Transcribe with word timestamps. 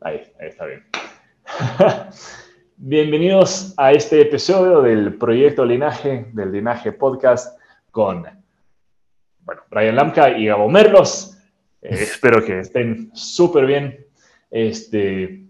Ahí, 0.00 0.22
ahí 0.40 0.48
está 0.48 0.64
bien. 0.64 0.86
Bienvenidos 2.78 3.74
a 3.76 3.92
este 3.92 4.22
episodio 4.22 4.80
del 4.80 5.18
proyecto 5.18 5.66
Linaje, 5.66 6.28
del 6.32 6.52
Linaje 6.52 6.92
Podcast, 6.92 7.58
con 7.90 8.26
bueno, 9.40 9.60
Brian 9.70 9.96
Lamka 9.96 10.30
y 10.30 10.46
Gabo 10.46 10.70
Merlos. 10.70 11.36
Eh, 11.82 11.88
espero 12.00 12.42
que 12.42 12.60
estén 12.60 13.10
súper 13.14 13.66
bien. 13.66 14.06
Este, 14.50 15.44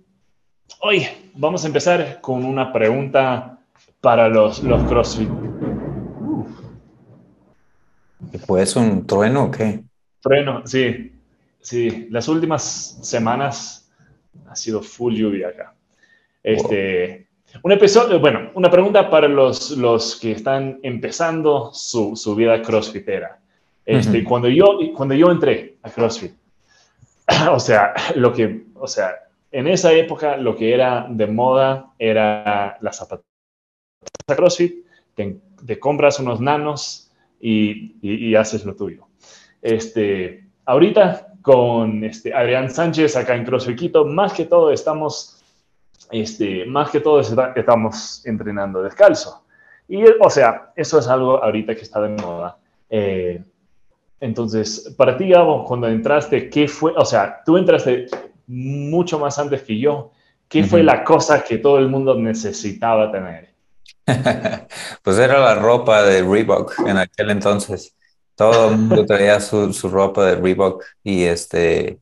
hoy 0.81 1.07
vamos 1.35 1.63
a 1.63 1.69
empezar 1.69 2.21
con 2.21 2.45
una 2.45 2.73
pregunta 2.73 3.59
para 4.01 4.29
los, 4.29 4.63
los 4.63 4.83
CrossFit. 4.85 5.29
¿Pues 8.47 8.77
un 8.77 9.07
trueno 9.07 9.45
o 9.45 9.51
qué? 9.51 9.83
Trueno, 10.21 10.67
sí. 10.67 11.13
Sí, 11.61 12.09
las 12.11 12.29
últimas 12.29 12.99
semanas 13.03 13.91
ha 14.49 14.57
sido 14.57 14.83
full 14.83 15.15
lluvia 15.15 15.49
acá. 15.49 15.75
Este, 16.43 17.29
Un 17.63 17.73
episodio, 17.73 18.19
bueno, 18.19 18.51
una 18.55 18.71
pregunta 18.71 19.11
para 19.11 19.29
los, 19.29 19.73
los 19.73 20.17
que 20.17 20.33
están 20.33 20.79
empezando 20.83 21.71
su, 21.75 22.17
su 22.17 22.35
vida 22.35 22.63
crossfitera. 22.63 23.39
Este, 23.85 24.25
cuando, 24.25 24.49
yo, 24.49 24.79
cuando 24.95 25.15
yo 25.15 25.31
entré 25.31 25.77
a 25.83 25.91
CrossFit, 25.91 26.33
o 27.51 27.59
sea, 27.59 27.93
lo 28.15 28.33
que, 28.33 28.65
o 28.75 28.87
sea, 28.87 29.17
en 29.53 29.67
esa 29.67 29.93
época 29.93 30.37
lo 30.37 30.57
que 30.57 30.73
era 30.73 31.07
de 31.11 31.27
moda 31.27 31.93
era 31.99 32.79
la 32.81 32.93
zapatilla 34.01 34.37
CrossFit, 34.37 34.87
te, 35.15 35.79
compras 35.79 36.19
unos 36.21 36.41
nanos 36.41 37.11
y, 37.41 37.97
y, 38.03 38.35
haces 38.35 38.65
lo 38.65 38.75
tuyo. 38.75 39.07
Este, 39.63 40.47
ahorita 40.65 41.35
con 41.43 42.05
este, 42.05 42.35
Adrián 42.35 42.71
Sánchez 42.71 43.17
acá 43.17 43.35
en 43.35 43.45
CrossFit 43.45 43.79
Quito, 43.79 44.05
más 44.05 44.33
que 44.33 44.45
todo 44.47 44.71
estamos, 44.71 45.43
este, 46.11 46.65
más 46.67 46.91
que 46.91 47.01
todo 47.01 47.21
estamos 47.21 48.27
entrenando 48.27 48.83
descalzo. 48.83 49.45
Y, 49.89 50.05
o 50.05 50.31
sea, 50.31 50.73
eso 50.77 50.99
es 50.99 51.09
algo 51.09 51.43
ahorita 51.43 51.75
que 51.75 51.83
está 51.83 52.01
de 52.01 52.11
moda. 52.11 52.59
Eh, 52.89 53.43
entonces, 54.21 54.95
para 54.97 55.17
ti, 55.17 55.29
Gabo, 55.31 55.65
cuando 55.65 55.89
entraste, 55.89 56.49
¿qué 56.49 56.69
fue? 56.69 56.93
O 56.97 57.05
sea, 57.05 57.43
tú 57.45 57.57
entraste 57.57 58.07
mucho 58.47 59.19
más 59.19 59.39
antes 59.39 59.63
que 59.63 59.79
yo. 59.79 60.13
¿Qué 60.49 60.65
fue 60.65 60.83
la 60.83 61.05
cosa 61.05 61.45
que 61.45 61.59
todo 61.59 61.79
el 61.79 61.89
mundo 61.89 62.17
necesitaba 62.17 63.11
tener? 63.13 63.50
pues 65.03 65.19
era 65.19 65.39
la 65.39 65.55
ropa 65.55 66.03
de 66.03 66.23
Reebok 66.23 66.81
en 66.87 66.99
aquel 66.99 67.31
entonces. 67.31 67.95
Todo 68.35 68.71
el 68.71 68.79
mundo 68.79 69.05
traía 69.05 69.41
su, 69.41 69.73
su 69.73 69.89
ropa 69.89 70.25
de 70.25 70.37
Reebok 70.37 70.85
y 71.03 71.25
este... 71.25 71.99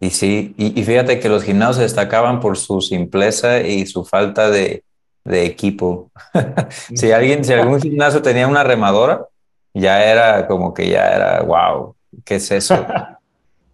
Y 0.00 0.10
sí, 0.10 0.54
y, 0.56 0.80
fíjate 0.84 1.18
que 1.18 1.28
los 1.28 1.42
gimnasios 1.42 1.78
destacaban 1.78 2.38
por 2.38 2.56
su 2.56 2.80
simpleza 2.80 3.60
y 3.60 3.84
su 3.84 4.04
falta 4.04 4.48
de, 4.48 4.84
de 5.24 5.44
equipo. 5.44 6.12
si 6.94 7.10
alguien, 7.10 7.44
si 7.44 7.52
algún 7.52 7.80
gimnasio 7.80 8.22
tenía 8.22 8.46
una 8.46 8.62
remadora, 8.62 9.26
ya 9.74 10.04
era 10.04 10.46
como 10.46 10.72
que 10.72 10.88
ya 10.88 11.08
era, 11.08 11.42
wow, 11.42 11.96
¿qué 12.24 12.36
es 12.36 12.48
eso? 12.52 12.86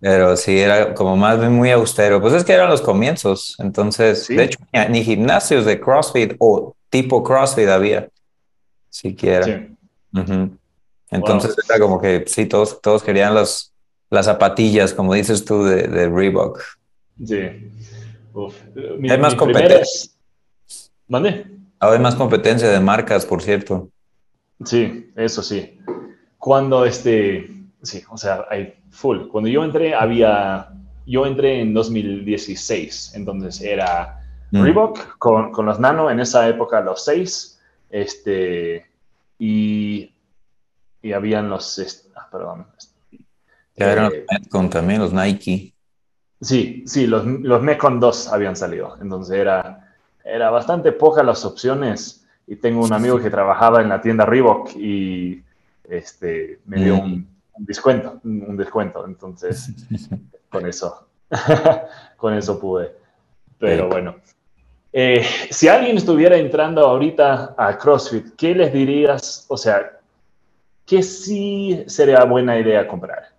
Pero 0.04 0.36
sí, 0.36 0.60
era 0.60 0.92
como 0.92 1.16
más 1.16 1.40
bien 1.40 1.52
muy 1.52 1.70
austero. 1.70 2.20
Pues 2.20 2.34
es 2.34 2.44
que 2.44 2.52
eran 2.52 2.68
los 2.68 2.82
comienzos. 2.82 3.56
Entonces, 3.58 4.28
de 4.28 4.44
hecho, 4.44 4.58
ni, 4.90 5.02
gimnasios 5.02 5.64
de 5.64 5.80
CrossFit 5.80 6.34
o 6.38 6.74
tipo 6.94 7.24
CrossFit 7.24 7.66
había, 7.66 8.08
siquiera. 8.88 9.44
Sí. 9.44 9.76
Entonces 11.10 11.56
era 11.68 11.80
como 11.80 12.00
que 12.00 12.22
sí, 12.28 12.46
todos, 12.46 12.80
todos 12.80 13.02
querían 13.02 13.34
las, 13.34 13.74
las 14.10 14.26
zapatillas, 14.26 14.94
como 14.94 15.12
dices 15.12 15.44
tú, 15.44 15.64
de, 15.64 15.88
de 15.88 16.08
Reebok. 16.08 16.60
Sí. 17.26 17.34
Hay 19.10 19.18
más 19.18 19.34
competencia. 19.34 20.12
¿Mande? 21.08 21.46
Ahora 21.80 21.96
hay 21.96 22.02
más 22.02 22.14
competencia 22.14 22.68
de 22.68 22.78
marcas, 22.78 23.26
por 23.26 23.42
cierto. 23.42 23.90
Sí, 24.64 25.10
eso 25.16 25.42
sí. 25.42 25.80
Cuando 26.38 26.84
este, 26.84 27.50
sí, 27.82 28.04
o 28.08 28.16
sea, 28.16 28.46
hay 28.48 28.74
full. 28.90 29.26
Cuando 29.32 29.50
yo 29.50 29.64
entré, 29.64 29.96
había, 29.96 30.68
yo 31.06 31.26
entré 31.26 31.60
en 31.60 31.74
2016, 31.74 33.14
entonces 33.16 33.60
era 33.62 34.20
mm. 34.58 34.62
Reebok 34.62 35.18
con, 35.18 35.52
con, 35.52 35.66
los 35.66 35.80
Nano, 35.80 36.10
en 36.10 36.20
esa 36.20 36.48
época 36.48 36.80
los 36.80 37.04
seis, 37.04 37.60
este, 37.90 38.86
y, 39.38 40.12
y 41.02 41.12
habían 41.12 41.48
los, 41.50 42.10
ah, 42.16 42.28
perdón. 42.30 42.66
Ya 43.76 43.92
eran 43.92 44.04
los 44.04 44.14
eh, 44.14 44.26
Metcon 44.30 44.70
también, 44.70 45.00
los 45.00 45.12
Nike. 45.12 45.74
Sí, 46.40 46.84
sí, 46.86 47.06
los, 47.06 47.24
los 47.24 47.62
Metcon 47.62 48.00
2 48.00 48.32
habían 48.32 48.54
salido, 48.54 48.96
entonces 49.00 49.36
era, 49.36 49.94
era 50.22 50.50
bastante 50.50 50.92
poca 50.92 51.22
las 51.22 51.44
opciones 51.44 52.26
y 52.46 52.56
tengo 52.56 52.84
un 52.84 52.92
amigo 52.92 53.18
que 53.18 53.30
trabajaba 53.30 53.80
en 53.80 53.88
la 53.88 54.02
tienda 54.02 54.26
Reebok 54.26 54.76
y 54.76 55.42
este, 55.84 56.60
me 56.66 56.84
dio 56.84 56.96
un, 56.96 57.26
descuento, 57.58 58.20
un 58.24 58.56
descuento, 58.56 59.06
entonces 59.06 59.72
con 60.50 60.66
eso, 60.66 61.08
con 62.16 62.34
eso 62.34 62.60
pude. 62.60 62.92
Pero 63.58 63.88
bueno, 63.88 64.16
eh, 64.96 65.26
si 65.50 65.66
alguien 65.66 65.96
estuviera 65.96 66.36
entrando 66.36 66.86
ahorita 66.86 67.56
a 67.58 67.76
CrossFit, 67.76 68.36
¿qué 68.36 68.54
les 68.54 68.72
dirías? 68.72 69.44
O 69.48 69.56
sea, 69.56 69.98
¿qué 70.86 71.02
sí 71.02 71.82
sería 71.88 72.22
buena 72.22 72.56
idea 72.56 72.86
comprar? 72.86 73.34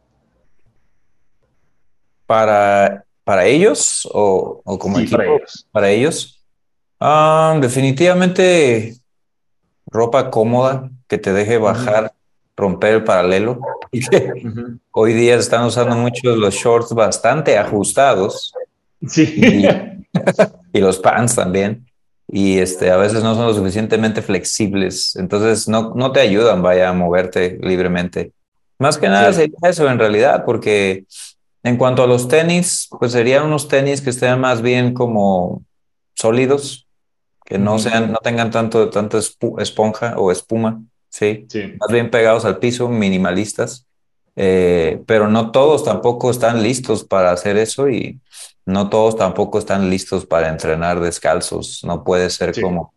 ¿Para, 2.26 3.06
para 3.24 3.46
ellos 3.46 4.06
o, 4.12 4.62
o 4.66 4.78
como 4.78 5.00
equipo? 5.00 5.16
Para 5.16 5.28
ellos. 5.30 5.68
Para 5.72 5.90
ellos. 5.90 6.46
Ah, 7.00 7.58
definitivamente 7.62 8.98
ropa 9.86 10.30
cómoda 10.30 10.92
que 11.08 11.18
te 11.18 11.32
deje 11.32 11.58
bajar, 11.58 12.12
romper 12.58 12.96
el 12.96 13.04
paralelo. 13.06 13.62
Hoy 14.92 15.14
día 15.14 15.36
están 15.36 15.64
usando 15.64 15.96
mucho 15.96 16.36
los 16.36 16.54
shorts 16.54 16.94
bastante 16.94 17.58
ajustados. 17.58 18.54
Sí. 19.08 19.36
Y, 19.38 19.68
los 20.74 21.00
pants 21.00 21.36
también. 21.36 21.86
Y 22.28 22.58
este, 22.58 22.90
a 22.92 22.98
veces 22.98 23.24
no 23.24 23.36
son 23.36 23.46
lo 23.46 23.54
suficientemente 23.54 24.22
flexibles. 24.22 25.16
Entonces 25.16 25.68
no, 25.68 25.94
no 25.96 26.12
te 26.12 26.22
ayudan, 26.22 26.62
vaya, 26.62 26.90
a 26.90 26.94
moverte 26.94 27.60
libremente. 27.62 28.32
Más 28.80 28.98
que 28.98 29.08
nada 29.08 29.32
sería 29.32 29.58
eso 29.64 29.90
en 29.90 30.00
realidad, 30.00 30.44
porque 30.46 31.06
en 31.64 31.78
cuanto 31.78 32.04
a 32.04 32.08
los 32.08 32.28
tenis, 32.28 32.90
pues 33.00 33.12
serían 33.12 33.46
unos 33.46 33.68
tenis 33.68 34.02
que 34.02 34.10
estén 34.10 34.40
más 34.40 34.62
bien 34.62 34.94
como 34.94 35.64
sólidos, 36.14 36.88
que 37.46 37.58
no 37.58 37.80
sean, 37.80 38.12
no 38.12 38.18
tengan 38.18 38.52
tanto, 38.52 38.90
tanta 38.90 39.20
esponja 39.60 40.16
o 40.18 40.32
espuma, 40.32 40.82
¿sí? 41.10 41.48
Más 41.80 41.92
bien 41.92 42.10
pegados 42.10 42.44
al 42.44 42.58
piso, 42.58 42.90
minimalistas. 42.90 43.86
Eh, 44.36 45.02
pero 45.06 45.30
no 45.30 45.52
todos 45.52 45.86
tampoco 45.86 46.30
están 46.30 46.62
listos 46.62 47.06
para 47.06 47.32
hacer 47.32 47.56
eso 47.56 47.88
y 47.90 48.20
no 48.66 48.90
todos 48.90 49.16
tampoco 49.16 49.60
están 49.60 49.90
listos 49.90 50.26
para 50.26 50.50
entrenar 50.50 51.00
descalzos. 51.00 51.84
No 51.84 52.04
puede 52.04 52.30
ser 52.30 52.60
como, 52.60 52.94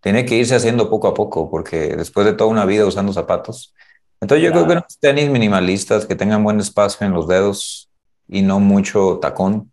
tiene 0.00 0.24
que 0.24 0.36
irse 0.36 0.54
haciendo 0.54 0.88
poco 0.88 1.08
a 1.08 1.14
poco 1.14 1.50
porque 1.50 1.94
después 1.96 2.26
de 2.26 2.32
toda 2.32 2.50
una 2.50 2.64
vida 2.64 2.86
usando 2.86 3.12
zapatos. 3.12 3.74
Entonces 4.20 4.44
yo 4.44 4.52
creo 4.52 4.66
que 4.66 4.72
unos 4.72 4.98
tenis 4.98 5.30
minimalistas 5.30 6.06
que 6.06 6.14
tengan 6.14 6.44
buen 6.44 6.60
espacio 6.60 7.06
en 7.06 7.12
los 7.12 7.26
dedos 7.28 7.90
y 8.28 8.42
no 8.42 8.60
mucho 8.60 9.18
tacón, 9.20 9.70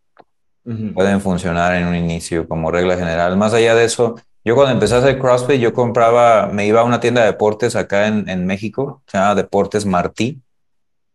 pueden 0.93 1.21
funcionar 1.21 1.75
en 1.75 1.87
un 1.87 1.95
inicio 1.95 2.47
como 2.47 2.71
regla 2.71 2.97
general. 2.97 3.37
Más 3.37 3.53
allá 3.53 3.73
de 3.73 3.85
eso, 3.85 4.15
yo 4.43 4.55
cuando 4.55 4.73
empecé 4.73 4.95
a 4.95 4.97
hacer 4.97 5.17
CrossFit, 5.17 5.61
yo 5.61 5.73
compraba, 5.73 6.47
me 6.47 6.65
iba 6.65 6.81
a 6.81 6.83
una 6.83 6.99
tienda 6.99 7.21
de 7.21 7.27
deportes 7.27 7.75
acá 7.77 8.07
en, 8.07 8.27
en 8.27 8.45
México, 8.45 9.01
se 9.07 9.17
llama 9.17 9.35
Deportes 9.35 9.85
Martí, 9.85 10.41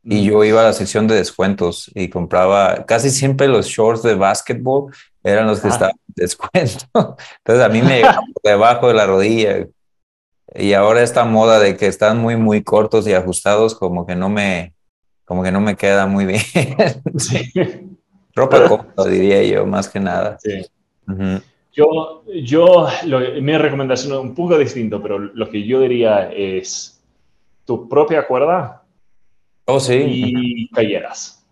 y 0.04 0.24
yo 0.24 0.42
iba 0.44 0.60
a 0.60 0.64
la 0.64 0.72
sección 0.72 1.06
de 1.06 1.14
descuentos 1.14 1.90
y 1.94 2.08
compraba 2.08 2.84
casi 2.86 3.10
siempre 3.10 3.46
los 3.46 3.66
shorts 3.66 4.02
de 4.02 4.14
básquetbol, 4.14 4.92
eran 5.22 5.46
los 5.46 5.60
que 5.60 5.68
estaban 5.68 5.94
en 6.08 6.14
descuento. 6.16 6.86
Entonces 7.38 7.64
a 7.64 7.68
mí 7.68 7.82
me 7.82 8.02
debajo 8.42 8.88
de 8.88 8.94
la 8.94 9.06
rodilla. 9.06 9.66
Y 10.54 10.72
ahora 10.72 11.02
esta 11.02 11.24
moda 11.24 11.60
de 11.60 11.76
que 11.76 11.86
están 11.86 12.18
muy, 12.18 12.36
muy 12.36 12.62
cortos 12.62 13.06
y 13.06 13.14
ajustados, 13.14 13.74
como 13.74 14.04
que 14.04 14.16
no 14.16 14.28
me, 14.28 14.74
como 15.24 15.42
que 15.42 15.52
no 15.52 15.60
me 15.60 15.76
queda 15.76 16.06
muy 16.06 16.26
bien. 16.26 16.42
Sí. 17.18 17.52
Ropa 18.34 18.66
cómoda, 18.66 19.08
diría 19.08 19.42
yo, 19.44 19.66
más 19.66 19.88
que 19.88 20.00
nada. 20.00 20.38
Sí. 20.40 20.66
Yo, 21.74 22.24
yo 22.26 22.88
mi 23.40 23.56
recomendación 23.56 24.12
es 24.12 24.18
un 24.18 24.34
poco 24.34 24.58
distinto, 24.58 25.02
pero 25.02 25.18
lo 25.18 25.48
que 25.50 25.64
yo 25.64 25.80
diría 25.80 26.30
es 26.32 27.02
tu 27.64 27.88
propia 27.88 28.26
cuerda 28.26 28.81
oh, 29.74 29.80
sí. 29.80 29.94
y 29.94 30.68
calleras. 30.68 31.44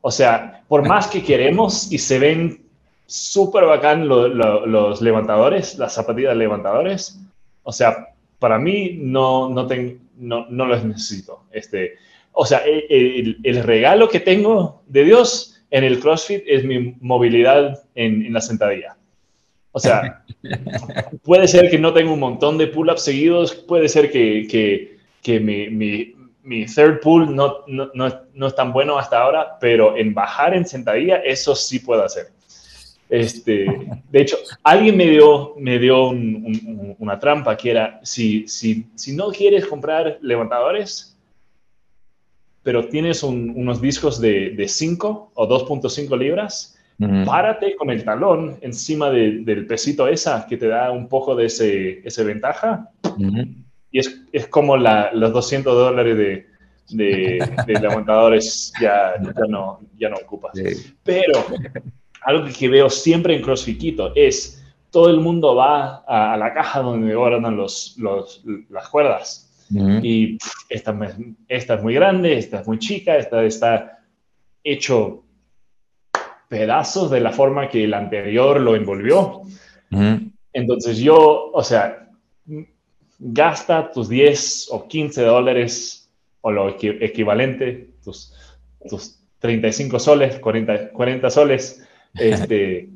O 0.00 0.10
sea, 0.10 0.62
por 0.68 0.86
más 0.86 1.06
que 1.06 1.22
queremos 1.22 1.90
y 1.92 1.98
se 1.98 2.18
ven 2.18 2.62
súper 3.06 3.64
bacán 3.64 4.08
los 4.08 5.00
levantadores, 5.00 5.78
las 5.78 5.94
zapatillas 5.94 6.36
levantadores. 6.36 7.20
O 7.62 7.72
sea, 7.72 8.08
para 8.38 8.58
mí 8.58 8.96
no, 8.98 9.48
no, 9.48 9.68
no, 10.18 10.46
no 10.48 10.66
los 10.66 10.84
necesito. 10.84 11.44
Este, 11.52 11.94
o 12.32 12.44
sea, 12.44 12.62
el, 12.66 13.38
el, 13.42 13.62
regalo 13.62 14.08
que 14.08 14.20
tengo 14.20 14.82
de 14.86 15.04
Dios 15.04 15.62
en 15.70 15.84
el 15.84 16.00
CrossFit 16.00 16.42
es 16.46 16.64
mi 16.64 16.96
movilidad 17.00 17.82
en, 17.94 18.26
en 18.26 18.32
la 18.32 18.40
sentadilla. 18.40 18.96
O 19.70 19.78
sea, 19.78 20.24
puede 21.22 21.46
ser 21.48 21.70
que 21.70 21.78
no 21.78 21.92
tenga 21.92 22.12
un 22.12 22.20
montón 22.20 22.58
de 22.58 22.66
pull-ups 22.66 23.02
seguidos, 23.02 23.54
puede 23.54 23.88
ser 23.88 24.10
que, 24.10 24.46
que, 24.50 24.98
que 25.22 25.38
mi, 25.38 25.68
mi, 25.68 26.14
mi, 26.42 26.66
third 26.66 27.00
pull 27.00 27.34
no, 27.34 27.58
no, 27.66 27.90
no, 27.94 28.46
es 28.46 28.54
tan 28.54 28.72
bueno 28.72 28.98
hasta 28.98 29.20
ahora, 29.20 29.58
pero 29.60 29.96
en 29.96 30.14
bajar 30.14 30.54
en 30.54 30.66
sentadilla, 30.66 31.16
eso 31.18 31.54
sí 31.54 31.78
puedo 31.78 32.04
hacer. 32.04 32.28
Este, 33.08 33.66
de 34.10 34.20
hecho, 34.20 34.36
alguien 34.62 34.96
me 34.96 35.06
dio, 35.06 35.54
me 35.58 35.78
dio 35.78 36.08
una 36.08 37.18
trampa 37.18 37.56
que 37.56 37.70
era, 37.70 38.00
si, 38.02 38.48
si, 38.48 38.86
si 38.94 39.14
no 39.14 39.30
quieres 39.30 39.66
comprar 39.66 40.18
levantadores, 40.22 41.18
pero 42.62 42.88
tienes 42.88 43.22
unos 43.22 43.80
discos 43.80 44.20
de 44.20 44.64
5 44.66 45.32
o 45.34 45.48
2.5 45.48 46.18
libras, 46.18 46.78
párate 47.24 47.74
con 47.76 47.90
el 47.90 48.04
talón 48.04 48.58
encima 48.60 49.10
del 49.10 49.66
pesito 49.66 50.06
esa 50.06 50.46
que 50.46 50.56
te 50.56 50.68
da 50.68 50.90
un 50.90 51.08
poco 51.08 51.34
de 51.34 51.46
ese, 51.46 52.06
ese 52.06 52.24
ventaja. 52.24 52.90
Y 53.92 53.98
es, 54.00 54.22
es 54.32 54.48
como 54.48 54.76
la, 54.76 55.12
los 55.12 55.32
200 55.32 55.74
dólares 55.74 56.16
de, 56.16 56.46
de, 56.90 57.52
de 57.66 57.80
levantadores 57.80 58.72
ya, 58.80 59.14
ya, 59.22 59.46
no, 59.48 59.80
ya 59.96 60.08
no 60.08 60.16
ocupas. 60.16 60.52
Pero 61.04 61.44
algo 62.22 62.48
que 62.58 62.68
veo 62.68 62.90
siempre 62.90 63.36
en 63.36 63.42
CrossFit 63.42 64.00
es 64.14 64.62
todo 64.90 65.08
el 65.08 65.20
mundo 65.20 65.54
va 65.54 66.04
a, 66.06 66.36
la 66.36 66.52
caja 66.52 66.80
donde 66.80 67.14
guardan 67.14 67.56
los, 67.56 67.96
los, 67.98 68.44
las 68.68 68.88
cuerdas. 68.88 69.48
Y 70.02 70.36
esta, 70.68 70.94
esta 71.48 71.74
es 71.74 71.82
muy 71.82 71.94
grande, 71.94 72.36
esta 72.36 72.60
es 72.60 72.66
muy 72.66 72.78
chica, 72.78 73.16
esta 73.16 73.42
está 73.42 74.00
hecho 74.62 75.24
pedazos 76.48 77.10
de 77.10 77.20
la 77.20 77.32
forma 77.32 77.70
que 77.70 77.84
el 77.84 77.94
anterior 77.94 78.60
lo 78.60 78.76
envolvió. 78.76 79.42
Entonces 80.52 80.98
yo, 80.98 81.50
o 81.52 81.62
sea, 81.62 82.01
gasta 83.24 83.90
tus 83.92 84.08
10 84.08 84.68
o 84.72 84.88
15 84.88 85.22
dólares 85.22 86.10
o 86.40 86.50
lo 86.50 86.68
equivalente, 86.68 87.90
tus, 88.02 88.34
tus 88.88 89.20
35 89.38 89.98
soles, 90.00 90.38
40, 90.40 90.90
40 90.90 91.30
soles, 91.30 91.86
este, 92.14 92.88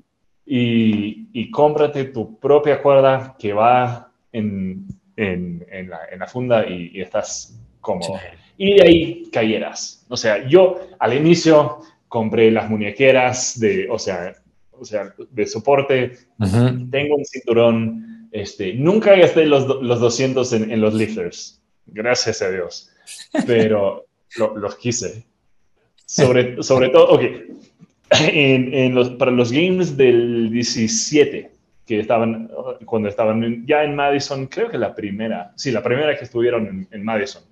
y, 0.44 1.28
y, 1.32 1.50
cómprate 1.50 2.06
tu 2.06 2.38
propia 2.38 2.82
cuerda 2.82 3.37
que 3.38 3.52
va 3.52 4.11
en, 4.32 4.87
en, 5.17 5.64
en, 5.70 5.90
la, 5.90 6.00
en 6.11 6.19
la, 6.19 6.26
funda 6.26 6.67
y, 6.69 7.00
estás 7.00 7.58
cómodo. 7.81 8.19
Y 8.56 8.75
de 8.75 8.82
ahí 8.82 9.31
cayeras. 9.32 10.05
O 10.08 10.17
sea, 10.17 10.46
yo 10.49 10.81
al 10.99 11.14
inicio 11.14 11.81
compré 12.08 12.50
las 12.50 12.69
muñequeras 12.69 13.58
de, 13.58 13.88
o 13.90 13.99
sea, 13.99 14.34
o 14.72 14.84
sea 14.84 15.12
de 15.31 15.46
soporte, 15.46 16.12
tengo 16.38 17.17
un 17.17 17.25
cinturón, 17.25 18.15
este, 18.36 18.74
nunca 18.74 19.16
gasté 19.16 19.46
los, 19.46 19.66
los 19.66 20.00
200 20.00 20.52
en, 20.52 20.70
en, 20.70 20.80
los 20.80 20.92
lifters, 20.92 21.60
gracias 21.86 22.42
a 22.42 22.50
Dios, 22.50 22.90
pero 23.46 24.06
los 24.36 24.76
quise. 24.76 25.24
Sobre, 26.04 26.62
sobre 26.62 26.90
todo, 26.90 27.08
ok, 27.08 27.22
en, 28.10 28.74
en 28.74 28.94
los, 28.94 29.10
para 29.10 29.30
los 29.30 29.50
games 29.50 29.96
del 29.96 30.50
17, 30.50 31.50
que 31.86 32.00
estaban, 32.00 32.50
cuando 32.84 33.08
estaban 33.08 33.66
ya 33.66 33.82
en 33.84 33.96
Madison, 33.96 34.46
creo 34.46 34.68
que 34.68 34.76
la 34.76 34.94
primera, 34.94 35.52
sí, 35.56 35.70
la 35.70 35.82
primera 35.82 36.16
que 36.16 36.24
estuvieron 36.24 36.66
en, 36.66 36.88
en 36.90 37.04
Madison. 37.04 37.42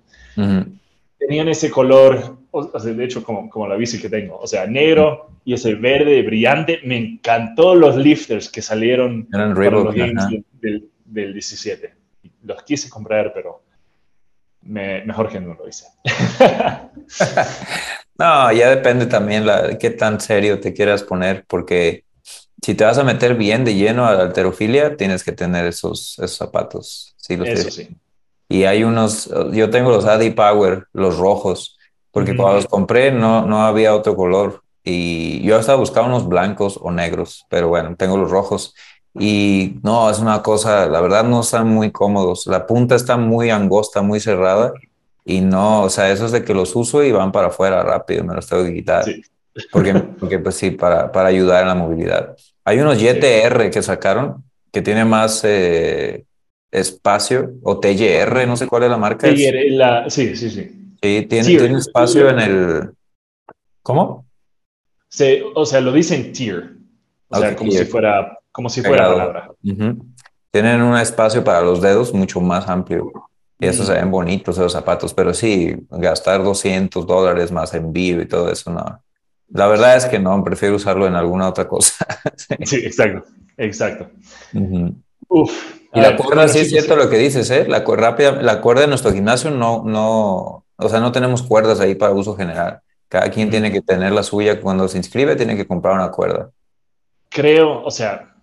Tenían 1.17 1.47
ese 1.47 1.71
color, 1.71 2.37
o 2.55 2.79
sea, 2.79 2.93
de 2.93 3.03
hecho, 3.03 3.23
como, 3.23 3.49
como 3.49 3.67
la 3.67 3.75
bici 3.75 4.01
que 4.01 4.09
tengo, 4.09 4.39
o 4.39 4.47
sea, 4.47 4.65
negro 4.65 5.29
y 5.43 5.53
ese 5.53 5.75
verde 5.75 6.21
brillante. 6.23 6.79
Me 6.83 6.97
encantó 6.97 7.75
los 7.75 7.97
lifters 7.97 8.49
que 8.49 8.61
salieron 8.61 9.27
Eran 9.33 9.53
para 9.53 9.71
los 9.71 9.93
games 9.93 10.25
del, 10.61 10.89
del, 11.03 11.33
17. 11.33 11.93
Los 12.43 12.63
quise 12.63 12.89
comprar, 12.89 13.33
pero 13.33 13.61
me, 14.61 15.03
mejor 15.03 15.29
que 15.29 15.39
no 15.39 15.53
lo 15.53 15.67
hice. 15.67 15.85
no, 18.17 18.51
ya 18.51 18.69
depende 18.69 19.05
también 19.05 19.45
la, 19.45 19.77
qué 19.77 19.89
tan 19.89 20.21
serio 20.21 20.59
te 20.59 20.73
quieras 20.73 21.03
poner, 21.03 21.43
porque 21.47 22.05
si 22.63 22.73
te 22.73 22.85
vas 22.85 22.97
a 22.97 23.03
meter 23.03 23.35
bien 23.35 23.65
de 23.65 23.75
lleno 23.75 24.07
a 24.07 24.13
la 24.13 24.23
alterofilia, 24.23 24.95
tienes 24.95 25.23
que 25.23 25.33
tener 25.33 25.65
esos, 25.65 26.17
esos 26.19 26.37
zapatos. 26.37 27.13
Sí, 27.17 27.35
los 27.35 27.49
Eso 27.49 27.69
sí. 27.69 27.89
Y 28.47 28.63
hay 28.63 28.83
unos, 28.83 29.29
yo 29.51 29.69
tengo 29.69 29.89
los 29.89 30.05
Adi 30.05 30.29
Power, 30.29 30.85
los 30.93 31.17
rojos, 31.17 31.74
porque 32.15 32.33
cuando 32.33 32.55
los 32.55 32.67
compré 32.67 33.11
no, 33.11 33.45
no 33.45 33.65
había 33.65 33.93
otro 33.93 34.15
color. 34.15 34.61
Y 34.85 35.41
yo 35.41 35.59
estaba 35.59 35.77
buscando 35.77 36.15
unos 36.15 36.29
blancos 36.29 36.79
o 36.81 36.89
negros, 36.89 37.45
pero 37.49 37.67
bueno, 37.67 37.93
tengo 37.97 38.15
los 38.15 38.31
rojos. 38.31 38.73
Y 39.19 39.79
no, 39.83 40.09
es 40.09 40.19
una 40.19 40.41
cosa, 40.41 40.85
la 40.85 41.01
verdad 41.01 41.25
no 41.25 41.41
están 41.41 41.67
muy 41.67 41.91
cómodos. 41.91 42.47
La 42.47 42.65
punta 42.65 42.95
está 42.95 43.17
muy 43.17 43.49
angosta, 43.49 44.01
muy 44.01 44.21
cerrada. 44.21 44.71
Y 45.25 45.41
no, 45.41 45.81
o 45.81 45.89
sea, 45.89 46.09
eso 46.09 46.27
es 46.27 46.31
de 46.31 46.45
que 46.45 46.53
los 46.53 46.73
uso 46.77 47.03
y 47.03 47.11
van 47.11 47.33
para 47.33 47.47
afuera 47.47 47.83
rápido, 47.83 48.23
me 48.23 48.33
los 48.33 48.47
tengo 48.47 48.63
que 48.63 48.73
quitar. 48.73 49.03
Porque, 49.69 49.93
porque, 49.95 50.39
pues 50.39 50.55
sí, 50.55 50.71
para, 50.71 51.11
para 51.11 51.27
ayudar 51.27 51.63
en 51.63 51.67
la 51.67 51.75
movilidad. 51.75 52.37
Hay 52.63 52.79
unos 52.79 52.97
YTR 52.97 53.69
que 53.69 53.81
sacaron 53.81 54.41
que 54.71 54.81
tiene 54.81 55.03
más, 55.03 55.41
eh, 55.43 56.23
espacio, 56.71 57.55
o 57.61 57.77
TYR, 57.77 58.47
no 58.47 58.55
sé 58.55 58.67
cuál 58.67 58.83
es 58.83 58.89
la 58.89 58.97
marca. 58.97 59.27
TYR, 59.27 59.71
la, 59.71 60.09
sí, 60.09 60.33
sí, 60.37 60.49
sí. 60.49 60.84
Sí, 61.01 61.25
tiene, 61.29 61.47
tiene 61.47 61.77
espacio 61.77 62.29
en 62.29 62.39
el... 62.39 62.91
¿Cómo? 63.81 64.25
Sí, 65.09 65.41
o 65.53 65.65
sea, 65.65 65.81
lo 65.81 65.91
dicen 65.91 66.33
tier. 66.33 66.75
O 67.29 67.39
sea, 67.39 67.55
como 67.55 67.71
si 67.71 67.85
fuera, 67.85 68.39
como 68.51 68.69
si 68.69 68.81
fuera 68.81 69.05
palabra. 69.05 69.51
Tienen 70.51 70.81
un 70.81 70.97
espacio 70.97 71.43
para 71.43 71.61
los 71.61 71.81
dedos 71.81 72.13
mucho 72.13 72.41
más 72.41 72.67
amplio. 72.67 73.11
Y 73.59 73.67
esos 73.67 73.87
se 73.87 73.93
ven 73.93 74.11
bonitos 74.11 74.57
esos 74.57 74.73
zapatos, 74.73 75.13
pero 75.13 75.33
sí, 75.33 75.75
gastar 75.89 76.43
200 76.43 77.07
dólares 77.07 77.51
más 77.51 77.73
en 77.73 77.93
vivo 77.93 78.21
y 78.21 78.27
todo 78.27 78.51
eso, 78.51 78.71
no. 78.71 79.01
La 79.49 79.67
verdad 79.67 79.95
es 79.95 80.05
que 80.05 80.19
no, 80.19 80.43
prefiero 80.43 80.75
usarlo 80.75 81.07
en 81.07 81.15
alguna 81.15 81.47
otra 81.47 81.67
cosa. 81.67 82.05
sí. 82.65 82.77
exacto, 82.77 83.29
exacto. 83.57 84.09
Uf, 85.29 85.75
y 85.93 86.01
la 86.01 86.17
cuerda, 86.17 86.49
sí 86.49 86.59
es 86.59 86.69
cierto 86.69 86.97
lo 86.97 87.09
que 87.09 87.17
dices, 87.17 87.49
¿eh? 87.51 87.65
La, 87.67 87.85
rápida, 87.85 88.33
la 88.41 88.59
cuerda 88.59 88.81
de 88.81 88.87
nuestro 88.87 89.13
gimnasio 89.13 89.51
no, 89.51 89.83
no, 89.85 90.64
o 90.77 90.89
sea, 90.89 90.99
no 90.99 91.11
tenemos 91.11 91.41
cuerdas 91.43 91.79
ahí 91.79 91.95
para 91.95 92.13
uso 92.13 92.35
general. 92.35 92.81
Cada 93.07 93.29
quien 93.29 93.49
tiene 93.49 93.71
que 93.71 93.81
tener 93.81 94.11
la 94.11 94.23
suya. 94.23 94.59
Cuando 94.59 94.87
se 94.87 94.97
inscribe, 94.97 95.35
tiene 95.35 95.55
que 95.55 95.67
comprar 95.67 95.95
una 95.95 96.11
cuerda. 96.11 96.49
Creo, 97.29 97.83
o 97.83 97.91
sea, 97.91 98.35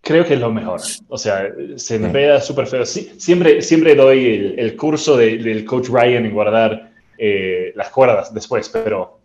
creo 0.00 0.24
que 0.24 0.34
es 0.34 0.40
lo 0.40 0.52
mejor. 0.52 0.80
O 1.08 1.18
sea, 1.18 1.48
se 1.76 1.96
enreda 1.96 2.40
súper 2.40 2.66
feo. 2.66 2.84
Sí, 2.84 3.14
siempre, 3.18 3.62
siempre 3.62 3.94
doy 3.94 4.54
el, 4.56 4.76
curso 4.76 5.16
del 5.16 5.64
coach 5.64 5.88
Ryan 5.88 6.26
en 6.26 6.34
guardar 6.34 6.92
eh, 7.18 7.72
las 7.74 7.90
cuerdas 7.90 8.32
después, 8.34 8.68
pero 8.68 9.20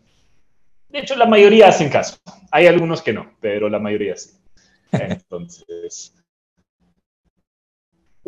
de 0.89 1.00
hecho 1.00 1.15
la 1.15 1.25
mayoría 1.25 1.67
hacen 1.67 1.89
caso. 1.89 2.17
Hay 2.51 2.67
algunos 2.67 3.01
que 3.01 3.13
no, 3.13 3.31
pero 3.41 3.69
la 3.69 3.79
mayoría 3.79 4.15
sí. 4.15 4.31
Entonces, 4.91 6.13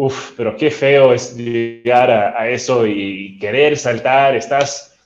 Uf, 0.01 0.31
pero 0.37 0.55
qué 0.55 0.71
feo 0.71 1.13
es 1.13 1.35
llegar 1.35 2.09
a, 2.09 2.49
eso 2.49 2.87
y 2.87 3.37
querer 3.37 3.75
saltar. 3.75 4.33
Estás, 4.33 4.97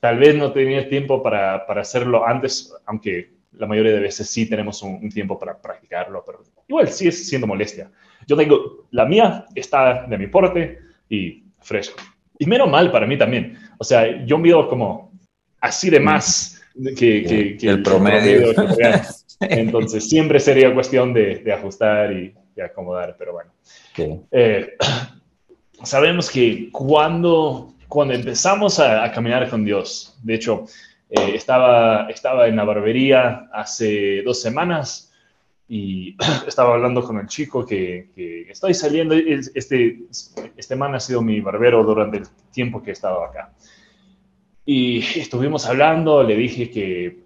tal 0.00 0.18
vez 0.18 0.34
no 0.34 0.50
tenías 0.50 0.88
tiempo 0.88 1.22
para, 1.22 1.66
para, 1.66 1.82
hacerlo 1.82 2.26
antes, 2.26 2.74
aunque 2.86 3.34
la 3.52 3.66
mayoría 3.66 3.92
de 3.92 4.00
veces 4.00 4.30
sí 4.30 4.48
tenemos 4.48 4.82
un, 4.82 5.10
tiempo 5.10 5.38
para 5.38 5.60
practicarlo, 5.60 6.24
pero 6.24 6.42
igual 6.66 6.88
sigue 6.88 7.12
siendo 7.12 7.46
molestia. 7.46 7.90
Yo 8.26 8.34
tengo, 8.34 8.86
la 8.92 9.04
mía 9.04 9.44
está 9.54 10.06
de 10.06 10.16
mi 10.16 10.28
porte 10.28 10.78
y 11.10 11.44
fresco. 11.60 12.00
Y 12.38 12.46
menos 12.46 12.70
mal 12.70 12.90
para 12.90 13.06
mí 13.06 13.18
también. 13.18 13.58
O 13.76 13.84
sea, 13.84 14.24
yo 14.24 14.38
mido 14.38 14.70
como 14.70 15.12
así 15.60 15.90
de 15.90 16.00
más 16.00 16.62
que, 16.96 17.58
que, 17.60 17.68
el, 17.68 17.82
promedio. 17.82 18.54
Entonces, 19.40 20.08
siempre 20.08 20.40
sería 20.40 20.72
cuestión 20.72 21.12
de, 21.12 21.40
de 21.40 21.52
ajustar 21.52 22.10
y, 22.10 22.32
y 22.56 22.60
acomodar, 22.60 23.16
pero 23.18 23.32
bueno. 23.34 23.50
Eh, 24.30 24.76
sabemos 25.84 26.30
que 26.30 26.70
cuando, 26.72 27.74
cuando 27.88 28.14
empezamos 28.14 28.80
a, 28.80 29.10
caminar 29.12 29.48
con 29.50 29.64
Dios, 29.64 30.18
de 30.22 30.34
hecho, 30.34 30.64
eh, 31.10 31.32
estaba, 31.34 32.08
estaba 32.08 32.48
en 32.48 32.56
la 32.56 32.64
barbería 32.64 33.48
hace 33.52 34.22
dos 34.22 34.40
semanas 34.40 35.12
y 35.68 36.16
estaba 36.46 36.74
hablando 36.74 37.02
con 37.04 37.18
el 37.18 37.26
chico 37.26 37.66
que, 37.66 38.10
que, 38.14 38.50
estoy 38.50 38.74
saliendo, 38.74 39.14
este, 39.14 40.00
este 40.56 40.76
man 40.76 40.94
ha 40.94 41.00
sido 41.00 41.22
mi 41.22 41.40
barbero 41.40 41.84
durante 41.84 42.18
el 42.18 42.26
tiempo 42.52 42.82
que 42.82 42.90
he 42.90 42.92
estado 42.94 43.22
acá. 43.22 43.52
Y 44.64 44.98
estuvimos 45.20 45.66
hablando, 45.66 46.24
le 46.24 46.34
dije 46.34 46.70
que, 46.70 47.20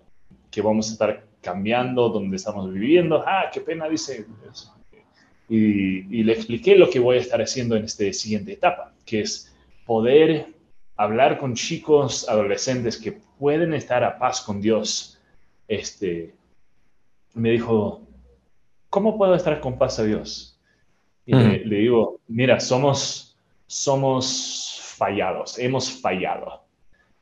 que 0.51 0.61
vamos 0.61 0.91
a 0.91 0.93
estar 0.93 1.25
cambiando 1.41 2.11
donde 2.11 2.37
estamos 2.37 2.71
viviendo. 2.71 3.25
Ah, 3.27 3.51
qué 3.53 3.63
pena, 3.63 3.89
dice. 3.89 4.27
Y, 5.51 6.07
y 6.17 6.23
le 6.23 6.33
expliqué 6.33 6.77
lo 6.77 6.89
que 6.89 7.01
voy 7.01 7.17
a 7.19 7.21
estar 7.21 7.43
haciendo 7.43 7.77
en 7.77 7.85
esta 7.85 8.11
siguiente 8.13 8.53
etapa, 8.53 8.95
que 9.05 9.21
es 9.21 9.53
poder 9.85 10.47
hablar 10.97 11.39
con 11.39 11.55
chicos, 11.55 12.29
adolescentes 12.29 12.97
que 12.97 13.13
pueden 13.39 13.75
estar 13.75 14.05
a 14.05 14.19
paz 14.19 14.41
con 14.41 14.61
Dios. 14.61 15.19
Este, 15.67 16.33
me 17.35 17.51
dijo, 17.51 18.03
¿cómo 18.89 19.19
puedo 19.19 19.35
estar 19.35 19.61
con 19.61 19.77
paz 19.77 19.99
a 19.99 20.05
Dios? 20.05 20.59
Y 21.27 21.35
le, 21.35 21.65
le, 21.65 21.77
digo, 21.77 22.21
mira, 22.29 22.61
somos, 22.61 23.37
somos 23.67 24.81
fallados, 24.97 25.59
hemos 25.59 25.91
fallado. 25.91 26.65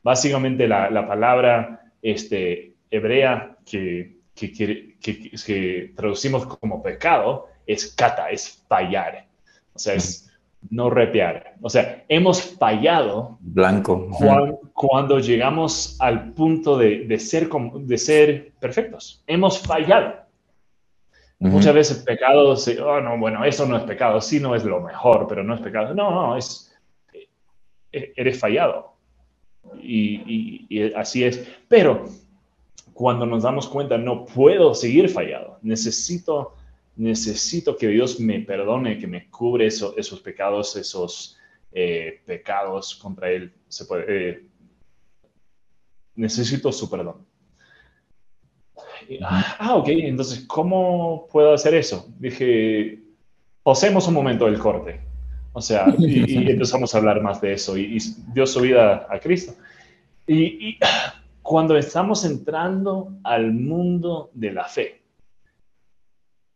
Básicamente 0.03 0.67
la, 0.67 0.89
la 0.89 1.07
palabra 1.07 1.91
este, 2.01 2.73
hebrea 2.91 3.57
que, 3.65 4.17
que, 4.35 4.51
que, 4.51 4.97
que, 4.99 5.93
traducimos 5.95 6.45
como 6.45 6.81
pecado 6.81 7.47
es 7.73 7.93
kata, 7.95 8.29
es 8.29 8.63
fallar. 8.67 9.25
O 9.73 9.79
sea, 9.79 9.93
es 9.95 10.29
no 10.69 10.89
repear. 10.89 11.55
O 11.61 11.69
sea, 11.69 12.03
hemos 12.09 12.41
fallado. 12.41 13.37
Blanco. 13.39 14.09
Cuando, 14.73 15.19
llegamos 15.19 15.97
al 15.99 16.33
punto 16.33 16.77
de, 16.77 17.05
de, 17.05 17.19
ser, 17.19 17.49
de 17.49 17.97
ser 17.97 18.51
perfectos. 18.59 19.23
Hemos 19.27 19.59
fallado. 19.59 20.29
Muchas 21.41 21.73
veces 21.73 21.97
pecado, 21.99 22.57
oh, 22.85 22.99
no, 22.99 23.17
bueno, 23.17 23.45
eso 23.45 23.65
no 23.65 23.77
es 23.77 23.83
pecado, 23.83 24.19
sí 24.19 24.41
no 24.41 24.55
es 24.55 24.65
lo 24.65 24.81
mejor, 24.81 25.25
pero 25.25 25.41
no 25.41 25.55
es 25.55 25.61
pecado. 25.61 25.93
No, 25.93 26.11
no, 26.11 26.35
es, 26.35 26.75
eh, 27.93 28.11
eres 28.17 28.37
fallado. 28.37 28.93
Y, 29.81 30.91
así 30.95 31.23
es. 31.23 31.47
Pero 31.69 32.05
cuando 32.93 33.25
nos 33.25 33.43
damos 33.43 33.67
cuenta, 33.67 33.97
no 33.97 34.25
puedo 34.25 34.73
seguir 34.73 35.07
fallado. 35.07 35.59
Necesito, 35.61 36.55
necesito 36.95 37.77
que 37.77 37.87
Dios 37.87 38.19
me 38.19 38.39
perdone, 38.39 38.97
que 38.97 39.07
me 39.07 39.29
cubre 39.29 39.67
esos 39.67 40.19
pecados, 40.21 40.75
esos 40.75 41.37
eh, 41.71 42.21
pecados 42.25 42.95
contra 42.95 43.29
Él. 43.31 43.53
Se 43.67 43.85
puede, 43.85 44.05
eh, 44.07 44.45
necesito 46.15 46.71
su 46.71 46.89
perdón. 46.89 47.25
Ah, 49.21 49.75
ok, 49.75 49.87
entonces, 49.89 50.45
¿cómo 50.45 51.27
puedo 51.31 51.53
hacer 51.53 51.73
eso? 51.73 52.07
Dije, 52.19 52.99
posemos 53.63 54.07
un 54.07 54.13
momento 54.13 54.45
del 54.45 54.59
corte. 54.59 55.01
O 55.53 55.61
sea, 55.61 55.93
y, 55.97 56.49
empezamos 56.49 56.93
a 56.93 56.99
hablar 56.99 57.21
más 57.21 57.41
de 57.41 57.53
eso 57.53 57.77
y, 57.77 57.97
dio 58.33 58.45
su 58.45 58.61
vida 58.61 59.07
a 59.09 59.19
Cristo. 59.19 59.53
Y, 60.27 60.77
cuando 61.41 61.75
estamos 61.77 62.25
entrando 62.25 63.11
al 63.23 63.51
mundo 63.53 64.29
de 64.35 64.51
la 64.51 64.65
fe, 64.65 64.98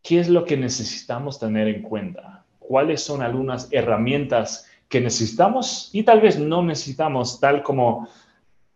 ¿qué 0.03 0.19
es 0.19 0.29
lo 0.29 0.45
que 0.45 0.57
necesitamos 0.57 1.39
tener 1.39 1.67
en 1.67 1.81
cuenta? 1.81 2.43
¿Cuáles 2.59 3.01
son 3.01 3.23
algunas 3.23 3.69
herramientas 3.71 4.69
que 4.87 5.01
necesitamos 5.01 5.89
y 5.93 6.03
tal 6.03 6.21
vez 6.21 6.37
no 6.37 6.61
necesitamos, 6.61 7.39
tal 7.39 7.63
como 7.63 8.07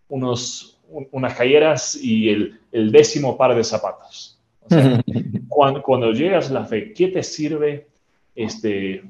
unos, 0.07 0.79
unas 1.11 1.35
calleras 1.35 1.95
y 1.95 2.29
el, 2.29 2.59
el 2.71 2.91
décimo 2.91 3.37
par 3.37 3.53
de 3.55 3.63
zapatos? 3.63 4.39
O 4.61 4.69
sea, 4.69 5.03
cuando, 5.47 5.83
cuando, 5.83 6.11
llegas 6.11 6.49
a 6.49 6.53
la 6.53 6.65
fe, 6.65 6.93
¿qué 6.93 7.09
te 7.09 7.21
sirve 7.21 7.87
este, 8.33 9.03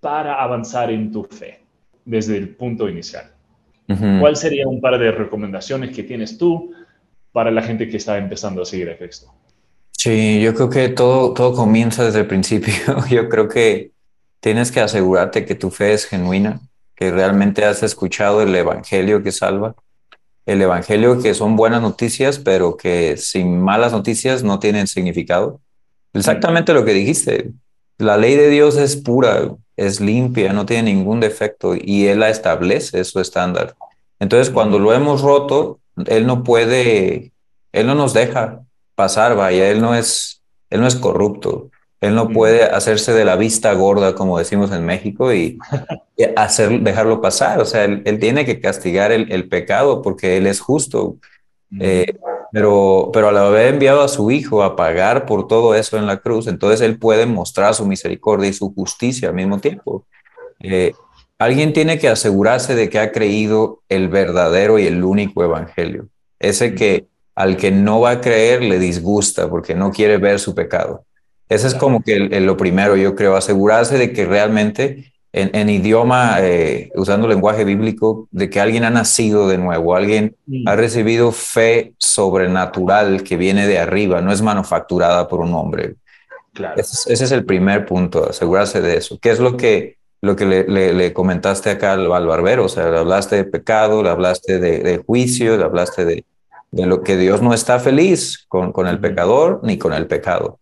para 0.00 0.42
avanzar 0.42 0.90
en 0.90 1.12
tu 1.12 1.24
fe 1.24 1.60
desde 2.04 2.38
el 2.38 2.56
punto 2.56 2.88
inicial? 2.88 3.30
¿Cuál 4.20 4.36
sería 4.36 4.68
un 4.68 4.80
par 4.80 5.00
de 5.00 5.10
recomendaciones 5.10 5.94
que 5.94 6.04
tienes 6.04 6.38
tú 6.38 6.72
para 7.32 7.50
la 7.50 7.60
gente 7.60 7.88
que 7.88 7.96
está 7.96 8.18
empezando 8.18 8.62
a 8.62 8.64
seguir 8.64 8.88
a 8.88 8.96
Cristo? 8.96 9.34
Sí, 10.02 10.40
yo 10.40 10.54
creo 10.54 10.70
que 10.70 10.88
todo, 10.88 11.34
todo 11.34 11.52
comienza 11.52 12.02
desde 12.02 12.20
el 12.20 12.26
principio. 12.26 12.72
Yo 13.10 13.28
creo 13.28 13.48
que 13.48 13.92
tienes 14.40 14.72
que 14.72 14.80
asegurarte 14.80 15.44
que 15.44 15.54
tu 15.54 15.70
fe 15.70 15.92
es 15.92 16.06
genuina, 16.06 16.58
que 16.94 17.10
realmente 17.10 17.66
has 17.66 17.82
escuchado 17.82 18.40
el 18.40 18.54
Evangelio 18.54 19.22
que 19.22 19.30
salva, 19.30 19.74
el 20.46 20.62
Evangelio 20.62 21.20
que 21.20 21.34
son 21.34 21.54
buenas 21.54 21.82
noticias, 21.82 22.38
pero 22.38 22.78
que 22.78 23.18
sin 23.18 23.60
malas 23.60 23.92
noticias 23.92 24.42
no 24.42 24.58
tienen 24.58 24.86
significado. 24.86 25.60
Exactamente 26.14 26.72
lo 26.72 26.86
que 26.86 26.94
dijiste. 26.94 27.50
La 27.98 28.16
ley 28.16 28.36
de 28.36 28.48
Dios 28.48 28.78
es 28.78 28.96
pura, 28.96 29.50
es 29.76 30.00
limpia, 30.00 30.54
no 30.54 30.64
tiene 30.64 30.94
ningún 30.94 31.20
defecto 31.20 31.74
y 31.74 32.06
Él 32.06 32.20
la 32.20 32.30
establece, 32.30 33.04
su 33.04 33.20
estándar. 33.20 33.76
Entonces, 34.18 34.48
cuando 34.48 34.78
lo 34.78 34.94
hemos 34.94 35.20
roto, 35.20 35.78
Él 36.06 36.26
no 36.26 36.42
puede, 36.42 37.32
Él 37.72 37.86
no 37.86 37.94
nos 37.94 38.14
deja 38.14 38.62
pasar, 39.00 39.34
vaya, 39.34 39.70
Él 39.70 39.80
no 39.80 39.94
es, 39.94 40.42
Él 40.68 40.82
no 40.82 40.86
es 40.86 40.96
corrupto. 40.96 41.70
Él 42.02 42.14
no 42.14 42.28
puede 42.28 42.64
hacerse 42.64 43.12
de 43.12 43.24
la 43.24 43.36
vista 43.36 43.72
gorda, 43.72 44.14
como 44.14 44.38
decimos 44.38 44.72
en 44.72 44.84
México, 44.84 45.32
y, 45.32 45.58
hacer, 46.36 46.80
dejarlo 46.80 47.22
pasar. 47.22 47.60
O 47.60 47.64
sea, 47.64 47.84
él, 47.84 48.18
tiene 48.18 48.44
que 48.44 48.60
castigar 48.60 49.10
el, 49.10 49.48
pecado 49.48 50.02
porque 50.02 50.36
Él 50.36 50.46
es 50.46 50.60
justo. 50.60 51.16
Eh, 51.78 52.14
pero, 52.52 53.10
pero 53.12 53.28
al 53.28 53.36
haber 53.36 53.74
enviado 53.74 54.02
a 54.02 54.08
su 54.08 54.30
Hijo 54.30 54.62
a 54.62 54.76
pagar 54.76 55.24
por 55.24 55.46
todo 55.46 55.74
eso 55.74 55.96
en 55.96 56.06
la 56.06 56.18
cruz, 56.18 56.46
entonces 56.46 56.80
Él 56.82 56.98
puede 56.98 57.26
mostrar 57.26 57.74
su 57.74 57.86
misericordia 57.86 58.48
y 58.48 58.54
su 58.54 58.74
justicia 58.74 59.28
al 59.28 59.34
mismo 59.34 59.58
tiempo. 59.58 60.06
Eh, 60.60 60.92
alguien 61.38 61.72
tiene 61.72 61.98
que 61.98 62.08
asegurarse 62.08 62.74
de 62.74 62.90
que 62.90 62.98
ha 62.98 63.12
creído 63.12 63.82
el 63.88 64.08
verdadero 64.08 64.78
y 64.78 64.86
el 64.86 65.04
único 65.04 65.42
evangelio. 65.42 66.08
Ese 66.38 66.74
que 66.74 67.06
al 67.40 67.56
que 67.56 67.70
no 67.70 68.00
va 68.00 68.10
a 68.10 68.20
creer 68.20 68.62
le 68.62 68.78
disgusta 68.78 69.48
porque 69.48 69.74
no 69.74 69.90
quiere 69.90 70.18
ver 70.18 70.38
su 70.38 70.54
pecado. 70.54 71.04
Ese 71.48 71.66
es 71.66 71.74
como 71.74 72.02
que 72.02 72.18
lo 72.18 72.56
primero, 72.56 72.96
yo 72.96 73.14
creo, 73.14 73.34
asegurarse 73.34 73.98
de 73.98 74.12
que 74.12 74.24
realmente 74.24 75.12
en, 75.32 75.68
idioma, 75.68 76.38
eh, 76.40 76.90
usando 76.96 77.28
lenguaje 77.28 77.64
bíblico, 77.64 78.28
de 78.32 78.50
que 78.50 78.60
alguien 78.60 78.84
ha 78.84 78.90
nacido 78.90 79.48
de 79.48 79.58
nuevo, 79.58 79.94
alguien 79.94 80.36
ha 80.66 80.74
recibido 80.74 81.30
fe 81.30 81.94
sobrenatural 81.98 83.22
que 83.22 83.36
viene 83.36 83.66
de 83.66 83.78
arriba, 83.78 84.20
no 84.20 84.32
es 84.32 84.42
manufacturada 84.42 85.28
por 85.28 85.40
un 85.40 85.54
hombre. 85.54 85.94
Claro. 86.52 86.74
Ese, 86.76 87.12
es 87.12 87.32
el 87.32 87.44
primer 87.44 87.86
punto, 87.86 88.28
asegurarse 88.28 88.80
de 88.80 88.96
eso. 88.96 89.18
¿Qué 89.20 89.30
es 89.30 89.38
lo 89.38 89.56
que, 89.56 89.98
lo 90.20 90.34
que 90.34 90.46
le, 90.46 91.12
comentaste 91.12 91.70
acá 91.70 91.92
al, 91.92 92.08
barbero? 92.08 92.64
O 92.64 92.68
sea, 92.68 92.90
le 92.90 92.98
hablaste 92.98 93.36
de 93.36 93.44
pecado, 93.44 94.02
le 94.02 94.10
hablaste 94.10 94.58
de, 94.58 94.98
juicio, 95.06 95.56
le 95.56 95.64
hablaste 95.64 96.04
de, 96.04 96.24
de, 96.70 96.86
lo 96.86 97.02
que 97.02 97.16
Dios 97.16 97.42
no 97.42 97.54
está 97.54 97.80
feliz 97.80 98.44
con, 98.48 98.72
con 98.72 98.86
el 98.86 99.00
pecador 99.00 99.60
ni 99.62 99.78
con 99.78 99.92
el 99.92 100.06
pecado. 100.06 100.58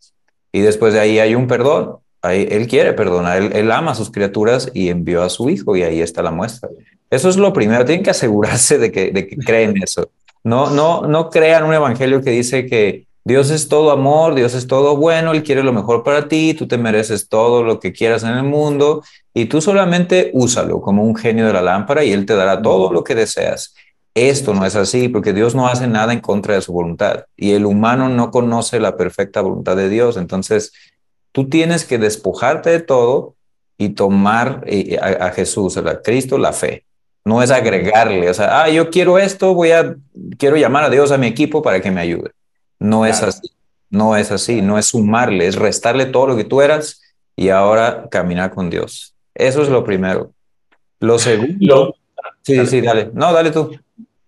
Y 0.52 0.60
después 0.60 0.94
de 0.94 1.00
ahí 1.00 1.18
hay 1.18 1.34
un 1.34 1.46
perdón 1.46 1.98
él 2.22 2.66
quiere 2.66 2.92
perdonar, 2.92 3.42
él, 3.42 3.70
ama 3.70 3.92
a 3.92 3.94
sus 3.94 4.10
criaturas 4.10 4.70
y 4.74 4.88
envió 4.88 5.22
a 5.22 5.30
su 5.30 5.48
hijo 5.50 5.76
y 5.76 5.82
ahí 5.82 6.00
está 6.00 6.22
la 6.22 6.30
muestra. 6.30 6.68
Eso 7.10 7.28
es 7.28 7.36
lo 7.36 7.52
primero, 7.52 7.84
tienen 7.84 8.04
que 8.04 8.10
asegurarse 8.10 8.78
de 8.78 8.92
que, 8.92 9.12
de 9.12 9.26
que 9.26 9.36
creen 9.36 9.74
eso. 9.82 10.10
No, 10.44 10.70
no, 10.70 11.02
no 11.02 11.30
crean 11.30 11.64
un 11.64 11.74
evangelio 11.74 12.22
que 12.22 12.30
dice 12.30 12.66
que 12.66 13.06
Dios 13.24 13.50
es 13.50 13.68
todo 13.68 13.90
amor, 13.90 14.34
Dios 14.34 14.54
es 14.54 14.66
todo 14.66 14.96
bueno, 14.96 15.32
Él 15.32 15.42
quiere 15.42 15.62
lo 15.62 15.72
mejor 15.72 16.02
para 16.02 16.28
ti, 16.28 16.54
tú 16.54 16.66
te 16.66 16.78
mereces 16.78 17.28
todo 17.28 17.62
lo 17.62 17.78
que 17.78 17.92
quieras 17.92 18.22
en 18.24 18.30
el 18.30 18.44
mundo 18.44 19.02
y 19.34 19.46
tú 19.46 19.60
solamente 19.60 20.30
úsalo 20.32 20.80
como 20.80 21.04
un 21.04 21.14
genio 21.14 21.46
de 21.46 21.52
la 21.52 21.62
lámpara 21.62 22.04
y 22.04 22.12
Él 22.12 22.26
te 22.26 22.34
dará 22.34 22.60
todo 22.60 22.92
lo 22.92 23.04
que 23.04 23.14
deseas. 23.14 23.74
Esto 24.18 24.54
no 24.54 24.64
es 24.64 24.74
así 24.74 25.08
porque 25.08 25.32
Dios 25.32 25.54
no 25.54 25.68
hace 25.68 25.86
nada 25.86 26.12
en 26.12 26.20
contra 26.20 26.54
de 26.54 26.62
su 26.62 26.72
voluntad 26.72 27.24
y 27.36 27.52
el 27.52 27.66
humano 27.66 28.08
no 28.08 28.30
conoce 28.30 28.80
la 28.80 28.96
perfecta 28.96 29.40
voluntad 29.40 29.76
de 29.76 29.88
Dios. 29.88 30.16
Entonces, 30.16 30.72
Tú 31.32 31.48
tienes 31.48 31.84
que 31.84 31.98
despojarte 31.98 32.70
de 32.70 32.80
todo 32.80 33.36
y 33.76 33.90
tomar 33.90 34.64
eh, 34.66 34.98
a, 35.00 35.30
Jesús, 35.30 35.76
a 35.76 36.02
Cristo, 36.02 36.38
la 36.38 36.52
fe. 36.52 36.84
No 37.24 37.42
es 37.42 37.50
agregarle, 37.50 38.30
o 38.30 38.34
sea, 38.34 38.62
ah, 38.62 38.70
yo 38.70 38.90
quiero 38.90 39.18
esto, 39.18 39.54
voy 39.54 39.70
a, 39.72 39.94
quiero 40.38 40.56
llamar 40.56 40.84
a 40.84 40.90
Dios 40.90 41.12
a 41.12 41.18
mi 41.18 41.26
equipo 41.26 41.62
para 41.62 41.80
que 41.80 41.90
me 41.90 42.00
ayude. 42.00 42.32
No 42.78 43.04
es 43.06 43.22
así, 43.22 43.52
no 43.90 44.16
es 44.16 44.32
así, 44.32 44.62
no 44.62 44.78
es 44.78 44.86
sumarle, 44.86 45.46
es 45.46 45.56
restarle 45.56 46.06
todo 46.06 46.26
lo 46.26 46.36
que 46.36 46.44
tú 46.44 46.62
eras 46.62 47.02
y 47.36 47.50
ahora 47.50 48.08
caminar 48.10 48.54
con 48.54 48.70
Dios. 48.70 49.14
Eso 49.34 49.62
es 49.62 49.68
lo 49.68 49.84
primero. 49.84 50.32
Lo 51.00 51.18
segundo. 51.18 51.94
sí, 52.42 52.66
sí, 52.66 52.80
dale. 52.80 53.10
No, 53.12 53.32
dale 53.32 53.50
tú. 53.50 53.78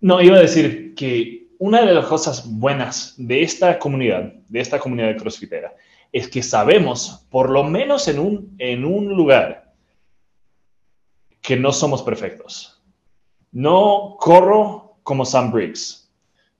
No, 0.00 0.20
iba 0.20 0.36
a 0.36 0.40
decir 0.40 0.94
que 0.94 1.48
una 1.58 1.84
de 1.84 1.92
las 1.92 2.06
cosas 2.06 2.50
buenas 2.50 3.14
de 3.18 3.42
esta 3.42 3.78
comunidad, 3.78 4.32
de 4.48 4.60
esta 4.60 4.78
comunidad 4.78 5.08
de 5.08 5.16
crossfitera, 5.16 5.74
es 6.12 6.28
que 6.28 6.42
sabemos, 6.42 7.26
por 7.30 7.50
lo 7.50 7.62
menos 7.64 8.08
en 8.08 8.18
un, 8.18 8.54
en 8.58 8.84
un 8.84 9.14
lugar, 9.14 9.72
que 11.42 11.56
no 11.56 11.72
somos 11.72 12.02
perfectos. 12.02 12.80
No 13.52 14.16
corro 14.18 14.96
como 15.02 15.24
Sam 15.24 15.52
Briggs. 15.52 16.10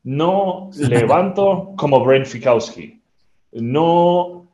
No 0.02 0.70
levanto 0.76 1.73
como 1.76 2.04
Brent 2.04 2.26
Fikowski. 2.26 3.00
No. 3.52 4.47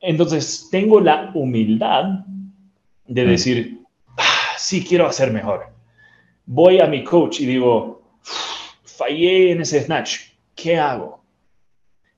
Entonces, 0.00 0.68
tengo 0.70 1.00
la 1.00 1.30
humildad 1.34 2.24
de 3.06 3.24
mm. 3.24 3.28
decir, 3.28 3.80
ah, 4.16 4.54
sí, 4.56 4.84
quiero 4.84 5.06
hacer 5.06 5.32
mejor. 5.32 5.72
Voy 6.46 6.80
a 6.80 6.86
mi 6.86 7.04
coach 7.04 7.40
y 7.40 7.46
digo, 7.46 7.97
fallé 9.08 9.52
en 9.52 9.60
ese 9.62 9.82
snatch. 9.82 10.18
¿Qué 10.54 10.76
hago? 10.76 11.22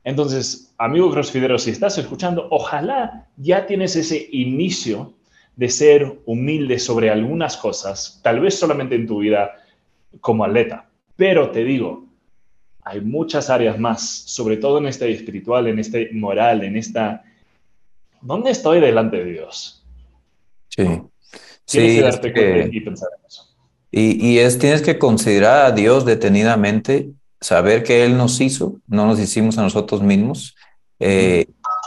Entonces, 0.03 0.75
amigo 0.79 1.11
crossfitero, 1.11 1.59
si 1.59 1.71
estás 1.71 1.99
escuchando, 1.99 2.49
ojalá 2.51 3.29
ya 3.37 3.67
tienes 3.67 3.97
ese 3.97 4.29
inicio 4.33 5.15
de 5.57 5.69
ser 5.69 6.21
humilde 6.25 6.79
sobre 6.79 7.11
algunas 7.11 7.57
cosas, 7.57 8.21
tal 8.23 8.41
vez 8.41 8.59
solamente 8.59 8.95
en 8.95 9.07
tu 9.07 9.19
vida 9.19 9.57
como 10.21 10.45
atleta. 10.45 10.89
Pero 11.17 11.51
te 11.51 11.65
digo, 11.65 12.07
hay 12.83 13.01
muchas 13.03 13.51
áreas 13.51 13.79
más, 13.79 14.01
sobre 14.27 14.57
todo 14.57 14.79
en 14.79 14.87
este 14.87 15.11
espiritual, 15.11 15.67
en 15.67 15.79
este 15.79 16.11
moral, 16.13 16.65
en 16.65 16.77
esta... 16.77 17.23
¿Dónde 18.23 18.51
estoy 18.51 18.81
delante 18.81 19.19
de 19.19 19.33
Dios? 19.33 19.87
Sí. 20.69 20.85
Tienes 21.67 21.97
que 21.97 22.03
darte 22.03 22.33
cuenta 22.33 22.77
y 22.77 22.81
pensar 22.81 23.09
en 23.19 23.27
eso. 23.27 23.50
Y, 23.91 24.25
y, 24.25 24.39
es, 24.39 24.59
tienes 24.59 24.83
que 24.83 24.99
considerar 24.99 25.67
a 25.67 25.73
Dios 25.73 26.05
detenidamente, 26.05 27.11
saber 27.41 27.83
que 27.83 28.05
Él 28.05 28.17
nos 28.17 28.41
hizo, 28.41 28.77
no 28.87 29.07
nos 29.07 29.19
hicimos 29.19 29.59
a 29.59 29.63
nosotros 29.63 30.03
mismos, 30.03 30.55
eh, 31.01 31.47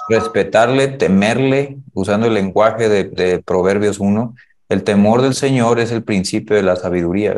respetarle, 0.09 0.87
temerle, 0.87 1.77
usando 1.93 2.27
el 2.27 2.33
lenguaje 2.33 2.89
de, 2.89 3.05
de, 3.05 3.39
Proverbios 3.39 3.99
1. 3.99 4.35
El 4.69 4.83
temor 4.83 5.21
del 5.21 5.33
Señor 5.33 5.79
es 5.79 5.91
el 5.91 6.03
principio 6.03 6.55
de 6.55 6.63
la 6.63 6.75
sabiduría. 6.75 7.37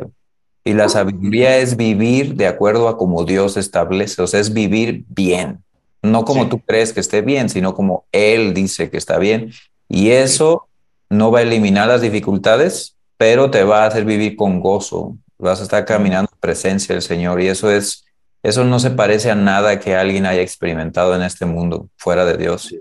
Y 0.63 0.73
la 0.73 0.89
sabiduría 0.89 1.57
es 1.57 1.77
vivir 1.77 2.35
de 2.35 2.47
acuerdo 2.47 2.87
a 2.87 2.97
como 2.97 3.23
Dios 3.23 3.55
establece, 3.55 4.21
o 4.23 4.27
sea, 4.27 4.39
es 4.39 4.51
vivir 4.51 5.05
bien, 5.09 5.63
no 6.01 6.25
como 6.25 6.43
sí. 6.43 6.49
tú 6.49 6.59
crees 6.59 6.91
que 6.91 7.01
esté 7.01 7.21
bien, 7.21 7.49
sino 7.49 7.75
como 7.75 8.05
Él 8.11 8.53
dice 8.53 8.89
que 8.89 8.97
está 8.97 9.19
bien. 9.19 9.51
Y 9.87 10.09
eso 10.09 10.67
no 11.09 11.31
va 11.31 11.39
a 11.39 11.41
eliminar 11.43 11.87
las 11.87 12.01
dificultades, 12.01 12.94
pero 13.17 13.49
te 13.49 13.63
va 13.63 13.83
a 13.83 13.87
hacer 13.87 14.05
vivir 14.05 14.35
con 14.35 14.59
gozo. 14.59 15.17
Vas 15.37 15.59
a 15.59 15.63
estar 15.63 15.85
caminando 15.85 16.29
en 16.31 16.39
presencia 16.39 16.95
del 16.95 17.01
Señor 17.01 17.41
y 17.41 17.47
eso 17.47 17.71
es, 17.71 18.05
eso 18.43 18.63
no 18.63 18.79
se 18.79 18.91
parece 18.91 19.31
a 19.31 19.35
nada 19.35 19.79
que 19.79 19.95
alguien 19.95 20.25
haya 20.25 20.41
experimentado 20.41 21.15
en 21.15 21.21
este 21.21 21.45
mundo 21.45 21.89
fuera 21.97 22.25
de 22.25 22.37
Dios. 22.37 22.73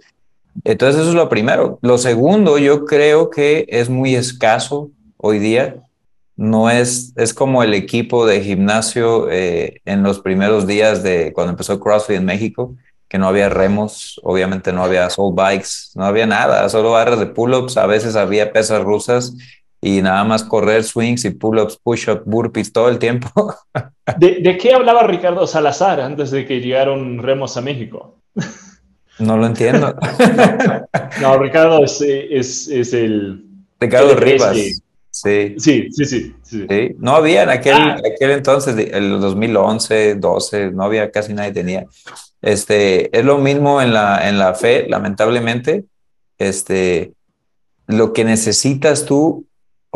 Entonces 0.63 1.01
eso 1.01 1.11
es 1.11 1.17
lo 1.17 1.29
primero. 1.29 1.79
Lo 1.83 1.99
segundo, 1.99 2.59
yo 2.59 2.85
creo 2.85 3.31
que 3.31 3.67
es 3.69 3.89
muy 3.89 4.15
escaso 4.15 4.91
hoy 5.17 5.39
día. 5.39 5.77
No 6.37 6.71
es, 6.71 7.13
es 7.17 7.33
como 7.33 7.63
el 7.63 7.75
equipo 7.75 8.27
de 8.27 8.41
gimnasio 8.41 9.31
eh, 9.31 9.81
en 9.85 10.03
los 10.03 10.21
primeros 10.21 10.67
días 10.67 11.03
de 11.03 11.33
cuando 11.33 11.53
empezó 11.53 11.79
CrossFit 11.79 12.17
en 12.17 12.25
México, 12.25 12.75
que 13.09 13.19
no 13.19 13.29
había 13.29 13.49
remos, 13.49 14.21
obviamente 14.25 14.73
no 14.73 14.83
había 14.83 15.09
soul 15.11 15.35
bikes, 15.37 15.93
no 15.95 16.05
había 16.05 16.27
nada, 16.27 16.69
solo 16.69 16.91
barras 16.91 17.21
de 17.21 17.27
pull-ups, 17.27 17.77
a 17.77 17.87
veces 17.87 18.17
había 18.17 18.53
pesas 18.53 18.83
rusas 18.83 19.37
y 19.85 20.01
nada 20.01 20.25
más 20.25 20.43
correr 20.43 20.83
swings 20.83 21.27
y 21.27 21.31
pull-ups, 21.31 21.77
push-ups, 21.77 22.23
burpees 22.25 22.73
todo 22.73 22.89
el 22.89 22.99
tiempo. 22.99 23.55
¿De, 24.17 24.37
¿De, 24.41 24.57
qué 24.57 24.73
hablaba 24.73 25.03
Ricardo 25.03 25.47
Salazar 25.47 26.01
antes 26.01 26.31
de 26.31 26.47
que 26.47 26.61
llegaron 26.61 27.19
remos 27.19 27.59
a 27.59 27.61
México? 27.61 28.17
No 29.19 29.37
lo 29.37 29.45
entiendo. 29.45 29.95
no, 31.21 31.39
Ricardo 31.39 31.85
es, 31.85 32.01
es, 32.01 32.69
es 32.69 32.95
el... 32.95 33.45
Ricardo 33.79 34.13
el 34.13 34.17
Rivas. 34.17 34.57
Sí. 35.11 35.55
Sí, 35.59 35.91
sí, 35.91 35.91
sí, 35.93 36.05
sí. 36.07 36.35
sí. 36.43 36.97
No 36.99 37.15
había 37.15 37.43
en 37.43 37.51
aquel, 37.51 37.75
ah. 37.75 37.97
aquel 37.99 38.31
entonces, 38.31 38.75
el 38.91 39.21
2011, 39.21 40.15
12, 40.15 40.71
no 40.71 40.85
había, 40.85 41.11
casi 41.11 41.35
nadie 41.35 41.53
tenía. 41.53 41.85
Este, 42.41 43.17
es 43.17 43.25
lo 43.25 43.37
mismo 43.37 43.83
en 43.83 43.93
la, 43.93 44.29
en 44.29 44.39
la 44.39 44.55
fe, 44.55 44.87
lamentablemente. 44.89 45.85
Este, 46.39 47.13
lo 47.87 48.15
que 48.15 48.25
necesitas 48.25 49.05
tú, 49.05 49.47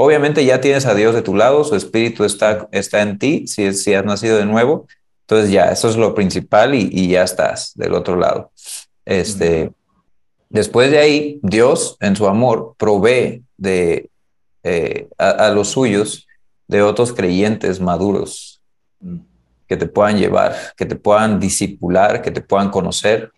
obviamente 0.01 0.45
ya 0.45 0.61
tienes 0.61 0.87
a 0.87 0.95
Dios 0.95 1.15
de 1.15 1.23
tu 1.23 1.35
lado, 1.35 1.65
su 1.65 1.75
espíritu 1.75 2.25
está, 2.25 2.69
está 2.71 3.03
en 3.03 3.19
ti, 3.19 3.47
si, 3.47 3.73
si 3.75 3.95
has 3.95 4.05
nacido 4.05 4.37
de 4.37 4.47
nuevo. 4.47 4.87
Entonces 5.23 5.51
ya, 5.51 5.73
eso 5.73 5.89
es 5.89 5.97
lo 5.97 6.15
principal 6.15 6.75
y, 6.75 6.89
y 6.93 7.09
ya 7.09 7.25
estás 7.25 7.73
del 7.75 7.95
otro 7.95 8.17
lado. 8.17 8.53
Este, 9.05 9.73
Después 10.51 10.91
de 10.91 10.99
ahí, 10.99 11.41
Dios 11.43 11.97
en 12.01 12.17
su 12.17 12.27
amor 12.27 12.75
provee 12.79 13.45
de, 13.59 14.11
eh, 14.63 15.09
a, 15.19 15.31
a, 15.31 15.51
los 15.51 15.69
suyos 15.69 16.27
de 16.67 16.83
otros 16.83 17.13
creyentes 17.13 17.81
maduros 17.81 18.63
que 19.67 19.77
te 19.77 19.87
puedan 19.87 20.17
llevar, 20.19 20.57
que 20.77 20.87
te 20.87 20.97
puedan 20.97 21.39
disipular, 21.39 22.23
que 22.23 22.31
te 22.31 22.41
puedan 22.41 22.71
conocer 22.71 23.31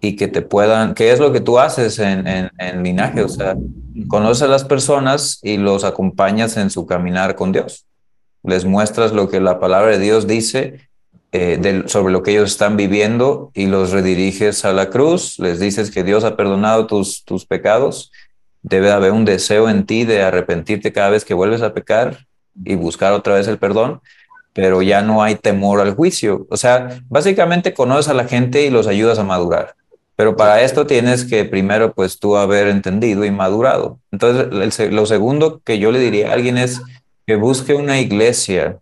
y 0.00 0.16
que 0.16 0.28
te 0.28 0.42
puedan, 0.42 0.94
¿qué 0.94 1.12
es 1.12 1.20
lo 1.20 1.32
que 1.32 1.40
tú 1.40 1.58
haces 1.58 1.98
en, 1.98 2.26
en, 2.26 2.50
en 2.58 2.82
linaje? 2.82 3.22
O 3.22 3.28
sea, 3.28 3.56
conoces 4.08 4.42
a 4.42 4.48
las 4.48 4.64
personas 4.64 5.38
y 5.42 5.56
los 5.56 5.84
acompañas 5.84 6.56
en 6.56 6.70
su 6.70 6.86
caminar 6.86 7.36
con 7.36 7.52
Dios. 7.52 7.86
Les 8.42 8.64
muestras 8.64 9.12
lo 9.12 9.28
que 9.28 9.40
la 9.40 9.60
palabra 9.60 9.90
de 9.90 9.98
Dios 9.98 10.26
dice 10.26 10.88
eh, 11.32 11.84
sobre 11.86 12.12
lo 12.12 12.22
que 12.22 12.32
ellos 12.32 12.50
están 12.50 12.76
viviendo 12.76 13.52
y 13.54 13.66
los 13.66 13.92
rediriges 13.92 14.64
a 14.64 14.72
la 14.72 14.90
cruz, 14.90 15.38
les 15.38 15.60
dices 15.60 15.90
que 15.92 16.02
Dios 16.02 16.24
ha 16.24 16.36
perdonado 16.36 16.88
tus, 16.88 17.24
tus 17.24 17.46
pecados, 17.46 18.10
debe 18.62 18.90
haber 18.90 19.12
un 19.12 19.24
deseo 19.24 19.68
en 19.68 19.86
ti 19.86 20.04
de 20.04 20.22
arrepentirte 20.22 20.92
cada 20.92 21.10
vez 21.10 21.24
que 21.24 21.34
vuelves 21.34 21.62
a 21.62 21.72
pecar 21.72 22.26
y 22.64 22.74
buscar 22.74 23.12
otra 23.12 23.34
vez 23.34 23.46
el 23.46 23.58
perdón, 23.58 24.00
pero 24.52 24.82
ya 24.82 25.02
no 25.02 25.22
hay 25.22 25.36
temor 25.36 25.80
al 25.80 25.94
juicio. 25.94 26.48
O 26.50 26.56
sea, 26.56 27.00
básicamente 27.08 27.74
conoces 27.74 28.08
a 28.08 28.14
la 28.14 28.24
gente 28.24 28.64
y 28.64 28.70
los 28.70 28.88
ayudas 28.88 29.18
a 29.20 29.24
madurar. 29.24 29.76
Pero 30.20 30.36
para 30.36 30.60
esto 30.60 30.86
tienes 30.86 31.24
que 31.24 31.46
primero, 31.46 31.94
pues 31.94 32.18
tú 32.18 32.36
haber 32.36 32.68
entendido 32.68 33.24
y 33.24 33.30
madurado. 33.30 34.00
Entonces, 34.10 34.78
el, 34.78 34.94
lo 34.94 35.06
segundo 35.06 35.62
que 35.64 35.78
yo 35.78 35.90
le 35.90 35.98
diría 35.98 36.28
a 36.28 36.34
alguien 36.34 36.58
es 36.58 36.82
que 37.26 37.36
busque 37.36 37.72
una 37.72 38.00
iglesia 38.00 38.80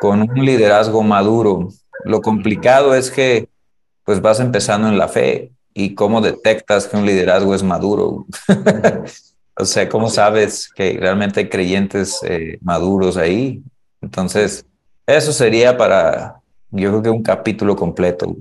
con 0.00 0.22
un 0.22 0.44
liderazgo 0.44 1.02
maduro. 1.02 1.70
Lo 2.04 2.20
complicado 2.20 2.94
es 2.94 3.10
que 3.10 3.48
pues 4.04 4.22
vas 4.22 4.38
empezando 4.38 4.86
en 4.86 4.96
la 4.96 5.08
fe 5.08 5.50
y 5.74 5.96
cómo 5.96 6.20
detectas 6.20 6.86
que 6.86 6.98
un 6.98 7.04
liderazgo 7.04 7.52
es 7.52 7.64
maduro. 7.64 8.24
o 9.56 9.64
sea, 9.64 9.88
¿cómo 9.88 10.08
sabes 10.08 10.70
que 10.72 10.96
realmente 11.00 11.40
hay 11.40 11.48
creyentes 11.48 12.20
eh, 12.22 12.58
maduros 12.62 13.16
ahí? 13.16 13.60
Entonces, 14.00 14.64
eso 15.04 15.32
sería 15.32 15.76
para, 15.76 16.36
yo 16.70 16.90
creo 16.90 17.02
que 17.02 17.10
un 17.10 17.24
capítulo 17.24 17.74
completo. 17.74 18.36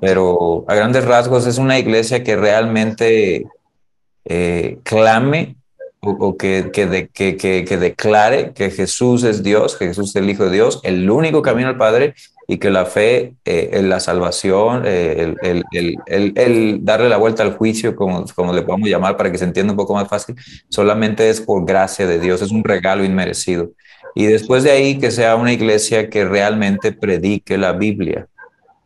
Pero 0.00 0.64
a 0.68 0.74
grandes 0.74 1.04
rasgos 1.04 1.46
es 1.46 1.58
una 1.58 1.78
iglesia 1.78 2.22
que 2.22 2.36
realmente 2.36 3.46
eh, 4.24 4.78
clame 4.82 5.56
o, 6.00 6.36
que, 6.36 6.70
que, 6.72 7.08
que, 7.12 7.36
que, 7.36 7.76
declare 7.78 8.52
que 8.52 8.70
Jesús 8.70 9.24
es 9.24 9.42
Dios, 9.42 9.76
que 9.76 9.86
Jesús 9.86 10.10
es 10.10 10.16
el 10.16 10.28
Hijo 10.28 10.44
de 10.44 10.50
Dios, 10.50 10.80
el 10.82 11.08
único 11.10 11.40
camino 11.42 11.68
al 11.68 11.78
Padre 11.78 12.14
y 12.46 12.58
que 12.58 12.70
la 12.70 12.84
fe, 12.84 13.34
eh, 13.44 13.80
la 13.82 14.00
salvación, 14.00 14.82
eh, 14.84 15.34
el, 15.42 15.64
el, 16.06 16.84
darle 16.84 17.08
la 17.08 17.16
vuelta 17.16 17.42
al 17.42 17.56
juicio, 17.56 17.96
como, 17.96 18.24
como 18.34 18.52
le 18.52 18.62
podemos 18.62 18.88
llamar 18.88 19.16
para 19.16 19.32
que 19.32 19.38
se 19.38 19.44
entienda 19.44 19.72
un 19.72 19.78
poco 19.78 19.94
más 19.94 20.08
fácil, 20.08 20.36
solamente 20.68 21.30
es 21.30 21.40
por 21.40 21.64
gracia 21.64 22.06
de 22.06 22.18
Dios, 22.18 22.42
es 22.42 22.50
un 22.50 22.64
regalo 22.64 23.04
inmerecido. 23.04 23.70
Y 24.14 24.26
después 24.26 24.62
de 24.62 24.70
ahí 24.70 24.98
que 24.98 25.10
sea 25.10 25.36
una 25.36 25.52
iglesia 25.52 26.10
que 26.10 26.24
realmente 26.24 26.92
predique 26.92 27.56
la 27.56 27.72
Biblia, 27.72 28.28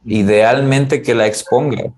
idealmente 0.09 1.03
que 1.03 1.15
la 1.15 1.27
exponga, 1.27 1.93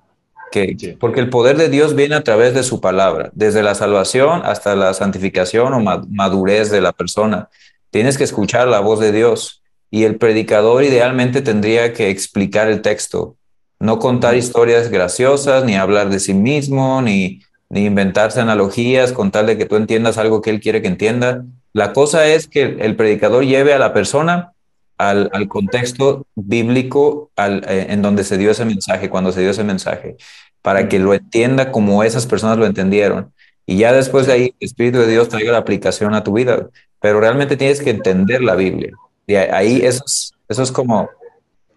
que, 0.50 0.96
porque 0.98 1.20
el 1.20 1.30
poder 1.30 1.56
de 1.56 1.68
Dios 1.68 1.94
viene 1.94 2.16
a 2.16 2.24
través 2.24 2.54
de 2.54 2.62
su 2.62 2.80
palabra, 2.80 3.30
desde 3.34 3.62
la 3.62 3.74
salvación 3.74 4.42
hasta 4.44 4.74
la 4.74 4.92
santificación 4.94 5.72
o 5.74 5.80
madurez 6.08 6.70
de 6.70 6.80
la 6.80 6.92
persona. 6.92 7.48
Tienes 7.90 8.18
que 8.18 8.24
escuchar 8.24 8.68
la 8.68 8.80
voz 8.80 9.00
de 9.00 9.12
Dios 9.12 9.62
y 9.90 10.04
el 10.04 10.16
predicador 10.16 10.84
idealmente 10.84 11.42
tendría 11.42 11.92
que 11.92 12.10
explicar 12.10 12.68
el 12.68 12.82
texto, 12.82 13.36
no 13.78 13.98
contar 13.98 14.36
historias 14.36 14.90
graciosas, 14.90 15.64
ni 15.64 15.76
hablar 15.76 16.10
de 16.10 16.20
sí 16.20 16.34
mismo, 16.34 17.00
ni, 17.02 17.40
ni 17.68 17.86
inventarse 17.86 18.40
analogías, 18.40 19.12
contarle 19.12 19.56
que 19.56 19.66
tú 19.66 19.76
entiendas 19.76 20.18
algo 20.18 20.42
que 20.42 20.50
él 20.50 20.60
quiere 20.60 20.82
que 20.82 20.88
entienda. 20.88 21.44
La 21.72 21.92
cosa 21.92 22.26
es 22.26 22.46
que 22.46 22.76
el 22.80 22.96
predicador 22.96 23.44
lleve 23.44 23.72
a 23.72 23.78
la 23.78 23.94
persona 23.94 24.52
al, 25.00 25.30
al 25.32 25.48
contexto 25.48 26.26
bíblico 26.34 27.30
al, 27.34 27.64
eh, 27.66 27.86
en 27.88 28.02
donde 28.02 28.22
se 28.22 28.36
dio 28.36 28.50
ese 28.50 28.66
mensaje, 28.66 29.08
cuando 29.08 29.32
se 29.32 29.40
dio 29.40 29.50
ese 29.50 29.64
mensaje, 29.64 30.16
para 30.60 30.88
que 30.88 30.98
lo 30.98 31.14
entienda 31.14 31.72
como 31.72 32.04
esas 32.04 32.26
personas 32.26 32.58
lo 32.58 32.66
entendieron. 32.66 33.32
Y 33.64 33.78
ya 33.78 33.92
después 33.92 34.26
de 34.26 34.34
ahí, 34.34 34.42
el 34.60 34.66
Espíritu 34.66 34.98
de 34.98 35.06
Dios 35.06 35.30
traiga 35.30 35.52
la 35.52 35.58
aplicación 35.58 36.14
a 36.14 36.22
tu 36.22 36.34
vida. 36.34 36.68
Pero 37.00 37.18
realmente 37.18 37.56
tienes 37.56 37.80
que 37.80 37.88
entender 37.88 38.42
la 38.42 38.56
Biblia. 38.56 38.92
Y 39.26 39.36
ahí 39.36 39.80
eso 39.82 40.02
es, 40.04 40.32
eso 40.48 40.62
es 40.62 40.70
como 40.70 41.08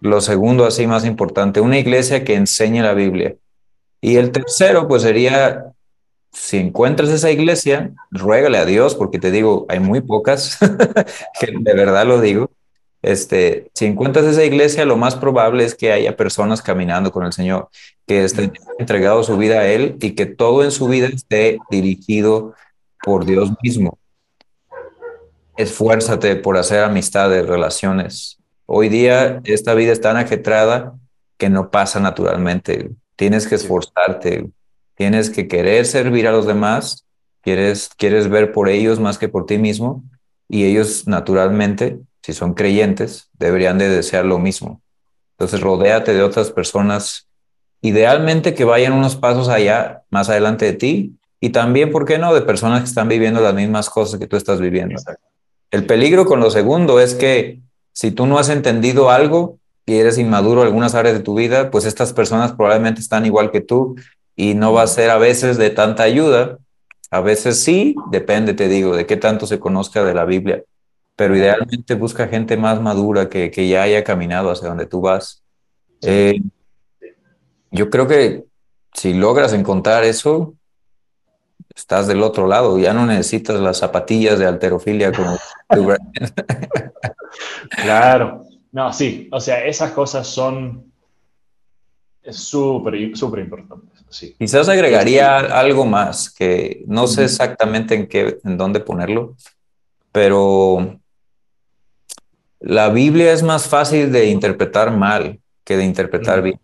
lo 0.00 0.20
segundo 0.20 0.66
así 0.66 0.86
más 0.86 1.06
importante, 1.06 1.62
una 1.62 1.78
iglesia 1.78 2.24
que 2.24 2.34
enseñe 2.34 2.82
la 2.82 2.92
Biblia. 2.92 3.36
Y 4.02 4.16
el 4.16 4.32
tercero, 4.32 4.86
pues 4.86 5.00
sería, 5.00 5.72
si 6.30 6.58
encuentras 6.58 7.08
esa 7.08 7.30
iglesia, 7.30 7.90
ruégale 8.10 8.58
a 8.58 8.66
Dios, 8.66 8.94
porque 8.94 9.18
te 9.18 9.30
digo, 9.30 9.64
hay 9.70 9.80
muy 9.80 10.02
pocas, 10.02 10.58
que 11.40 11.46
de 11.58 11.74
verdad 11.74 12.04
lo 12.06 12.20
digo, 12.20 12.50
este, 13.04 13.70
si 13.74 13.86
encuentras 13.86 14.24
esa 14.24 14.44
iglesia, 14.44 14.84
lo 14.84 14.96
más 14.96 15.14
probable 15.14 15.64
es 15.64 15.74
que 15.74 15.92
haya 15.92 16.16
personas 16.16 16.62
caminando 16.62 17.12
con 17.12 17.24
el 17.24 17.32
Señor, 17.32 17.68
que 18.06 18.24
estén 18.24 18.52
entregado 18.78 19.22
su 19.22 19.36
vida 19.36 19.60
a 19.60 19.66
Él 19.66 19.96
y 20.00 20.12
que 20.12 20.26
todo 20.26 20.64
en 20.64 20.70
su 20.70 20.88
vida 20.88 21.08
esté 21.08 21.58
dirigido 21.70 22.54
por 23.02 23.24
Dios 23.24 23.50
mismo. 23.62 23.98
Esfuérzate 25.56 26.36
por 26.36 26.56
hacer 26.56 26.82
amistades, 26.82 27.46
relaciones. 27.46 28.38
Hoy 28.66 28.88
día 28.88 29.40
esta 29.44 29.74
vida 29.74 29.92
es 29.92 30.00
tan 30.00 30.16
ajetrada 30.16 30.94
que 31.36 31.50
no 31.50 31.70
pasa 31.70 32.00
naturalmente. 32.00 32.90
Tienes 33.16 33.46
que 33.46 33.54
esforzarte, 33.54 34.50
tienes 34.94 35.30
que 35.30 35.46
querer 35.46 35.86
servir 35.86 36.26
a 36.26 36.32
los 36.32 36.46
demás, 36.46 37.04
quieres, 37.42 37.90
quieres 37.96 38.28
ver 38.28 38.52
por 38.52 38.68
ellos 38.68 38.98
más 38.98 39.18
que 39.18 39.28
por 39.28 39.46
ti 39.46 39.58
mismo 39.58 40.02
y 40.48 40.64
ellos 40.64 41.06
naturalmente, 41.06 41.98
si 42.24 42.32
son 42.32 42.54
creyentes, 42.54 43.28
deberían 43.34 43.76
de 43.76 43.86
desear 43.86 44.24
lo 44.24 44.38
mismo. 44.38 44.80
Entonces, 45.32 45.60
rodéate 45.60 46.14
de 46.14 46.22
otras 46.22 46.50
personas, 46.50 47.28
idealmente 47.82 48.54
que 48.54 48.64
vayan 48.64 48.94
unos 48.94 49.14
pasos 49.14 49.50
allá, 49.50 50.04
más 50.08 50.30
adelante 50.30 50.64
de 50.64 50.72
ti, 50.72 51.18
y 51.38 51.50
también, 51.50 51.92
¿por 51.92 52.06
qué 52.06 52.16
no?, 52.16 52.32
de 52.32 52.40
personas 52.40 52.80
que 52.80 52.88
están 52.88 53.10
viviendo 53.10 53.42
las 53.42 53.52
mismas 53.52 53.90
cosas 53.90 54.18
que 54.18 54.26
tú 54.26 54.38
estás 54.38 54.58
viviendo. 54.58 54.98
El 55.70 55.84
peligro 55.84 56.24
con 56.24 56.40
lo 56.40 56.50
segundo 56.50 56.98
es 56.98 57.14
que 57.14 57.60
si 57.92 58.10
tú 58.10 58.24
no 58.24 58.38
has 58.38 58.48
entendido 58.48 59.10
algo 59.10 59.58
y 59.84 59.96
eres 59.96 60.16
inmaduro 60.16 60.62
en 60.62 60.68
algunas 60.68 60.94
áreas 60.94 61.18
de 61.18 61.22
tu 61.22 61.34
vida, 61.34 61.70
pues 61.70 61.84
estas 61.84 62.14
personas 62.14 62.52
probablemente 62.52 63.02
están 63.02 63.26
igual 63.26 63.50
que 63.50 63.60
tú 63.60 63.96
y 64.34 64.54
no 64.54 64.72
va 64.72 64.80
a 64.80 64.86
ser 64.86 65.10
a 65.10 65.18
veces 65.18 65.58
de 65.58 65.68
tanta 65.68 66.04
ayuda. 66.04 66.56
A 67.10 67.20
veces 67.20 67.60
sí, 67.60 67.94
depende, 68.10 68.54
te 68.54 68.66
digo, 68.68 68.96
de 68.96 69.04
qué 69.04 69.18
tanto 69.18 69.46
se 69.46 69.58
conozca 69.58 70.02
de 70.04 70.14
la 70.14 70.24
Biblia. 70.24 70.62
Pero 71.16 71.36
idealmente 71.36 71.94
busca 71.94 72.26
gente 72.28 72.56
más 72.56 72.80
madura 72.80 73.28
que, 73.28 73.50
que 73.50 73.68
ya 73.68 73.82
haya 73.82 74.02
caminado 74.02 74.50
hacia 74.50 74.68
donde 74.68 74.86
tú 74.86 75.00
vas. 75.00 75.42
Eh, 76.02 76.40
yo 77.70 77.90
creo 77.90 78.06
que 78.08 78.44
si 78.92 79.14
logras 79.14 79.52
encontrar 79.52 80.04
eso, 80.04 80.54
estás 81.74 82.06
del 82.06 82.22
otro 82.22 82.46
lado, 82.46 82.78
ya 82.78 82.92
no 82.92 83.06
necesitas 83.06 83.60
las 83.60 83.78
zapatillas 83.78 84.38
de 84.38 84.46
alterofilia 84.46 85.12
como 85.12 85.36
Claro, 87.82 88.44
no, 88.72 88.92
sí, 88.92 89.28
o 89.32 89.40
sea, 89.40 89.64
esas 89.64 89.92
cosas 89.92 90.26
son 90.26 90.92
súper, 92.30 93.16
súper 93.16 93.40
importantes. 93.40 94.04
Sí. 94.08 94.36
Quizás 94.38 94.68
agregaría 94.68 95.38
algo 95.38 95.84
más 95.84 96.30
que 96.32 96.84
no 96.86 97.08
sé 97.08 97.24
exactamente 97.24 97.94
en 97.96 98.06
qué, 98.06 98.38
en 98.44 98.56
dónde 98.56 98.78
ponerlo, 98.78 99.36
pero 100.12 101.00
la 102.66 102.88
Biblia 102.88 103.32
es 103.32 103.42
más 103.42 103.68
fácil 103.68 104.10
de 104.10 104.30
interpretar 104.30 104.90
mal 104.90 105.38
que 105.64 105.76
de 105.76 105.84
interpretar 105.84 106.40
bien. 106.40 106.58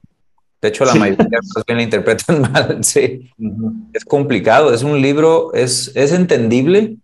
De 0.62 0.68
hecho, 0.68 0.86
la 0.86 0.94
mayoría 0.94 1.24
de 1.24 1.30
personas 1.30 1.64
la 1.68 1.82
interpretan 1.82 2.40
mal, 2.52 2.78
sí. 2.82 3.30
Es 3.92 4.04
complicado, 4.06 4.72
es 4.72 4.82
un 4.82 5.00
libro, 5.00 5.52
es, 5.52 5.92
es 5.94 6.12
entendible, 6.12 6.96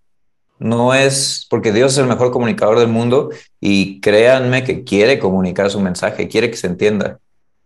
no 0.59 0.95
es 0.95 1.47
porque 1.51 1.73
Dios 1.73 1.93
es 1.93 1.99
el 1.99 2.07
mejor 2.07 2.31
comunicador 2.31 2.79
del 2.79 2.89
mundo 2.89 3.29
y 3.61 4.01
créanme 4.01 4.65
que 4.65 4.83
quiere 4.83 5.19
comunicar 5.19 5.71
su 5.71 5.81
mensaje, 5.81 6.29
quiere 6.29 6.51
que 6.51 6.57
se 6.57 6.67
entienda, 6.67 7.19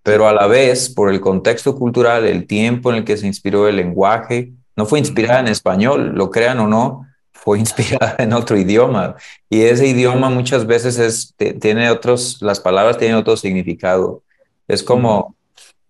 pero 0.03 0.27
a 0.27 0.33
la 0.33 0.49
vez, 0.49 0.91
por 0.91 1.11
el 1.11 1.21
contexto 1.21 1.77
cultural, 1.77 2.27
el 2.27 2.49
tiempo 2.49 2.91
en 2.91 2.99
el 2.99 3.05
que 3.05 3.17
se 3.17 3.29
inspiró 3.29 3.69
el 3.69 3.77
lenguaje, 3.77 4.53
no 4.75 4.85
fue 4.85 4.99
inspirada 4.99 5.39
en 5.39 5.49
español, 5.49 6.13
lo 6.15 6.31
crean 6.31 6.59
o 6.59 6.67
no, 6.67 7.07
fue 7.43 7.59
inspirada 7.65 8.17
en 8.19 8.33
otro 8.33 8.57
idioma 8.57 9.17
y 9.49 9.63
ese 9.63 9.87
idioma 9.87 10.31
muchas 10.31 10.67
veces 10.67 10.99
es, 10.99 11.35
tiene 11.61 11.91
otros, 11.91 12.39
las 12.41 12.61
palabras 12.61 12.99
tienen 12.99 13.17
otro 13.17 13.37
significado. 13.37 14.23
Es 14.69 14.83
como, 14.83 15.35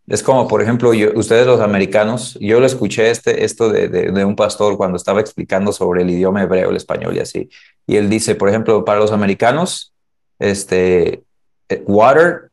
es 0.07 0.23
como, 0.23 0.49
por 0.49 0.63
ejemplo, 0.63 0.91
ustedes 1.15 1.47
los 1.47 1.61
americanos, 1.61 2.39
yo 2.41 2.61
lo 2.61 2.67
escuché 2.67 3.11
este, 3.11 3.45
esto 3.45 3.69
de, 3.69 3.89
de, 3.89 4.25
un 4.25 4.35
pastor 4.35 4.77
cuando 4.77 4.97
estaba 4.97 5.21
explicando 5.21 5.73
sobre 5.73 6.03
el 6.03 6.11
idioma 6.11 6.43
hebreo, 6.43 6.71
el 6.71 6.77
español 6.77 7.17
y 7.17 7.21
así. 7.21 7.51
Y 7.87 7.97
él 7.97 8.09
dice, 8.09 8.35
por 8.35 8.49
ejemplo, 8.49 8.85
para 8.85 9.01
los 9.01 9.13
americanos, 9.13 9.93
este, 10.39 11.23
eh, 11.69 11.85
water, 11.87 12.51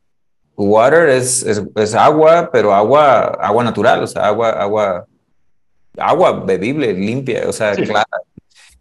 water 0.56 1.10
es, 1.10 1.44
es, 1.44 1.96
agua, 1.96 2.50
pero 2.52 2.74
agua, 2.74 3.38
agua 3.40 3.64
natural, 3.64 4.04
o 4.04 4.08
sea, 4.08 4.28
agua, 4.28 4.50
agua, 4.50 5.08
agua 5.98 6.44
bebible, 6.46 6.94
limpia, 6.94 7.44
o 7.48 7.54
sea, 7.54 7.74
clara. 7.76 8.06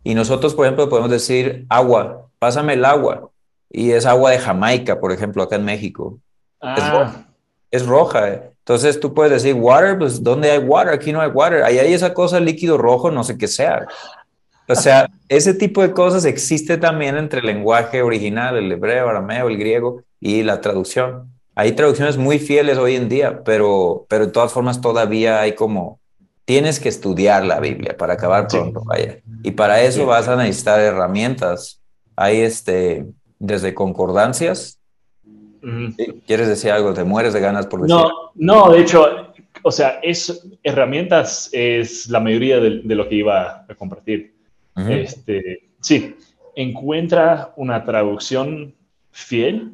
Y 0.07 0.15
nosotros, 0.15 0.55
por 0.55 0.67
ejemplo, 0.67 0.89
podemos 0.89 1.11
decir 1.11 1.67
agua, 1.69 2.29
pásame 2.39 2.75
el 2.75 2.85
agua. 2.85 3.29
Y 3.69 3.91
es 3.91 4.07
agua 4.07 4.31
de 4.31 4.39
Jamaica, 4.39 5.01
por 5.01 5.11
ejemplo, 5.11 5.43
acá 5.43 5.57
en 5.57 5.65
México. 5.65 6.21
Es 6.63 6.93
roja. 6.93 7.29
Es 7.73 7.87
roja. 7.87 8.29
Eh. 8.31 8.53
Entonces 8.61 9.01
tú 9.01 9.13
puedes 9.13 9.33
decir, 9.33 9.55
water, 9.55 9.99
pues 9.99 10.23
¿dónde 10.23 10.53
hay 10.53 10.59
water? 10.59 10.95
Aquí 10.95 11.11
no 11.11 11.21
hay 11.21 11.31
water. 11.31 11.65
Ahí 11.65 11.81
hay 11.81 11.93
esa 11.93 12.15
cosa 12.15 12.39
líquido 12.39 12.79
rojo, 12.79 13.11
no 13.11 13.25
sé 13.25 13.37
qué 13.37 13.49
sea. 13.49 13.85
O 14.69 14.77
sea, 14.77 15.09
ese 15.29 15.55
tipo 15.55 15.83
de 15.83 15.91
cosas 15.91 16.25
existe 16.25 16.79
también 16.79 17.17
entre 17.17 17.41
el 17.41 17.47
lenguaje 17.47 18.01
original, 18.01 18.57
el 18.57 18.71
hebreo, 18.71 19.09
arameo, 19.09 19.49
el 19.49 19.59
griego 19.59 20.05
y 20.21 20.45
la 20.45 20.61
traducción. 20.61 21.33
Hay 21.57 21.73
traducciones 21.73 22.17
muy 22.17 22.39
fieles 22.39 22.79
hoy 22.79 22.95
en 22.95 23.09
día, 23.09 23.43
pero, 23.43 24.07
pero 24.09 24.27
de 24.27 24.33
todas 24.33 24.53
formas 24.53 24.81
todavía 24.81 25.41
hay 25.41 25.57
como, 25.57 25.99
tienes 26.47 26.81
que 26.81 26.89
estudiar 26.89 27.45
la 27.45 27.61
Biblia 27.61 27.95
para 27.99 28.15
acabar 28.15 28.49
pronto, 28.49 28.83
vaya. 28.85 29.19
Y 29.43 29.51
para 29.51 29.83
eso 29.83 30.07
vas 30.07 30.27
a 30.29 30.37
necesitar 30.37 30.81
herramientas. 30.81 31.83
Hay 32.17 32.41
este, 32.41 33.05
desde 33.39 33.75
concordancias 33.75 34.81
¿Quieres 36.27 36.49
decir 36.49 36.71
algo? 36.71 36.95
¿Te 36.95 37.03
mueres 37.03 37.33
de 37.33 37.41
ganas 37.41 37.67
por 37.67 37.83
decir? 37.83 37.97
No, 37.97 38.11
no, 38.35 38.71
de 38.71 38.81
hecho, 38.81 39.33
o 39.63 39.73
sea, 39.73 39.99
es, 40.03 40.49
herramientas 40.63 41.51
es 41.53 42.09
la 42.09 42.21
mayoría 42.21 42.61
de, 42.61 42.83
lo 42.95 43.09
que 43.09 43.17
iba 43.17 43.65
a 43.69 43.75
compartir. 43.75 44.35
este, 44.77 45.69
sí, 45.81 46.15
encuentra 46.55 47.53
una 47.57 47.85
traducción 47.85 48.75
fiel 49.11 49.73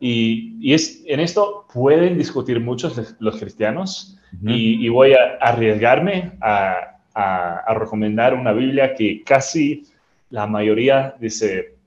y, 0.00 0.72
es, 0.72 1.02
en 1.06 1.20
esto 1.20 1.66
pueden 1.72 2.18
discutir 2.18 2.58
muchos 2.58 3.14
los 3.20 3.38
cristianos 3.38 4.17
y, 4.42 4.88
voy 4.88 5.12
a 5.12 5.36
arriesgarme 5.40 6.32
a, 6.40 6.98
a, 7.14 7.74
recomendar 7.74 8.34
una 8.34 8.52
Biblia 8.52 8.94
que 8.94 9.22
casi 9.24 9.84
la 10.30 10.46
mayoría 10.46 11.14
dice, 11.18 11.78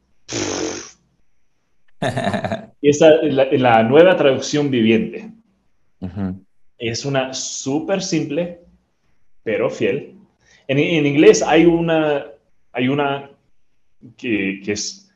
y 2.82 2.90
esta 2.90 3.16
es 3.22 3.62
la, 3.62 3.84
nueva 3.84 4.16
traducción 4.18 4.70
viviente. 4.72 5.32
Es 6.78 7.06
una 7.06 7.34
súper 7.34 8.02
simple, 8.02 8.60
pero 9.44 9.70
fiel. 9.70 10.16
En, 10.68 10.80
inglés 10.80 11.44
hay 11.44 11.66
una, 11.66 12.26
hay 12.72 12.88
una 12.88 13.30
que, 14.18 14.62
es 14.66 15.12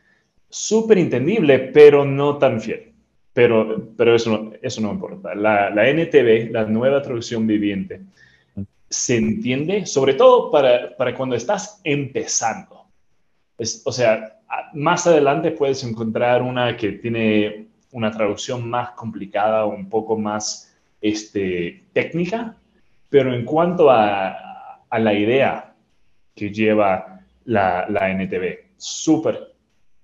súper 0.50 1.00
entendible, 1.00 1.60
pero 1.60 2.06
no 2.06 2.38
tan 2.38 2.62
fiel. 2.62 2.94
Pero, 3.36 3.90
pero 3.98 4.16
eso, 4.16 4.32
no, 4.32 4.54
eso 4.62 4.80
no 4.80 4.94
importa. 4.94 5.36
La, 5.36 5.70
la 5.70 5.90
NTV, 5.90 6.52
la 6.52 6.64
nueva 6.64 7.02
traducción 7.02 7.46
viviente, 7.46 8.00
se 8.90 9.18
entiende 9.18 9.86
sobre 9.86 10.14
todo 10.14 10.50
para, 10.50 10.96
para 10.96 11.14
cuando 11.14 11.36
estás 11.36 11.82
empezando. 11.84 12.86
Es, 13.58 13.82
o 13.86 13.92
sea, 13.92 14.40
más 14.74 15.06
adelante 15.06 15.52
puedes 15.52 15.84
encontrar 15.84 16.42
una 16.42 16.78
que 16.78 16.94
tiene 16.94 17.68
una 17.92 18.10
traducción 18.10 18.70
más 18.70 18.92
complicada, 18.92 19.66
un 19.66 19.90
poco 19.90 20.18
más 20.18 20.74
este, 21.02 21.84
técnica, 21.92 22.56
pero 23.10 23.34
en 23.34 23.44
cuanto 23.44 23.92
a, 23.92 24.42
la 24.98 25.14
idea 25.14 25.76
que 26.34 26.52
lleva 26.52 27.20
la, 27.44 27.86
la 27.90 28.10
NTV, 28.12 28.76
súper, 28.78 29.54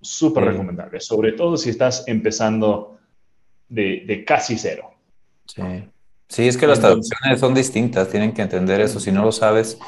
súper 0.02 0.44
recomendable, 0.44 1.00
sobre 1.00 1.32
todo 1.32 1.56
si 1.56 1.70
estás 1.70 2.06
empezando 2.06 2.98
de, 3.72 4.24
casi 4.26 4.58
cero. 4.58 4.90
Sí. 5.46 5.62
sí, 6.28 6.48
es 6.48 6.56
que 6.56 6.66
las 6.66 6.80
traducciones 6.80 7.40
son 7.40 7.54
distintas, 7.54 8.08
tienen 8.08 8.32
que 8.32 8.42
entender 8.42 8.80
eso, 8.80 9.00
si 9.00 9.12
no 9.12 9.24
lo 9.24 9.32
sabes. 9.32 9.78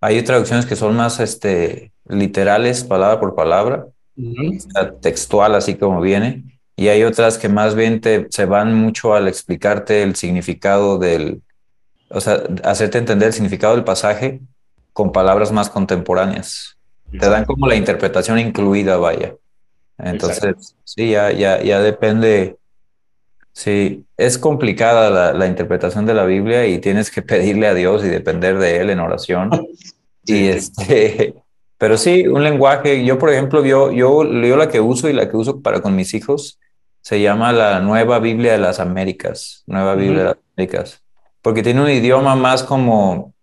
Hay 0.00 0.20
traducciones 0.22 0.66
que 0.66 0.76
son 0.76 0.96
más 0.96 1.20
este, 1.20 1.92
literales, 2.08 2.84
palabra 2.84 3.20
por 3.20 3.34
palabra, 3.34 3.86
textual 5.00 5.54
así 5.54 5.74
como 5.74 6.00
viene, 6.00 6.44
y 6.76 6.88
hay 6.88 7.04
otras 7.04 7.38
que 7.38 7.48
más 7.48 7.74
bien 7.74 8.00
te, 8.00 8.26
se 8.30 8.44
van 8.46 8.74
mucho 8.74 9.14
al 9.14 9.28
explicarte 9.28 10.02
el 10.02 10.16
significado 10.16 10.98
del, 10.98 11.42
o 12.08 12.20
sea, 12.20 12.42
hacerte 12.64 12.98
entender 12.98 13.28
el 13.28 13.34
significado 13.34 13.74
del 13.74 13.84
pasaje 13.84 14.40
con 14.92 15.12
palabras 15.12 15.52
más 15.52 15.70
contemporáneas. 15.70 16.76
Te 17.10 17.28
dan 17.28 17.44
como 17.44 17.68
la 17.68 17.76
interpretación 17.76 18.40
incluida, 18.40 18.96
vaya. 18.96 19.36
Entonces, 19.98 20.74
sí, 20.84 21.10
ya, 21.10 21.30
ya, 21.30 21.62
ya 21.62 21.80
depende. 21.80 22.56
Sí, 23.54 24.04
es 24.16 24.36
complicada 24.36 25.10
la, 25.10 25.32
la, 25.32 25.46
interpretación 25.46 26.06
de 26.06 26.14
la 26.14 26.24
Biblia 26.24 26.66
y 26.66 26.80
tienes 26.80 27.10
que 27.10 27.22
pedirle 27.22 27.68
a 27.68 27.74
Dios 27.74 28.04
y 28.04 28.08
depender 28.08 28.58
de 28.58 28.78
Él 28.78 28.90
en 28.90 29.00
oración. 29.00 29.50
y 30.26 30.48
este, 30.48 31.34
pero 31.78 31.96
sí, 31.96 32.26
un 32.26 32.42
lenguaje, 32.42 33.04
yo 33.04 33.18
por 33.18 33.30
ejemplo, 33.30 33.64
yo, 33.64 33.92
yo, 33.92 34.24
yo 34.24 34.56
la 34.56 34.68
que 34.68 34.80
uso 34.80 35.08
y 35.08 35.12
la 35.12 35.30
que 35.30 35.36
uso 35.36 35.60
para 35.62 35.80
con 35.80 35.94
mis 35.94 36.12
hijos 36.14 36.58
se 37.00 37.20
llama 37.20 37.52
la 37.52 37.80
Nueva 37.80 38.18
Biblia 38.18 38.52
de 38.52 38.58
las 38.58 38.80
Américas, 38.80 39.62
Nueva 39.66 39.94
Biblia 39.94 40.18
de 40.18 40.24
las 40.24 40.36
Américas, 40.56 41.02
porque 41.42 41.62
tiene 41.62 41.82
un 41.82 41.90
idioma 41.90 42.34
más 42.34 42.62
como 42.62 43.34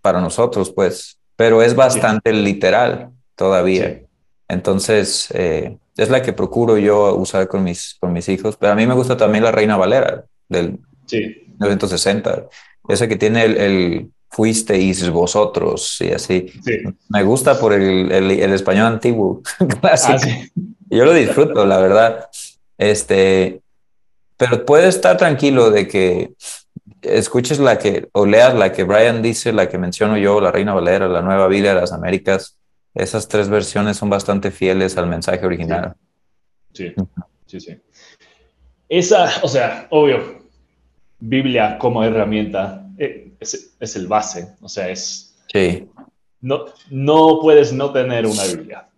para 0.00 0.20
nosotros, 0.20 0.72
pues, 0.72 1.18
pero 1.36 1.62
es 1.62 1.76
bastante 1.76 2.32
literal 2.32 3.10
todavía. 3.36 4.00
Entonces, 4.48 5.28
eh, 5.34 5.76
es 5.96 6.08
la 6.10 6.22
que 6.22 6.32
procuro 6.32 6.78
yo 6.78 7.14
usar 7.16 7.48
con 7.48 7.64
mis, 7.64 7.96
con 8.00 8.12
mis 8.12 8.28
hijos, 8.28 8.56
pero 8.56 8.72
a 8.72 8.74
mí 8.74 8.86
me 8.86 8.94
gusta 8.94 9.16
también 9.16 9.44
la 9.44 9.52
Reina 9.52 9.76
Valera, 9.76 10.24
del 10.48 10.78
Sí. 11.06 11.18
1960. 11.60 12.46
Ese 12.88 13.08
que 13.08 13.16
tiene 13.16 13.44
el, 13.44 13.56
el 13.58 14.10
fuisteis 14.30 15.10
vosotros 15.10 15.98
y 16.00 16.12
así. 16.12 16.46
Sí. 16.64 16.78
Me 17.10 17.22
gusta 17.22 17.58
por 17.60 17.72
el, 17.74 18.10
el- 18.10 18.30
el 18.30 18.52
español 18.52 18.86
antiguo, 18.86 19.42
clásico. 19.80 20.14
Ah, 20.14 20.18
sí. 20.18 20.50
Yo 20.90 21.04
lo 21.04 21.12
disfruto, 21.12 21.64
la 21.66 21.78
verdad. 21.78 22.28
Este, 22.78 23.60
pero 24.36 24.64
puedes 24.64 24.94
estar 24.96 25.16
tranquilo 25.16 25.70
de 25.70 25.86
que 25.88 26.32
escuches 27.02 27.58
la 27.58 27.78
que, 27.78 28.08
o 28.12 28.26
leas 28.26 28.54
la 28.54 28.72
que 28.72 28.84
Brian 28.84 29.22
dice, 29.22 29.52
la 29.52 29.68
que 29.68 29.78
menciono 29.78 30.16
yo, 30.16 30.40
la 30.40 30.50
Reina 30.52 30.74
Valera, 30.74 31.08
la 31.08 31.22
Nueva 31.22 31.46
Biblia 31.48 31.74
de 31.74 31.80
las 31.80 31.92
Américas. 31.92 32.58
Esas 32.94 33.26
tres 33.28 33.48
versiones 33.48 33.96
son 33.96 34.10
bastante 34.10 34.50
fieles 34.50 34.96
al 34.96 35.06
mensaje 35.06 35.44
original. 35.46 35.94
Sí, 36.72 36.92
sí, 37.46 37.60
sí. 37.60 37.76
Esa, 38.88 39.30
o 39.42 39.48
sea, 39.48 39.86
obvio, 39.90 40.42
Biblia 41.18 41.78
como 41.78 42.04
herramienta 42.04 42.86
eh, 42.98 43.32
es, 43.40 43.74
es 43.80 43.96
el 43.96 44.06
base, 44.06 44.54
o 44.60 44.68
sea, 44.68 44.88
es, 44.90 45.28
Sí. 45.50 45.86
no, 46.40 46.64
no 46.90 47.38
puedes 47.40 47.72
no 47.72 47.92
tener 47.92 48.26
una 48.26 48.44
Biblia. 48.44 48.88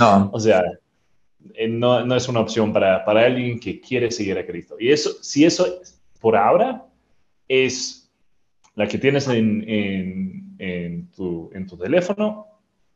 No, 0.00 0.30
O 0.32 0.40
sea, 0.40 0.62
eh, 1.54 1.68
no, 1.68 2.04
no 2.04 2.14
es 2.16 2.28
una 2.28 2.40
opción 2.40 2.72
para, 2.72 3.04
para 3.04 3.24
alguien 3.26 3.58
que 3.58 3.80
quiere 3.80 4.10
seguir 4.10 4.38
a 4.38 4.46
Cristo. 4.46 4.76
Y 4.78 4.90
eso, 4.90 5.10
si 5.22 5.44
eso 5.44 5.80
por 6.20 6.36
ahora 6.36 6.84
es 7.48 8.10
la 8.74 8.86
que 8.86 8.98
tienes 8.98 9.26
en, 9.28 9.64
en- 9.68 10.56
en 10.60 11.06
tu, 11.12 11.50
en 11.54 11.66
tu 11.66 11.76
teléfono, 11.76 12.47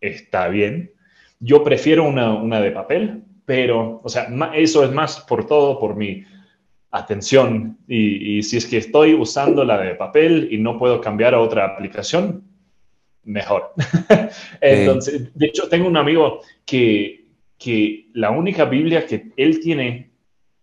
está 0.03 0.49
bien. 0.49 0.91
Yo 1.41 1.65
prefiero 1.65 2.05
una, 2.05 2.35
una 2.35 2.61
de 2.61 2.71
papel, 2.71 3.23
pero, 3.47 4.01
o 4.05 4.09
sea, 4.09 4.29
eso 4.55 4.85
es 4.85 4.93
más 4.93 5.21
por 5.21 5.47
todo, 5.47 5.79
por 5.81 5.97
mi 5.97 6.25
atención. 6.91 7.79
Y, 7.88 8.38
y 8.38 8.43
si 8.43 8.57
es 8.59 8.67
que 8.67 8.77
estoy 8.79 9.15
usando 9.15 9.65
la 9.65 9.79
de 9.81 9.95
papel 9.95 10.49
y 10.51 10.59
no 10.59 10.79
puedo 10.79 11.01
cambiar 11.01 11.35
a 11.35 11.41
otra 11.41 11.65
aplicación, 11.65 12.45
mejor. 13.25 13.73
Entonces, 14.61 15.33
de 15.35 15.47
hecho, 15.47 15.69
tengo 15.69 15.88
un 15.88 15.97
amigo 15.97 16.41
que, 16.67 17.25
que 17.59 18.09
la 18.15 18.31
única 18.31 18.65
Biblia 18.67 19.07
que 19.07 19.31
él 19.37 19.61
tiene 19.61 20.11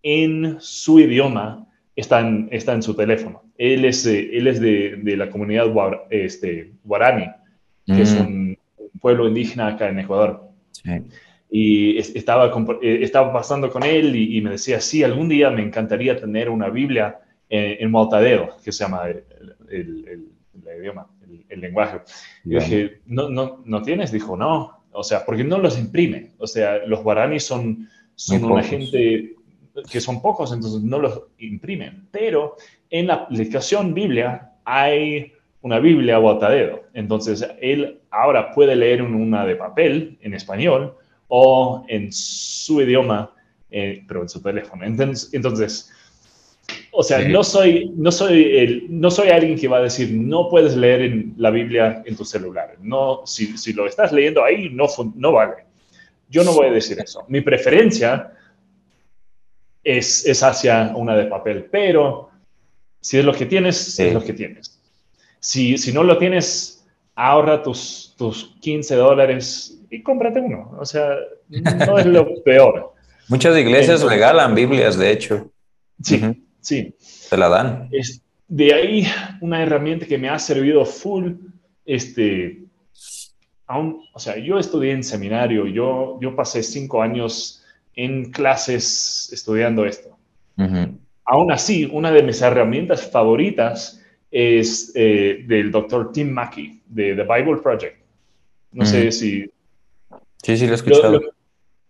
en 0.03 0.57
su 0.59 0.99
idioma 0.99 1.67
está 1.95 2.21
en, 2.21 2.47
está 2.51 2.73
en 2.73 2.83
su 2.83 2.95
teléfono. 2.95 3.43
Él 3.57 3.83
es, 3.85 4.05
él 4.05 4.47
es 4.47 4.61
de, 4.61 4.97
de 4.97 5.17
la 5.17 5.29
comunidad 5.29 5.67
guar- 5.67 6.03
este, 6.09 6.71
guarani, 6.83 7.25
que 7.85 8.01
es 8.01 8.15
Mm, 8.15 8.19
un 8.21 8.48
pueblo 8.99 9.27
indígena 9.27 9.67
acá 9.67 9.89
en 9.89 9.99
Ecuador. 9.99 10.43
sí. 10.71 10.91
Y 11.51 11.97
es- 11.97 12.15
estaba, 12.15 12.45
eh, 12.83 12.99
estaba 13.01 13.33
pasando 13.33 13.71
con 13.71 13.81
él 13.83 14.15
y, 14.15 14.37
y 14.37 14.41
me 14.41 14.51
decía, 14.51 14.79
sí, 14.79 15.03
algún 15.03 15.29
día 15.29 15.49
me 15.49 15.63
encantaría 15.63 16.15
tener 16.15 16.47
una 16.47 16.69
Biblia 16.69 17.19
en, 17.49 17.77
en 17.83 17.91
maltadeo, 17.91 18.55
que 18.63 18.71
se 18.71 18.83
llama 18.83 19.07
el, 19.09 19.23
el- 19.69 20.07
el- 20.07 20.27
el 20.67 20.79
idioma, 20.79 21.07
el, 21.49 21.59
lenguaje. 21.59 22.01
Y 22.45 22.51
yo 22.51 22.59
dije, 22.59 23.01
¿no, 23.07 23.29
no, 23.29 23.63
¿no 23.65 23.81
tienes? 23.81 24.11
Dijo, 24.11 24.37
no. 24.37 24.83
O 24.91 25.03
sea, 25.03 25.25
porque 25.25 25.43
no 25.43 25.57
los 25.57 25.79
imprime. 25.79 26.33
O 26.37 26.45
sea, 26.45 26.85
los 26.85 27.01
guaraníes 27.01 27.45
son, 27.45 27.87
son 28.13 28.41
Muy 28.41 28.51
una 28.51 28.61
pocos. 28.61 28.69
gente 28.69 29.35
que 29.91 30.01
son 30.01 30.21
pocos, 30.21 30.51
entonces 30.53 30.81
no 30.83 30.99
los 30.99 31.23
imprimen. 31.39 32.07
Pero 32.11 32.57
en 32.91 33.07
la 33.07 33.13
aplicación 33.15 33.93
Biblia 33.95 34.51
hay 34.65 35.33
una 35.61 35.79
Biblia 35.79 36.17
botadero. 36.17 36.83
Entonces, 36.93 37.45
él 37.61 37.99
ahora 38.11 38.51
puede 38.51 38.75
leer 38.75 39.01
una 39.01 39.45
de 39.45 39.55
papel, 39.55 40.17
en 40.21 40.33
español, 40.33 40.95
o 41.27 41.83
en 41.87 42.11
su 42.11 42.81
idioma, 42.81 43.33
eh, 43.69 44.03
pero 44.07 44.21
en 44.21 44.29
su 44.29 44.41
teléfono. 44.41 44.83
Entonces, 44.85 45.91
o 46.91 47.03
sea, 47.03 47.21
Sí. 47.21 47.27
no 47.29 47.43
soy, 47.43 47.91
no, 47.95 48.11
soy 48.11 48.57
el, 48.57 48.85
no 48.89 49.09
soy 49.11 49.29
alguien 49.29 49.57
que 49.59 49.67
va 49.67 49.77
a 49.77 49.81
decir, 49.81 50.11
no 50.11 50.49
puedes 50.49 50.75
leer 50.75 51.01
en 51.01 51.33
la 51.37 51.49
Biblia 51.51 52.03
en 52.05 52.15
tu 52.15 52.23
celular. 52.25 52.75
No, 52.81 53.21
si, 53.25 53.57
si 53.57 53.73
lo 53.73 53.85
estás 53.87 54.11
leyendo 54.11 54.43
ahí, 54.43 54.69
no, 54.69 54.85
no 55.15 55.31
vale. 55.31 55.65
Yo 56.29 56.43
no 56.43 56.53
voy 56.53 56.67
a 56.67 56.71
decir 56.71 56.99
eso. 56.99 57.25
Mi 57.27 57.41
preferencia 57.41 58.33
es, 59.83 60.25
es 60.25 60.43
hacia 60.43 60.93
una 60.95 61.15
de 61.15 61.25
papel, 61.25 61.65
pero 61.71 62.29
si 63.01 63.17
es 63.17 63.25
lo 63.25 63.33
que 63.33 63.45
tienes, 63.45 63.77
Sí. 63.77 64.03
es 64.03 64.13
lo 64.13 64.23
que 64.23 64.33
tienes. 64.33 64.68
Si, 65.39 65.77
si 65.77 65.91
no 65.93 66.03
lo 66.03 66.17
tienes, 66.17 66.85
ahorra 67.15 67.61
tus, 67.63 68.13
tus 68.17 68.55
15 68.61 68.95
dólares 68.95 69.79
y 69.89 70.01
cómprate 70.03 70.39
uno. 70.39 70.75
O 70.79 70.85
sea, 70.85 71.09
no 71.49 71.97
es 71.97 72.05
lo 72.05 72.27
peor. 72.43 72.93
Muchas 73.27 73.57
iglesias 73.57 73.97
Entonces- 74.01 74.09
regalan 74.09 74.55
Biblias, 74.55 74.97
de 74.97 75.11
hecho, 75.11 75.51
Sí, 76.01 76.15
Ujú. 76.17 76.35
sí. 76.61 76.95
se 76.99 77.37
la 77.37 77.49
dan. 77.49 77.89
Es 77.91 78.21
de 78.47 78.73
ahí 78.73 79.07
una 79.41 79.61
herramienta 79.61 80.05
que 80.05 80.17
me 80.17 80.29
ha 80.29 80.39
servido 80.39 80.85
full, 80.85 81.33
este, 81.85 82.63
aún, 83.67 84.01
o 84.13 84.19
sea, 84.19 84.37
yo 84.37 84.57
estudié 84.57 84.93
en 84.93 85.03
seminario, 85.03 85.67
yo, 85.67 86.17
yo 86.21 86.35
pasé 86.35 86.63
cinco 86.63 87.01
años 87.01 87.63
en 87.95 88.31
clases 88.31 89.29
estudiando 89.33 89.85
esto. 89.85 90.17
Ujú. 90.57 90.97
Aún 91.25 91.51
así, 91.51 91.87
una 91.91 92.11
de 92.11 92.23
mis 92.23 92.41
herramientas 92.41 93.09
favoritas 93.11 93.98
es 94.31 94.91
eh, 94.95 95.43
del 95.47 95.71
doctor 95.71 96.11
Tim 96.11 96.29
Mackey, 96.31 96.81
de 96.87 97.15
The 97.15 97.23
Bible 97.23 97.57
Project. 97.61 97.97
No 98.71 98.85
sé 98.85 99.03
Ujú. 99.03 99.11
si 99.11 99.51
Sí, 100.43 100.57
sí, 100.57 100.65
lo 100.65 100.71
he 100.73 100.75
escuchado. 100.75 101.19
lo- 101.19 101.33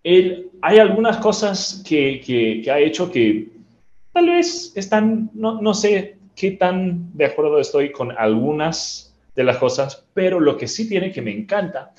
él, 0.04 0.50
hay 0.62 0.80
algunas 0.80 1.18
cosas 1.18 1.84
que, 1.88 2.22
que- 2.26 2.62
que 2.64 2.72
ha 2.72 2.80
hecho 2.80 3.12
que 3.12 3.50
tal 4.14 4.28
vez 4.28 4.72
están, 4.76 5.30
no, 5.34 5.62
no 5.62 5.74
sé 5.74 6.18
qué 6.36 6.52
tan 6.52 7.16
de 7.16 7.26
acuerdo 7.26 7.60
estoy 7.60 7.92
con 7.92 8.12
algunas 8.18 9.14
de 9.36 9.44
las 9.44 9.58
cosas, 9.58 10.06
pero 10.14 10.40
lo 10.40 10.58
que 10.58 10.68
sí 10.68 10.88
tiene 10.88 11.12
que 11.12 11.22
me 11.22 11.32
encanta 11.32 11.94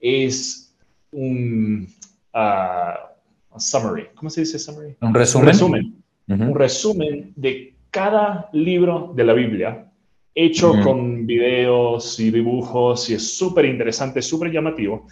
es 0.00 0.74
un 1.12 1.88
ah, 2.34 3.12
summary. 3.58 4.08
¿Cómo 4.14 4.28
se 4.30 4.42
dice 4.42 4.58
summary? 4.58 4.94
Un 5.00 5.08
Un 5.08 5.14
resumen. 5.14 5.46
resumen 5.48 5.94
Ujú. 6.28 6.42
un 6.44 6.54
resumen 6.54 7.32
de 7.36 7.74
cada 7.90 8.48
libro 8.52 9.12
de 9.14 9.24
la 9.24 9.32
Biblia, 9.32 9.86
hecho 10.34 10.72
con 10.82 11.26
videos 11.26 12.18
y 12.20 12.30
dibujos, 12.30 13.10
y 13.10 13.14
es 13.14 13.36
súper 13.36 13.64
interesante, 13.64 14.22
súper 14.22 14.50
llamativo. 14.52 15.06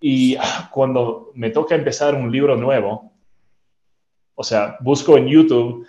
Y 0.00 0.36
ah, 0.36 0.68
cuando 0.72 1.30
me 1.34 1.50
toca 1.50 1.74
empezar 1.74 2.14
un 2.14 2.30
libro 2.30 2.56
nuevo, 2.56 3.12
o 4.34 4.42
sea, 4.44 4.76
busco 4.80 5.16
en 5.16 5.26
YouTube 5.28 5.86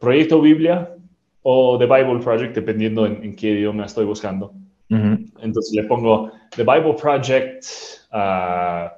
Proyecto 0.00 0.40
Biblia 0.40 0.94
o 1.42 1.78
The 1.78 1.86
Bible 1.86 2.18
Project, 2.18 2.54
dependiendo 2.54 3.06
en, 3.06 3.22
en 3.22 3.36
qué 3.36 3.50
idioma 3.50 3.84
estoy 3.86 4.04
buscando. 4.04 4.52
Entonces 5.40 5.74
le 5.74 5.84
pongo 5.84 6.32
The 6.56 6.64
Bible 6.64 6.94
Project, 6.94 7.64
ah, 8.10 8.92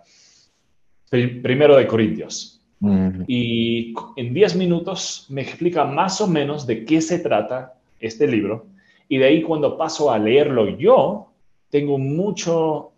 pri- 1.10 1.40
primero 1.42 1.76
de 1.76 1.86
Corintios 1.86 2.57
Ujú. 2.80 3.24
y 3.26 3.92
en 4.16 4.32
10 4.32 4.54
minutos 4.54 5.26
me 5.30 5.42
explica 5.42 5.84
más 5.84 6.20
o 6.20 6.28
menos 6.28 6.64
de 6.64 6.84
qué 6.84 7.00
se 7.00 7.18
trata 7.18 7.74
este 7.98 8.28
libro 8.28 8.66
y 9.08 9.18
de 9.18 9.24
ahí 9.24 9.42
cuando 9.42 9.76
paso 9.76 10.12
a 10.12 10.18
leerlo 10.18 10.68
yo, 10.78 11.32
tengo 11.70 11.98
mucho, 11.98 12.92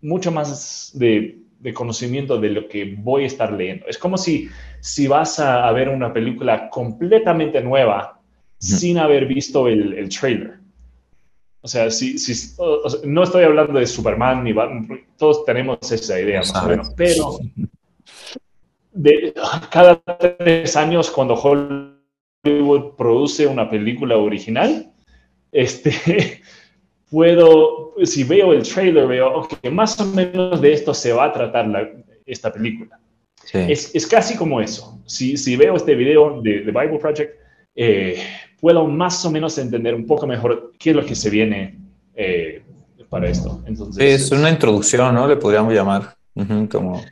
mucho 0.00 0.32
más 0.32 0.92
de, 0.94 1.38
de 1.60 1.74
conocimiento 1.74 2.38
de 2.40 2.48
lo 2.50 2.66
que 2.68 2.94
voy 2.98 3.24
a 3.24 3.26
estar 3.26 3.52
leyendo. 3.52 3.86
Es 3.88 3.98
como 3.98 4.16
si, 4.16 4.48
si 4.80 5.06
vas 5.06 5.38
a, 5.38 5.68
a 5.68 5.72
ver 5.72 5.88
una 5.90 6.12
película 6.12 6.70
completamente 6.70 7.60
nueva 7.60 8.18
sin 8.58 8.96
haber 8.98 9.26
visto 9.26 9.68
el, 9.68 9.92
el 9.94 10.08
trailer. 10.08 10.54
O 11.60 11.68
sea, 11.68 11.90
si, 11.90 12.16
si, 12.18 12.54
o- 12.58 12.88
sea, 12.88 13.00
no 13.04 13.24
estoy 13.24 13.44
hablando 13.44 13.78
de 13.78 13.86
Superman 13.86 14.44
ni 14.44 14.52
Batman, 14.52 14.88
todos 15.18 15.44
tenemos 15.44 15.78
esa 15.92 16.18
idea 16.20 16.38
más 16.38 16.54
o 16.54 16.68
menos, 16.68 16.90
pero 16.96 17.38
de, 18.96 19.34
cada 19.70 19.96
tres 20.00 20.76
años 20.76 21.10
cuando 21.10 21.34
Hollywood 21.34 22.96
produce 22.96 23.46
una 23.46 23.68
película 23.68 24.16
original, 24.16 24.90
este, 25.52 26.40
puedo, 27.10 27.94
si 28.04 28.24
veo 28.24 28.52
el 28.52 28.62
trailer, 28.62 29.06
veo, 29.06 29.38
ok, 29.40 29.70
más 29.70 30.00
o 30.00 30.06
menos 30.06 30.60
de 30.60 30.72
esto 30.72 30.94
se 30.94 31.12
va 31.12 31.26
a 31.26 31.32
tratar 31.32 31.66
la- 31.68 31.88
esta 32.24 32.52
película. 32.52 32.98
Sí. 33.44 33.58
Es, 33.68 33.94
es 33.94 34.06
casi 34.06 34.36
como 34.36 34.60
eso. 34.60 35.00
Si, 35.06 35.36
si 35.36 35.56
veo 35.56 35.76
este 35.76 35.94
video 35.94 36.40
de 36.42 36.60
The 36.60 36.72
Bible 36.72 36.98
Project, 36.98 37.34
eh, 37.76 38.20
puedo 38.60 38.86
más 38.86 39.24
o 39.24 39.30
menos 39.30 39.56
entender 39.58 39.94
un 39.94 40.06
poco 40.06 40.26
mejor 40.26 40.72
qué 40.78 40.90
es 40.90 40.96
lo 40.96 41.04
que 41.04 41.14
se 41.14 41.30
viene 41.30 41.78
eh, 42.16 42.62
para 43.08 43.28
esto. 43.28 43.62
Entonces, 43.66 43.96
Sí, 44.02 44.08
es 44.24 44.32
una 44.32 44.50
introducción, 44.50 45.14
¿no? 45.14 45.28
Le 45.28 45.36
podríamos 45.36 45.72
llamar. 45.72 46.16
Ujú, 46.34 46.68
Como 46.68 47.02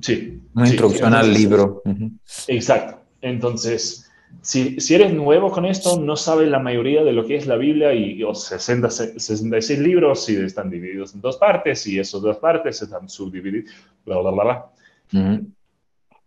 sí, 0.00 0.40
una 0.54 0.66
sí, 0.66 0.72
introducción 0.72 1.14
al 1.14 1.26
entonces, 1.26 1.42
libro. 1.42 1.82
Ujú. 1.84 2.10
Exacto. 2.48 3.00
Entonces, 3.20 4.10
si, 4.40 4.80
si 4.80 4.94
eres 4.94 5.12
nuevo 5.12 5.50
con 5.50 5.64
esto, 5.64 6.00
no 6.00 6.16
sabes 6.16 6.48
la 6.48 6.58
mayoría 6.58 7.04
de 7.04 7.12
lo 7.12 7.26
que 7.26 7.36
es 7.36 7.46
la 7.46 7.56
Biblia 7.56 7.92
y 7.94 8.22
o 8.22 8.34
60, 8.34 8.90
66 8.90 9.78
libros 9.78 10.28
y 10.28 10.36
están 10.36 10.70
divididos 10.70 11.14
en 11.14 11.20
dos 11.20 11.36
partes 11.36 11.86
y 11.86 11.98
esas 11.98 12.22
dos 12.22 12.38
partes 12.38 12.80
están 12.82 13.08
subdivididas, 13.08 13.72
bla, 14.04 14.18
bla, 14.18 14.30
bla, 14.30 14.44
bla. 14.44 14.66
Ujú. 15.12 15.46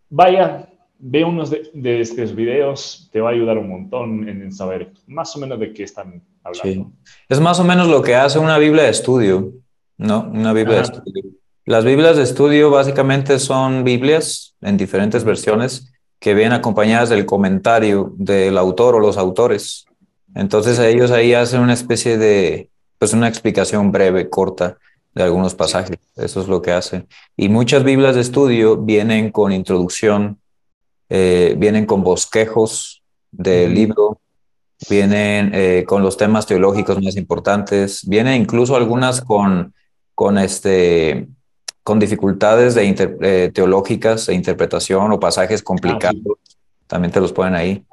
Vaya, 0.08 0.68
ve 0.98 1.24
unos 1.24 1.50
de, 1.50 2.00
estos 2.00 2.34
videos, 2.34 3.08
te 3.12 3.20
va 3.20 3.30
a 3.30 3.32
ayudar 3.32 3.58
un 3.58 3.68
montón 3.68 4.28
en, 4.28 4.52
saber 4.52 4.92
más 5.06 5.34
o 5.36 5.40
menos 5.40 5.58
de 5.58 5.72
qué 5.72 5.82
están 5.82 6.22
hablando. 6.42 6.92
Es 7.28 7.40
más 7.40 7.58
o 7.60 7.64
menos 7.64 7.88
lo 7.88 8.02
que 8.02 8.14
hace 8.14 8.38
una 8.38 8.56
Biblia 8.58 8.84
de 8.84 8.90
estudio, 8.90 9.52
¿no? 9.98 10.30
Una 10.30 10.52
Biblia 10.52 10.76
de 10.76 10.82
estudio. 10.82 11.22
Las 11.66 11.84
Biblias 11.84 12.16
de 12.16 12.22
estudio 12.22 12.70
básicamente 12.70 13.40
son 13.40 13.82
Biblias 13.82 14.54
en 14.60 14.76
diferentes 14.76 15.24
versiones 15.24 15.92
que 16.20 16.32
vienen 16.32 16.52
acompañadas 16.52 17.08
del 17.08 17.26
comentario 17.26 18.14
del 18.18 18.56
autor 18.56 18.94
o 18.94 19.00
los 19.00 19.16
autores. 19.16 19.84
Entonces 20.36 20.78
ellos 20.78 21.10
ahí 21.10 21.34
hacen 21.34 21.60
una 21.60 21.72
especie 21.72 22.18
de, 22.18 22.70
pues 22.98 23.14
una 23.14 23.26
explicación 23.26 23.90
breve, 23.90 24.30
corta 24.30 24.78
de 25.12 25.24
algunos 25.24 25.56
pasajes. 25.56 25.98
Eso 26.14 26.40
es 26.40 26.46
lo 26.46 26.62
que 26.62 26.70
hacen. 26.70 27.08
Y 27.36 27.48
muchas 27.48 27.82
Biblias 27.82 28.14
de 28.14 28.20
estudio 28.20 28.76
vienen 28.76 29.32
con 29.32 29.50
introducción, 29.50 30.38
eh, 31.08 31.56
vienen 31.58 31.84
con 31.84 32.04
bosquejos 32.04 33.02
del 33.32 33.74
libro, 33.74 34.20
vienen 34.88 35.50
eh, 35.52 35.84
con 35.84 36.04
los 36.04 36.16
temas 36.16 36.46
teológicos 36.46 37.02
más 37.02 37.16
importantes, 37.16 38.06
vienen 38.06 38.42
incluso 38.42 38.76
algunas 38.76 39.20
con, 39.20 39.74
con, 40.14 40.38
este, 40.38 41.26
con 41.86 42.00
dificultades 42.00 42.74
de 42.74 43.16
eh, 43.20 43.52
teológicas 43.54 44.26
de 44.26 44.34
interpretación 44.34 45.12
o 45.12 45.20
pasajes 45.20 45.62
complicados. 45.62 46.36
También 46.88 47.12
te 47.12 47.20
los 47.20 47.32
ponen 47.32 47.54
ahí. 47.54 47.84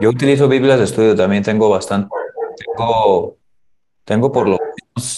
Yo 0.00 0.10
utilizo 0.10 0.48
Biblias 0.48 0.80
de 0.80 0.84
estudio, 0.84 1.14
también 1.14 1.44
tengo 1.44 1.70
bastante. 1.70 2.08
Tengo, 2.58 3.36
tengo 4.04 4.32
por 4.32 4.48
lo 4.48 4.58
menos 4.58 5.16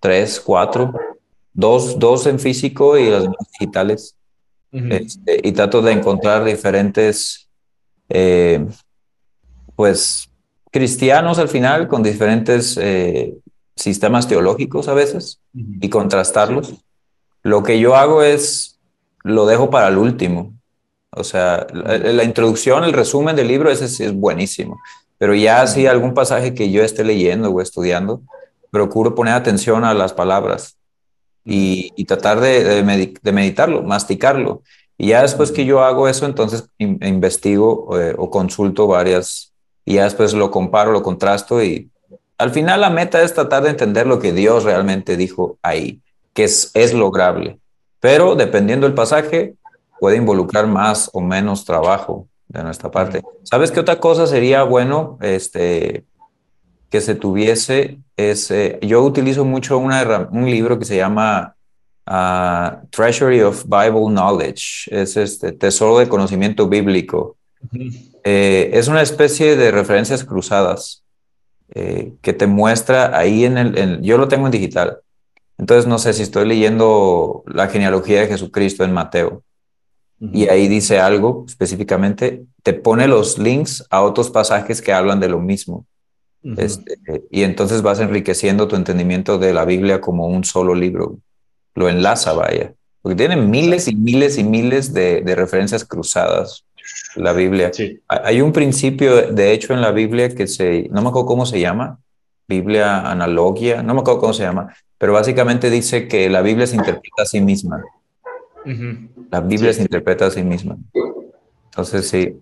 tres, 0.00 0.40
cuatro, 0.40 0.94
dos, 1.52 1.98
dos 1.98 2.24
en 2.26 2.38
físico 2.38 2.96
y 2.96 3.10
las 3.10 3.26
digitales. 3.58 4.16
Este, 4.72 5.38
y 5.46 5.52
trato 5.52 5.82
de 5.82 5.92
encontrar 5.92 6.44
diferentes, 6.44 7.46
eh, 8.08 8.66
pues, 9.76 10.30
cristianos 10.70 11.38
al 11.38 11.48
final 11.48 11.88
con 11.88 12.02
diferentes 12.02 12.78
eh, 12.80 13.34
sistemas 13.76 14.26
teológicos 14.26 14.88
a 14.88 14.94
veces 14.94 15.42
y 15.52 15.90
contrastarlos. 15.90 16.72
Lo 17.42 17.62
que 17.62 17.78
yo 17.80 17.96
hago 17.96 18.22
es, 18.22 18.78
lo 19.22 19.46
dejo 19.46 19.70
para 19.70 19.88
el 19.88 19.98
último. 19.98 20.52
O 21.10 21.24
sea, 21.24 21.66
la, 21.72 22.24
introducción, 22.24 22.84
el 22.84 22.92
resumen 22.92 23.36
del 23.36 23.48
libro, 23.48 23.70
ese 23.70 23.88
sí 23.88 24.04
es 24.04 24.14
buenísimo. 24.14 24.80
Pero 25.18 25.34
ya 25.34 25.66
si 25.66 25.86
algún 25.86 26.14
pasaje 26.14 26.54
que 26.54 26.70
yo 26.70 26.82
esté 26.82 27.04
leyendo 27.04 27.50
o 27.50 27.60
estudiando, 27.60 28.22
procuro 28.70 29.14
poner 29.14 29.34
atención 29.34 29.84
a 29.84 29.94
las 29.94 30.12
palabras 30.12 30.76
y, 31.44 32.04
tratar 32.04 32.40
de, 32.40 32.82
meditarlo, 33.32 33.82
masticarlo. 33.82 34.62
Y 34.96 35.08
ya 35.08 35.22
después 35.22 35.52
que 35.52 35.64
yo 35.64 35.82
hago 35.82 36.08
eso, 36.08 36.26
entonces 36.26 36.68
investigo 36.78 37.98
eh, 37.98 38.14
o 38.16 38.30
consulto 38.30 38.86
varias 38.86 39.52
y 39.84 39.94
ya 39.94 40.04
después 40.04 40.32
lo 40.32 40.50
comparo, 40.50 40.92
lo 40.92 41.02
contrasto 41.02 41.62
y 41.62 41.90
al 42.38 42.50
final 42.50 42.80
la 42.80 42.90
meta 42.90 43.22
es 43.22 43.34
tratar 43.34 43.62
de 43.62 43.70
entender 43.70 44.06
lo 44.06 44.18
que 44.18 44.32
Dios 44.32 44.64
realmente 44.64 45.16
dijo 45.16 45.58
ahí, 45.62 46.01
que 46.32 46.44
es, 46.44 46.70
es 46.74 46.92
lograble. 46.94 47.58
Pero 48.00 48.34
dependiendo 48.34 48.86
del 48.86 48.94
pasaje, 48.94 49.54
puede 50.00 50.16
involucrar 50.16 50.66
más 50.66 51.10
o 51.12 51.20
menos 51.20 51.64
trabajo 51.64 52.26
de 52.48 52.62
nuestra 52.62 52.90
parte. 52.90 53.22
¿Sabes 53.44 53.70
qué 53.70 53.80
otra 53.80 54.00
cosa 54.00 54.26
sería 54.26 54.62
bueno 54.64 55.18
este, 55.20 56.04
que 56.90 57.00
se 57.00 57.14
tuviese? 57.14 57.98
Es, 58.16 58.50
eh, 58.50 58.78
yo 58.82 59.02
utilizo 59.02 59.44
mucho 59.44 59.78
una, 59.78 60.28
un 60.30 60.46
libro 60.46 60.78
que 60.78 60.84
se 60.84 60.96
llama 60.96 61.54
uh, 62.06 62.86
Treasury 62.90 63.42
of 63.42 63.64
Bible 63.64 64.06
Knowledge, 64.08 64.88
es 64.90 65.16
este 65.16 65.52
Tesoro 65.52 65.98
de 65.98 66.08
Conocimiento 66.08 66.68
Bíblico. 66.68 67.36
Eh, 68.24 68.70
es 68.72 68.88
una 68.88 69.02
especie 69.02 69.56
de 69.56 69.70
referencias 69.70 70.24
cruzadas 70.24 71.04
eh, 71.74 72.12
que 72.20 72.32
te 72.32 72.46
muestra 72.46 73.16
ahí 73.16 73.44
en 73.44 73.56
el, 73.56 74.02
yo 74.02 74.18
lo 74.18 74.28
tengo 74.28 74.46
en 74.46 74.52
digital. 74.52 74.98
Entonces 75.62 75.86
no 75.86 76.00
sé 76.00 76.12
si 76.12 76.22
estoy 76.22 76.44
leyendo 76.44 77.44
la 77.46 77.68
genealogía 77.68 78.22
de 78.22 78.26
Jesucristo 78.26 78.82
en 78.82 78.92
Mateo 78.92 79.44
y 80.18 80.48
ahí 80.48 80.66
dice 80.66 80.98
algo 80.98 81.44
específicamente, 81.46 82.46
te 82.64 82.72
pone 82.72 83.06
los 83.06 83.38
links 83.38 83.86
a 83.88 84.02
otros 84.02 84.30
pasajes 84.30 84.82
que 84.82 84.92
hablan 84.92 85.20
de 85.20 85.28
lo 85.28 85.38
mismo. 85.38 85.86
Este, 86.56 86.98
y 87.30 87.44
entonces 87.44 87.80
vas 87.80 88.00
enriqueciendo 88.00 88.66
tu 88.66 88.74
entendimiento 88.74 89.38
de 89.38 89.52
la 89.52 89.64
Biblia 89.64 90.00
como 90.00 90.26
un 90.26 90.42
solo 90.42 90.74
libro. 90.74 91.18
Lo 91.76 91.88
enlaza, 91.88 92.32
vaya. 92.32 92.74
Porque 93.00 93.14
tiene 93.14 93.36
miles 93.36 93.86
y 93.86 93.94
miles 93.94 94.38
y 94.38 94.42
miles 94.42 94.92
de, 94.92 95.22
referencias 95.36 95.84
cruzadas 95.84 96.64
la 97.14 97.32
Biblia. 97.32 97.70
Hay 98.08 98.40
un 98.40 98.52
principio, 98.52 99.30
de 99.30 99.52
hecho, 99.52 99.74
en 99.74 99.80
la 99.80 99.92
Biblia 99.92 100.34
que 100.34 100.48
se, 100.48 100.88
no 100.90 101.02
me 101.02 101.10
acuerdo 101.10 101.26
cómo 101.26 101.46
se 101.46 101.60
llama, 101.60 102.00
Biblia 102.48 103.08
analogia, 103.08 103.84
no 103.84 103.94
me 103.94 104.00
acuerdo 104.00 104.20
cómo 104.20 104.34
se 104.34 104.42
llama, 104.42 104.74
pero 105.02 105.14
básicamente 105.14 105.68
dice 105.68 106.06
que 106.06 106.30
la 106.30 106.42
Biblia 106.42 106.64
se 106.64 106.76
interpreta 106.76 107.24
a 107.24 107.26
sí 107.26 107.40
misma. 107.40 107.82
La 109.32 109.40
Biblia 109.40 109.72
se 109.72 109.82
interpreta 109.82 110.26
a 110.26 110.30
sí 110.30 110.44
misma. 110.44 110.76
Entonces, 111.64 112.08
sí. 112.08 112.36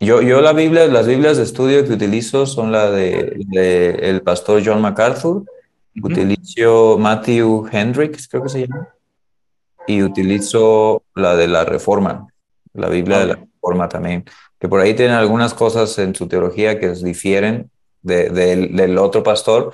Yo, 0.00 0.20
yo 0.20 0.40
la 0.40 0.52
Biblia, 0.52 0.88
las 0.88 1.06
Biblias 1.06 1.36
de 1.36 1.44
estudio 1.44 1.86
que 1.86 1.92
utilizo 1.92 2.46
son 2.46 2.72
la 2.72 2.90
de, 2.90 3.96
el 4.02 4.22
pastor 4.22 4.60
John 4.64 4.80
MacArthur. 4.80 5.44
Utilizo 6.02 6.98
Matthew 6.98 7.68
Hendricks, 7.70 8.26
creo 8.26 8.42
que 8.42 8.48
se 8.48 8.66
llama. 8.66 8.88
Y 9.86 10.02
utilizo 10.02 11.04
la 11.14 11.36
de 11.36 11.46
la 11.46 11.64
Reforma, 11.64 12.26
la 12.72 12.88
Biblia 12.88 13.20
de 13.20 13.26
la 13.26 13.34
Reforma 13.36 13.88
también. 13.88 14.24
Que 14.58 14.68
por 14.68 14.80
ahí 14.80 14.94
tienen 14.94 15.14
algunas 15.14 15.54
cosas 15.54 15.96
en 16.00 16.16
su 16.16 16.26
teología 16.26 16.80
que 16.80 16.88
difieren 16.88 17.70
del 18.02 18.98
otro 18.98 19.22
pastor, 19.22 19.72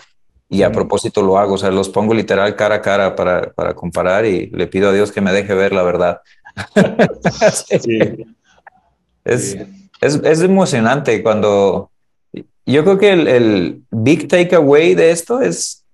y 0.48 0.62
a 0.62 0.70
propósito 0.70 1.22
lo 1.22 1.38
hago, 1.38 1.54
o 1.54 1.58
sea, 1.58 1.70
los 1.70 1.88
pongo 1.88 2.14
literal 2.14 2.54
cara 2.54 2.76
a 2.76 2.82
cara 2.82 3.16
para, 3.16 3.52
para 3.52 3.74
comparar 3.74 4.24
y 4.26 4.46
le 4.46 4.66
pido 4.66 4.90
a 4.90 4.92
Dios 4.92 5.10
que 5.10 5.20
me 5.20 5.32
deje 5.32 5.54
ver 5.54 5.72
la 5.72 5.82
verdad. 5.82 6.20
Es, 9.28 9.56
es, 10.00 10.20
es, 10.22 10.40
emocionante 10.40 11.20
cuando... 11.20 11.90
Yo 12.64 12.84
creo 12.84 12.96
que 12.96 13.10
el, 13.10 13.26
el 13.26 13.82
big 13.90 14.28
takeaway 14.28 14.94
de 14.94 15.10
esto 15.10 15.40
es, 15.40 15.84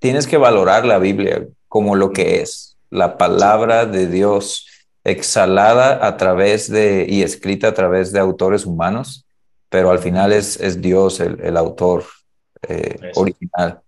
tienes 0.00 0.26
que 0.26 0.38
valorar 0.38 0.86
la 0.86 0.98
Biblia 0.98 1.46
como 1.68 1.94
lo 1.94 2.10
que 2.10 2.40
es, 2.40 2.78
la 2.88 3.18
palabra 3.18 3.84
de 3.84 4.06
Dios 4.06 4.66
exhalada 5.04 6.06
a 6.06 6.16
través 6.16 6.70
de 6.70 7.04
y 7.06 7.22
escrita 7.22 7.68
a 7.68 7.74
través 7.74 8.12
de 8.12 8.18
autores 8.18 8.64
humanos, 8.64 9.26
pero 9.68 9.90
al 9.90 9.98
final 9.98 10.32
es, 10.32 10.58
es 10.58 10.80
Dios 10.80 11.20
el, 11.20 11.38
el 11.42 11.58
autor 11.58 12.04
eh, 12.68 13.12
original. 13.14 13.80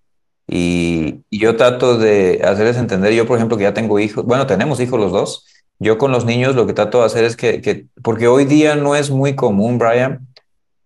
Y, 0.46 1.22
yo 1.30 1.56
trato 1.56 1.96
de 1.96 2.40
hacerles 2.44 2.76
entender, 2.76 3.12
yo 3.12 3.26
por 3.26 3.36
ejemplo 3.36 3.56
que 3.56 3.62
ya 3.62 3.74
tengo 3.74 3.98
hijos, 3.98 4.24
bueno, 4.24 4.46
tenemos 4.46 4.80
hijos 4.80 4.98
los 4.98 5.12
dos, 5.12 5.46
yo 5.78 5.96
con 5.96 6.12
los 6.12 6.24
niños 6.24 6.54
lo 6.56 6.66
que 6.66 6.74
trato 6.74 7.00
de 7.00 7.06
hacer 7.06 7.24
es 7.24 7.36
que, 7.36 7.60
que 7.60 7.86
porque 8.02 8.28
hoy 8.28 8.44
día 8.44 8.74
no 8.74 8.96
es 8.96 9.10
muy 9.10 9.36
común, 9.36 9.78
Brian, 9.78 10.26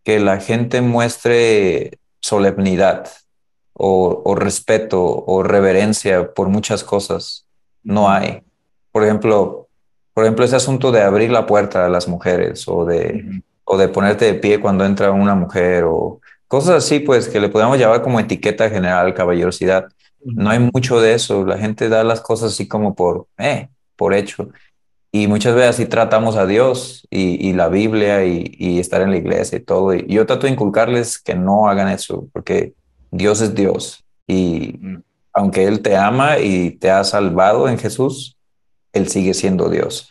que 0.04 0.20
la 0.20 0.38
gente 0.38 0.80
muestre 0.82 1.98
solemnidad 2.20 3.08
o, 3.72 4.22
o, 4.24 4.34
respeto 4.34 5.02
o 5.02 5.42
reverencia 5.42 6.32
por 6.32 6.48
muchas 6.48 6.84
cosas. 6.84 7.46
No 7.82 8.10
hay. 8.10 8.42
Por 8.92 9.02
ejemplo, 9.02 9.68
por 10.12 10.24
ejemplo, 10.24 10.44
ese 10.44 10.56
asunto 10.56 10.92
de 10.92 11.02
abrir 11.02 11.30
la 11.30 11.46
puerta 11.46 11.86
a 11.86 11.88
las 11.88 12.06
mujeres 12.06 12.68
o 12.68 12.84
de, 12.84 13.42
o 13.64 13.76
de 13.76 13.88
ponerte 13.88 14.26
de 14.26 14.34
pie 14.34 14.60
cuando 14.60 14.84
entra 14.84 15.10
una 15.10 15.34
mujer 15.34 15.84
o, 15.84 16.20
Cosas 16.54 16.84
así, 16.84 17.00
pues, 17.00 17.26
que 17.26 17.40
le 17.40 17.48
podemos 17.48 17.76
llevar 17.78 18.00
como 18.00 18.20
etiqueta 18.20 18.70
general 18.70 19.12
caballerosidad. 19.12 19.88
No 20.24 20.50
hay 20.50 20.60
mucho 20.60 21.00
de 21.00 21.14
eso. 21.14 21.44
La 21.44 21.58
gente 21.58 21.88
da 21.88 22.04
las 22.04 22.20
cosas 22.20 22.52
así 22.52 22.68
como 22.68 22.94
por, 22.94 23.26
eh, 23.38 23.70
por 23.96 24.14
hecho. 24.14 24.50
Y 25.10 25.26
muchas 25.26 25.56
veces 25.56 25.70
así 25.70 25.86
tratamos 25.86 26.36
a 26.36 26.46
Dios 26.46 27.08
y, 27.10 27.52
la 27.54 27.66
Biblia 27.66 28.24
y, 28.24 28.78
estar 28.78 29.02
en 29.02 29.10
la 29.10 29.16
iglesia 29.16 29.58
y 29.58 29.62
todo. 29.62 29.94
Y 29.94 30.06
yo 30.06 30.26
trato 30.26 30.46
de 30.46 30.52
inculcarles 30.52 31.18
que 31.18 31.34
no 31.34 31.68
hagan 31.68 31.88
eso, 31.88 32.28
porque 32.32 32.74
Dios 33.10 33.40
es 33.40 33.56
Dios. 33.56 34.04
Y 34.28 34.78
aunque 35.32 35.64
Él 35.64 35.82
te 35.82 35.96
ama 35.96 36.38
y 36.38 36.70
te 36.70 36.88
ha 36.88 37.02
salvado 37.02 37.68
en 37.68 37.78
Jesús, 37.78 38.38
Él 38.92 39.08
sigue 39.08 39.34
siendo 39.34 39.68
Dios. 39.68 40.08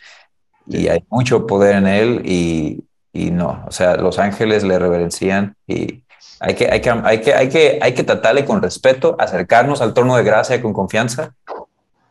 Y 0.66 0.88
hay 0.88 1.06
mucho 1.08 1.46
poder 1.46 1.76
en 1.76 1.86
Él 1.86 2.20
y, 2.22 2.84
y 3.14 3.30
no, 3.30 3.64
o 3.66 3.70
sea, 3.70 3.96
los 3.96 4.18
ángeles 4.18 4.62
le 4.62 4.78
reverencian 4.78 5.56
y 5.66 6.03
hay 6.40 6.54
que, 6.54 6.68
hay 6.70 6.80
que, 6.80 6.90
hay 6.90 7.20
que, 7.20 7.34
hay 7.34 7.48
que, 7.48 7.78
hay 7.80 7.94
que 7.94 8.04
tratarle 8.04 8.44
con 8.44 8.60
respeto, 8.60 9.16
acercarnos 9.18 9.80
al 9.80 9.94
trono 9.94 10.16
de 10.16 10.24
gracia 10.24 10.60
con 10.60 10.72
confianza. 10.72 11.34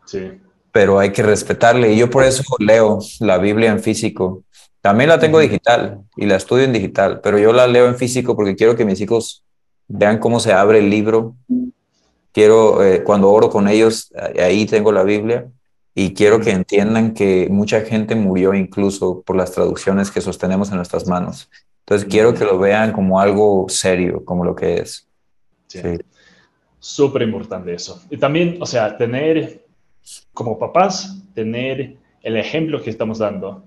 Sí. 0.06 0.40
Pero 0.72 1.00
hay 1.00 1.12
que 1.12 1.24
respetarle. 1.24 1.94
Y 1.94 1.98
yo 1.98 2.10
por 2.10 2.24
eso 2.24 2.44
leo 2.60 3.00
la 3.20 3.38
Biblia 3.38 3.72
en 3.72 3.80
físico. 3.80 4.44
También 4.82 5.10
la 5.10 5.20
tengo 5.20 5.40
digital 5.40 6.02
y 6.16 6.26
la 6.26 6.36
estudio 6.36 6.66
en 6.66 6.74
digital, 6.74 7.22
pero 7.22 7.38
yo 7.38 7.54
la 7.54 7.68
leo 7.68 7.88
en 7.88 7.96
físico 7.96 8.36
porque 8.36 8.56
quiero 8.56 8.76
que 8.76 8.86
mis 8.86 9.00
hijos 9.00 9.44
vean 9.88 10.18
cómo 10.18 10.40
se 10.40 10.52
abre 10.52 10.80
el 10.80 10.90
libro. 10.90 11.36
Quiero, 12.32 12.84
eh, 12.84 13.04
cuando 13.04 13.30
oro 13.30 13.50
con 13.50 13.68
ellos, 13.68 14.12
ahí 14.40 14.66
tengo 14.66 14.92
la 14.92 15.04
Biblia. 15.04 15.48
y 15.96 16.16
quiero 16.16 16.40
que 16.40 16.50
entiendan 16.50 17.14
que 17.14 17.48
mucha 17.52 17.82
gente 17.82 18.16
murió 18.16 18.56
incluso 18.56 19.22
por 19.22 19.36
las 19.36 19.52
traducciones 19.52 20.10
que 20.10 20.22
sostenemos 20.22 20.72
en 20.72 20.78
nuestras 20.78 21.06
manos. 21.06 21.50
Entonces 21.86 22.08
quiero 22.10 22.34
que 22.34 22.46
lo 22.46 22.58
vean 22.58 22.94
como 22.94 23.20
algo 23.20 23.68
serio, 23.68 24.24
como 24.24 24.46
lo 24.46 24.56
que 24.56 24.78
es. 24.78 25.08
Sí. 25.68 25.82
Súper 26.80 27.22
importante 27.24 27.74
eso. 27.74 28.02
Y 28.10 28.18
también, 28.18 28.58
o 28.62 28.66
sea, 28.66 28.98
tener 28.98 29.66
como 30.34 30.58
papás, 30.58 31.22
tener 31.34 31.98
el 32.22 32.38
ejemplo 32.38 32.82
que 32.82 32.90
estamos 32.90 33.20
dando. 33.20 33.66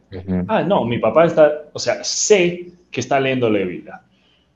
Ah, 0.49 0.62
no, 0.62 0.85
mi 0.85 0.99
papá 0.99 1.27
está, 1.27 1.64
o 1.73 1.79
sea, 1.79 2.03
sé 2.03 2.73
que 2.91 3.01
está 3.01 3.21
leyendo 3.21 3.51
la 3.51 3.59
Biblia. 3.59 4.03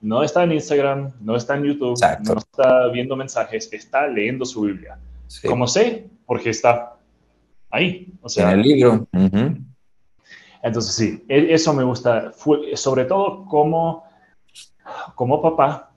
No 0.01 0.23
está 0.23 0.45
en 0.45 0.53
Instagram, 0.53 1.13
no 1.21 1.37
está 1.37 1.57
en 1.57 1.65
YouTube, 1.65 2.01
no 2.27 2.39
está 2.39 2.89
viendo 2.89 3.15
mensajes, 3.15 3.71
está 3.73 4.09
leyendo 4.09 4.47
su 4.47 4.63
Biblia. 4.63 4.99
¿Cómo 5.47 5.67
sé? 5.67 6.07
Porque 6.25 6.51
está 6.51 6.97
ahí. 7.71 8.15
O 8.23 8.29
sea, 8.29 8.53
en 8.53 8.61
el 8.61 8.67
libro. 8.67 9.07
Entonces, 10.63 10.95
sí, 10.95 11.25
e, 11.29 11.53
eso 11.53 11.73
me 11.73 11.85
gusta, 11.85 12.33
sobre 12.75 13.05
todo 13.05 13.45
como, 13.47 14.05
como 15.15 15.41
papá, 15.41 15.93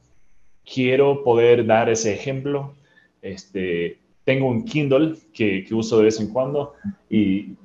quiero 0.65 1.23
poder 1.23 1.65
dar 1.65 1.89
ese 1.89 2.13
ejemplo. 2.13 2.73
Este, 3.21 3.99
tengo 4.23 4.47
un 4.47 4.63
Kindle 4.65 5.15
que, 5.33 5.65
que 5.65 5.75
uso 5.75 5.97
de 5.97 6.05
vez 6.05 6.19
en 6.19 6.27
cuando 6.27 6.73
y, 7.09 7.55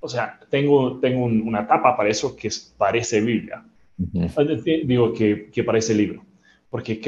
o 0.00 0.08
sea, 0.08 0.40
tengo, 0.48 0.98
tengo 0.98 1.24
una 1.24 1.66
tapa 1.66 1.96
para 1.96 2.08
eso 2.08 2.34
que 2.34 2.50
parece 2.76 3.20
Biblia. 3.20 3.64
Digo 3.96 5.12
que, 5.12 5.50
que, 5.50 5.62
parece 5.62 5.94
libro, 5.94 6.24
porque 6.70 6.98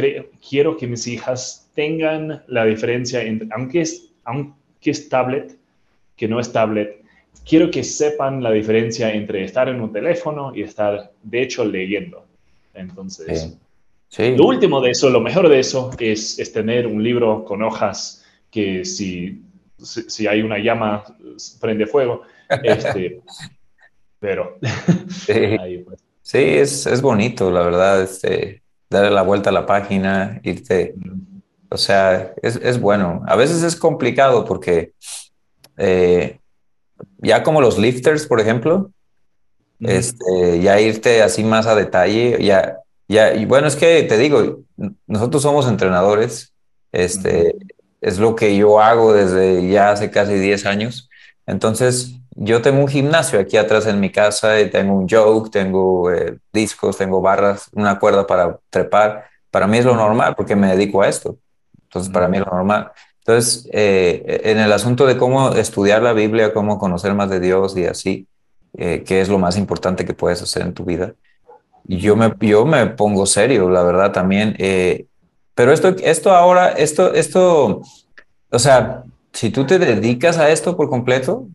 quiero 0.47 0.76
que 0.76 0.87
mis 0.87 1.07
hijas 1.07 1.70
tengan 1.74 2.43
la 2.49 2.66
diferencia 2.66 3.22
entre, 3.22 3.49
aunque 3.53 3.80
es, 3.80 4.11
aunque 4.24 4.91
es 4.91 5.09
tablet, 5.09 5.57
que 6.16 6.28
no 6.28 6.39
es 6.39 6.53
tablet, 6.53 7.01
quiero 7.45 7.70
que 7.70 7.85
sepan 7.85 8.43
la 8.43 8.51
diferencia 8.51 9.12
entre 9.12 9.45
estar 9.45 9.68
en 9.68 9.80
un 9.80 9.93
teléfono 9.93 10.55
y 10.55 10.62
estar, 10.62 11.12
de 11.22 11.43
hecho, 11.43 11.64
leyendo. 11.64 12.24
Entonces, 12.74 13.57
lo 14.18 14.47
último 14.47 14.80
de 14.80 14.91
eso, 14.91 15.11
lo 15.11 15.20
mejor 15.20 15.49
de 15.49 15.59
eso 15.59 15.91
es, 15.99 16.39
es 16.39 16.53
tener 16.53 16.87
un 16.87 17.03
libro 17.03 17.45
con 17.45 17.62
hojas 17.62 18.24
que 18.51 18.85
si, 18.85 19.43
si, 19.78 20.26
hay 20.26 20.43
una 20.43 20.59
llama, 20.59 21.05
prende 21.61 21.87
fuego. 21.87 22.22
Este, 22.62 23.20
pero 24.18 24.59
pues. 24.61 26.05
sí, 26.22 26.39
es, 26.39 26.87
es, 26.87 27.03
bonito, 27.03 27.51
la 27.51 27.62
verdad, 27.62 28.03
este, 28.03 28.62
darle 28.89 29.11
la 29.11 29.22
vuelta 29.22 29.51
a 29.51 29.55
la 29.55 29.66
página, 29.66 30.41
irte. 30.45 30.95
O 31.70 31.78
sea, 31.78 32.35
es, 32.43 32.57
es 32.57 32.78
bueno. 32.78 33.22
A 33.26 33.35
veces 33.35 33.62
es 33.62 33.74
complicado 33.74 34.45
porque 34.45 34.93
eh, 35.78 36.39
ya 37.18 37.42
como 37.42 37.61
los 37.61 37.78
lifters, 37.78 38.26
por 38.26 38.40
ejemplo, 38.40 38.90
este, 39.80 40.61
ya 40.61 40.80
irte 40.80 41.22
así 41.22 41.42
más 41.42 41.66
a 41.66 41.74
detalle, 41.74 42.38
ya, 42.42 42.78
ya, 43.09 43.34
y 43.34 43.46
bueno, 43.46 43.66
es 43.66 43.76
que 43.76 44.03
te 44.05 44.16
digo, 44.16 44.61
nosotros 45.07 45.42
somos 45.42 45.66
entrenadores, 45.66 46.53
este, 46.92 47.57
es 48.00 48.18
lo 48.18 48.34
que 48.36 48.57
yo 48.57 48.80
hago 48.80 49.12
desde 49.12 49.68
ya 49.68 49.90
hace 49.90 50.11
casi 50.11 50.34
10 50.34 50.66
años. 50.66 51.09
Entonces, 51.46 52.16
yo 52.34 52.61
tengo 52.62 52.80
un 52.80 52.88
gimnasio 52.88 53.38
aquí 53.38 53.57
atrás 53.57 53.86
en 53.86 54.00
mi 54.00 54.11
casa 54.11 54.61
y 54.61 54.70
tengo 54.70 54.94
un 54.94 55.09
joke, 55.09 55.50
tengo 55.50 56.11
eh, 56.11 56.38
discos, 56.53 56.98
tengo 56.98 57.20
barras, 57.20 57.68
una 57.72 57.98
cuerda 57.98 58.26
para 58.26 58.59
trepar. 58.70 59.26
Para 59.50 59.66
mí 59.66 59.78
es 59.78 59.84
lo 59.84 59.94
normal 59.94 60.34
porque 60.36 60.57
me 60.57 60.68
dedico 60.68 61.03
a 61.03 61.09
esto. 61.09 61.36
Entonces, 61.84 62.12
para 62.12 62.28
mí 62.28 62.38
es 62.38 62.44
lo 62.44 62.53
normal. 62.53 62.90
Entonces, 63.24 63.68
eh, 63.72 64.40
en 64.44 64.58
el 64.58 64.72
asunto 64.72 65.06
de 65.06 65.16
cómo 65.16 65.52
estudiar 65.52 66.02
la 66.02 66.12
Biblia, 66.12 66.52
cómo 66.52 66.78
conocer 66.78 67.14
más 67.14 67.30
de 67.30 67.40
Dios 67.40 67.76
y 67.76 67.86
así, 67.86 68.26
eh, 68.76 69.04
qué 69.06 69.20
es 69.20 69.28
lo 69.28 69.38
más 69.38 69.56
importante 69.56 70.04
que 70.04 70.14
puedes 70.14 70.42
hacer 70.42 70.62
en 70.62 70.74
tu 70.74 70.84
vida, 70.84 71.14
yo 71.84 72.16
me, 72.16 72.32
yo 72.40 72.64
me 72.64 72.86
pongo 72.86 73.26
serio, 73.26 73.68
la 73.68 73.82
verdad, 73.82 74.12
también. 74.12 74.56
Pero 75.54 75.72
esto, 75.72 75.88
esto 76.02 76.30
ahora, 76.32 76.70
esto, 76.72 77.12
esto, 77.12 77.82
o 78.50 78.58
sea, 78.58 79.04
si 79.32 79.50
tú 79.50 79.66
te 79.66 79.78
dedicas 79.78 80.38
a 80.38 80.50
esto 80.50 80.76
por 80.76 80.88
completo, 80.88 81.46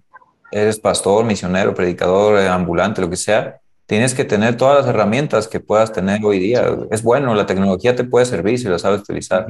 eres 0.51 0.79
pastor, 0.79 1.25
misionero, 1.25 1.73
predicador, 1.73 2.39
eh, 2.39 2.47
ambulante, 2.47 3.01
lo 3.01 3.09
que 3.09 3.15
sea, 3.15 3.59
tienes 3.85 4.13
que 4.13 4.25
tener 4.25 4.57
todas 4.57 4.79
las 4.79 4.87
herramientas 4.87 5.47
que 5.47 5.59
puedas 5.59 5.91
tener 5.91 6.23
hoy 6.23 6.39
día. 6.39 6.65
Es 6.91 7.03
bueno, 7.03 7.33
la 7.35 7.45
tecnología 7.45 7.95
te 7.95 8.03
puede 8.03 8.25
servir 8.25 8.59
si 8.59 8.67
la 8.67 8.79
sabes 8.79 9.01
utilizar, 9.01 9.45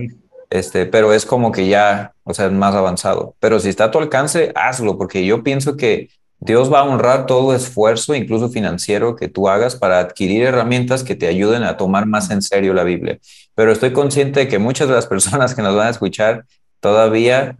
este, 0.49 0.85
pero 0.85 1.13
es 1.13 1.25
como 1.25 1.51
que 1.51 1.67
ya, 1.67 2.13
o 2.23 2.33
sea, 2.33 2.47
es 2.47 2.51
más 2.51 2.75
avanzado. 2.75 3.35
Pero 3.39 3.59
si 3.59 3.69
está 3.69 3.85
a 3.85 3.91
tu 3.91 3.99
alcance, 3.99 4.51
hazlo, 4.55 4.97
porque 4.97 5.25
yo 5.25 5.43
pienso 5.43 5.77
que 5.77 6.09
Dios 6.39 6.71
va 6.71 6.81
a 6.81 6.83
honrar 6.83 7.25
todo 7.25 7.55
esfuerzo, 7.55 8.13
incluso 8.13 8.49
financiero, 8.49 9.15
que 9.15 9.27
tú 9.27 9.49
hagas 9.49 9.75
para 9.75 9.99
adquirir 9.99 10.43
herramientas 10.43 11.03
que 11.03 11.15
te 11.15 11.27
ayuden 11.27 11.63
a 11.63 11.77
tomar 11.77 12.05
más 12.05 12.29
en 12.29 12.41
serio 12.41 12.73
la 12.73 12.83
Biblia. 12.83 13.19
Pero 13.55 13.71
estoy 13.71 13.91
consciente 13.91 14.41
de 14.41 14.47
que 14.47 14.59
muchas 14.59 14.87
de 14.87 14.93
las 14.93 15.07
personas 15.07 15.55
que 15.55 15.61
nos 15.61 15.75
van 15.75 15.87
a 15.87 15.91
escuchar 15.91 16.45
todavía 16.79 17.57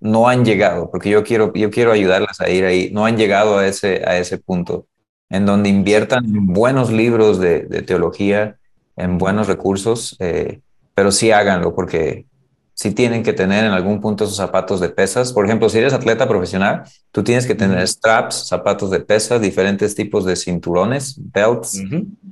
no 0.00 0.28
han 0.28 0.44
llegado, 0.44 0.90
porque 0.90 1.08
yo 1.08 1.24
quiero, 1.24 1.52
yo 1.54 1.70
quiero 1.70 1.92
ayudarlas 1.92 2.40
a 2.40 2.50
ir 2.50 2.64
ahí, 2.64 2.90
no 2.92 3.06
han 3.06 3.16
llegado 3.16 3.58
a 3.58 3.66
ese, 3.66 4.02
a 4.06 4.18
ese 4.18 4.38
punto, 4.38 4.86
en 5.30 5.46
donde 5.46 5.70
inviertan 5.70 6.24
en 6.26 6.46
buenos 6.46 6.92
libros 6.92 7.38
de, 7.40 7.60
teología, 7.86 8.58
en 8.96 9.18
buenos 9.18 9.46
recursos, 9.46 10.16
eh, 10.20 10.60
pero 10.96 11.12
sí 11.12 11.30
háganlo, 11.30 11.74
porque 11.74 12.24
si 12.72 12.90
tienen 12.90 13.22
que 13.22 13.34
tener 13.34 13.64
en 13.64 13.72
algún 13.72 14.00
punto 14.00 14.24
esos 14.24 14.36
zapatos 14.36 14.80
de 14.80 14.88
pesas. 14.88 15.32
Por 15.32 15.44
ejemplo, 15.44 15.68
si 15.68 15.78
eres 15.78 15.92
atleta 15.92 16.26
profesional, 16.26 16.84
tú 17.12 17.22
tienes 17.22 17.46
que 17.46 17.54
tener 17.54 17.86
straps, 17.86 18.48
zapatos 18.48 18.90
de 18.90 19.00
pesas, 19.00 19.42
diferentes 19.42 19.94
tipos 19.94 20.24
de 20.24 20.36
cinturones, 20.36 21.16
belts, 21.18 21.82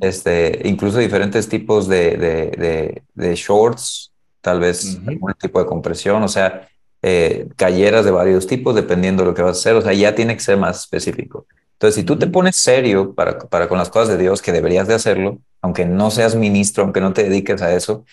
este, 0.01 0.63
incluso 0.65 0.99
diferentes 0.99 1.47
tipos 1.49 1.89
de, 1.89 2.17
de, 2.17 3.03
de, 3.15 3.35
shorts, 3.35 4.13
tal 4.41 4.61
vez 4.61 4.99
algún 5.07 5.35
tipo 5.35 5.61
de 5.61 5.67
compresión, 5.67 6.23
o 6.23 6.29
sea, 6.29 6.67
eh, 7.03 7.47
calleras 7.57 8.07
de 8.07 8.11
varios 8.11 8.47
tipos, 8.47 8.75
dependiendo 8.75 9.23
de 9.23 9.29
lo 9.31 9.35
que 9.35 9.43
vas 9.43 9.59
a 9.59 9.61
hacer. 9.61 9.75
O 9.77 9.83
sea, 9.83 9.93
ya 9.93 10.15
tiene 10.15 10.35
que 10.35 10.43
ser 10.43 10.57
más 10.57 10.81
específico. 10.81 11.47
Entonces, 11.75 11.97
si 11.97 12.03
tú 12.03 12.19
te 12.19 12.27
pones 12.29 12.57
serio 12.57 13.15
para, 13.15 13.39
para 13.39 13.69
con 13.69 13.77
las 13.77 13.91
cosas 13.91 14.09
de 14.09 14.17
Dios, 14.17 14.41
que 14.41 14.53
deberías 14.53 14.89
de 14.89 14.95
hacerlo, 14.95 15.39
aunque 15.61 15.87
no 15.87 16.11
seas 16.11 16.35
ministro, 16.35 16.85
aunque 16.85 17.01
no 17.01 17.15
te 17.15 17.25
dediques 17.25 17.63
a 17.63 17.75
eso, 17.75 18.05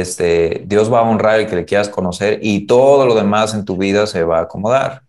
este, 0.00 0.64
Dios 0.66 0.92
va 0.92 1.00
a 1.00 1.02
honrar 1.02 1.40
el 1.40 1.46
que 1.46 1.56
le 1.56 1.64
quieras 1.64 1.88
conocer 1.88 2.40
y 2.42 2.66
todo 2.66 3.06
lo 3.06 3.14
demás 3.14 3.54
en 3.54 3.64
tu 3.64 3.76
vida 3.76 4.06
se 4.06 4.24
va 4.24 4.38
a 4.38 4.42
acomodar. 4.42 5.02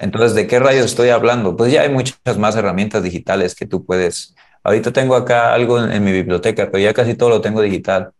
Entonces, 0.00 0.34
¿de 0.34 0.46
qué 0.46 0.58
rayos 0.58 0.84
estoy 0.84 1.08
hablando? 1.08 1.56
Pues 1.56 1.72
ya 1.72 1.82
hay 1.82 1.88
muchas 1.88 2.38
más 2.38 2.54
herramientas 2.56 3.02
digitales 3.02 3.54
que 3.54 3.66
tú 3.66 3.84
puedes. 3.84 4.34
Ahorita 4.62 4.92
tengo 4.92 5.16
acá 5.16 5.54
algo 5.54 5.82
en, 5.82 6.04
mi 6.04 6.12
biblioteca, 6.12 6.68
pero 6.70 6.82
ya 6.82 6.92
casi 6.92 7.14
todo 7.14 7.30
lo 7.30 7.40
tengo 7.40 7.62
digital. 7.62 8.10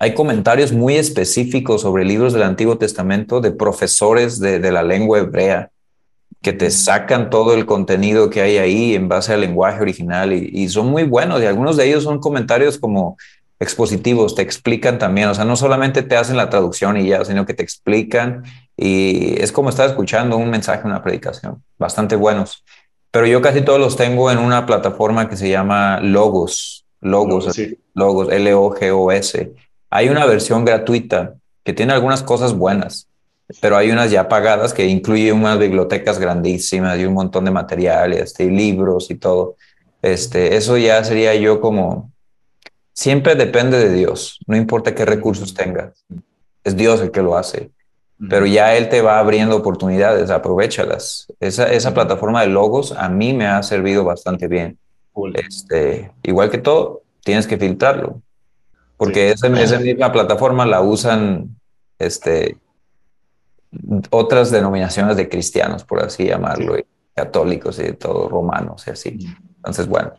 Hay 0.00 0.14
comentarios 0.14 0.72
muy 0.72 0.96
específicos 0.96 1.82
sobre 1.82 2.04
libros 2.04 2.32
del 2.32 2.42
Antiguo 2.42 2.76
Testamento 2.76 3.40
de 3.40 3.52
profesores 3.52 4.40
de, 4.40 4.72
la 4.72 4.82
lengua 4.82 5.20
hebrea 5.20 5.70
que 6.40 6.52
te 6.52 6.72
sacan 6.72 7.30
todo 7.30 7.54
el 7.54 7.66
contenido 7.66 8.28
que 8.28 8.40
hay 8.40 8.58
ahí 8.58 8.94
en 8.96 9.08
base 9.08 9.32
al 9.32 9.42
lenguaje 9.42 9.80
original 9.80 10.32
y, 10.32 10.50
y 10.52 10.68
son 10.68 10.88
muy 10.88 11.04
buenos 11.04 11.40
y 11.40 11.46
algunos 11.46 11.76
de 11.76 11.86
ellos 11.86 12.02
son 12.02 12.18
comentarios 12.18 12.78
como 12.78 13.16
expositivos, 13.62 14.34
te 14.34 14.42
explican 14.42 14.98
también, 14.98 15.28
o 15.28 15.34
sea, 15.34 15.44
no 15.44 15.56
solamente 15.56 16.02
te 16.02 16.16
hacen 16.16 16.36
la 16.36 16.50
traducción 16.50 16.96
y 16.96 17.06
ya, 17.06 17.24
sino 17.24 17.46
que 17.46 17.54
te 17.54 17.62
explican 17.62 18.42
y 18.76 19.40
es 19.40 19.52
como 19.52 19.70
estar 19.70 19.88
escuchando 19.88 20.36
un 20.36 20.50
mensaje, 20.50 20.86
una 20.86 21.02
predicación, 21.02 21.62
bastante 21.78 22.16
buenos. 22.16 22.64
Pero 23.10 23.26
yo 23.26 23.40
casi 23.40 23.60
todos 23.60 23.78
los 23.78 23.96
tengo 23.96 24.30
en 24.30 24.38
una 24.38 24.66
plataforma 24.66 25.28
que 25.28 25.36
se 25.36 25.48
llama 25.48 26.00
Logos, 26.00 26.84
Logos, 27.00 27.56
Logos, 27.94 28.28
L-O-G-O-S. 28.30 29.52
Hay 29.90 30.08
una 30.08 30.26
versión 30.26 30.64
gratuita 30.64 31.34
que 31.62 31.72
tiene 31.72 31.92
algunas 31.92 32.22
cosas 32.22 32.54
buenas, 32.54 33.08
pero 33.60 33.76
hay 33.76 33.90
unas 33.90 34.10
ya 34.10 34.28
pagadas 34.28 34.72
que 34.72 34.86
incluye 34.86 35.32
unas 35.32 35.58
bibliotecas 35.58 36.18
grandísimas 36.18 36.98
y 36.98 37.04
un 37.04 37.14
montón 37.14 37.44
de 37.44 37.50
materiales 37.50 38.34
y 38.40 38.50
libros 38.50 39.10
y 39.10 39.16
todo. 39.16 39.56
Este, 40.00 40.56
eso 40.56 40.78
ya 40.78 41.04
sería 41.04 41.34
yo 41.34 41.60
como 41.60 42.11
Siempre 42.92 43.34
depende 43.34 43.78
de 43.78 43.92
Dios, 43.92 44.38
no 44.46 44.56
importa 44.56 44.94
qué 44.94 45.04
recursos 45.04 45.54
tengas. 45.54 46.04
Es 46.64 46.76
Dios 46.76 47.00
el 47.00 47.10
que 47.10 47.22
lo 47.22 47.36
hace. 47.36 47.70
Pero 48.28 48.46
ya 48.46 48.76
Él 48.76 48.88
te 48.88 49.02
va 49.02 49.18
abriendo 49.18 49.56
oportunidades, 49.56 50.30
aprovechalas. 50.30 51.26
Esa, 51.40 51.72
esa 51.72 51.92
plataforma 51.92 52.42
de 52.42 52.48
logos 52.48 52.92
a 52.92 53.08
mí 53.08 53.32
me 53.32 53.46
ha 53.46 53.62
servido 53.64 54.04
bastante 54.04 54.46
bien. 54.46 54.78
Este, 55.34 56.12
igual 56.22 56.50
que 56.50 56.58
todo, 56.58 57.02
tienes 57.24 57.46
que 57.46 57.58
filtrarlo. 57.58 58.22
Porque 58.96 59.32
esa, 59.32 59.48
misma 59.48 60.12
plataforma 60.12 60.64
la 60.64 60.80
usan 60.80 61.56
este, 61.98 62.58
otras 64.10 64.52
denominaciones 64.52 65.16
de 65.16 65.28
cristianos, 65.28 65.82
por 65.82 66.04
así 66.04 66.26
llamarlo, 66.26 66.76
católicos 67.14 67.80
y 67.80 67.92
todo, 67.94 68.28
romanos 68.28 68.84
y 68.86 68.90
así. 68.90 69.18
Entonces, 69.56 69.88
bueno, 69.88 70.12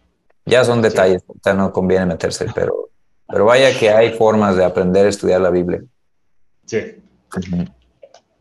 ya 0.46 0.64
son 0.66 0.82
detalles, 0.82 1.24
o 1.28 1.54
no 1.54 1.72
conviene 1.72 2.06
meterse, 2.06 2.48
pero, 2.54 2.90
pero 3.28 3.46
vaya 3.46 3.78
que 3.78 3.90
hay 3.90 4.12
formas 4.12 4.56
de 4.56 4.66
aprender 4.66 5.06
a 5.06 5.10
estudiar 5.10 5.42
la 5.42 5.50
Biblia. 5.50 5.82
Sí. 6.66 6.80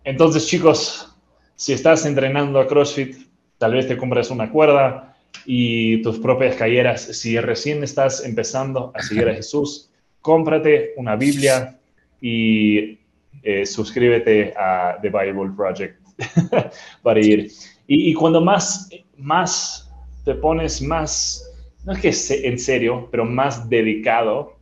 Entonces, 0.04 0.46
chicos, 0.46 1.14
si 1.54 1.72
estás 1.72 2.04
entrenando 2.06 2.60
a 2.60 2.66
CrossFit, 2.66 3.16
tal 3.58 3.74
vez 3.74 3.86
te 3.86 3.96
compres 3.96 4.30
una 4.30 4.50
cuerda 4.50 5.16
y 5.46 6.02
tus 6.02 6.18
propias 6.18 6.56
calleras. 6.56 7.02
Si 7.02 7.38
recién 7.38 7.82
estás 7.82 8.24
empezando 8.24 8.92
a 8.94 9.02
seguir 9.02 9.28
a 9.28 9.34
Jesús, 9.34 9.90
cómprate 10.20 10.94
una 10.96 11.16
Biblia 11.16 11.78
y 12.20 12.98
eh, 13.42 13.66
suscríbete 13.66 14.54
a 14.56 14.98
The 15.00 15.08
Bible 15.08 15.52
Project 15.56 16.00
para 17.02 17.20
ir. 17.20 17.50
Y, 17.86 18.14
cuando 18.14 18.40
más, 18.40 18.88
más 19.16 19.90
te 20.24 20.34
pones 20.34 20.80
más, 20.80 21.51
no 21.84 21.92
es 21.92 22.00
que 22.00 22.46
en 22.48 22.58
serio, 22.58 23.08
pero 23.10 23.24
más 23.24 23.68
dedicado 23.68 24.56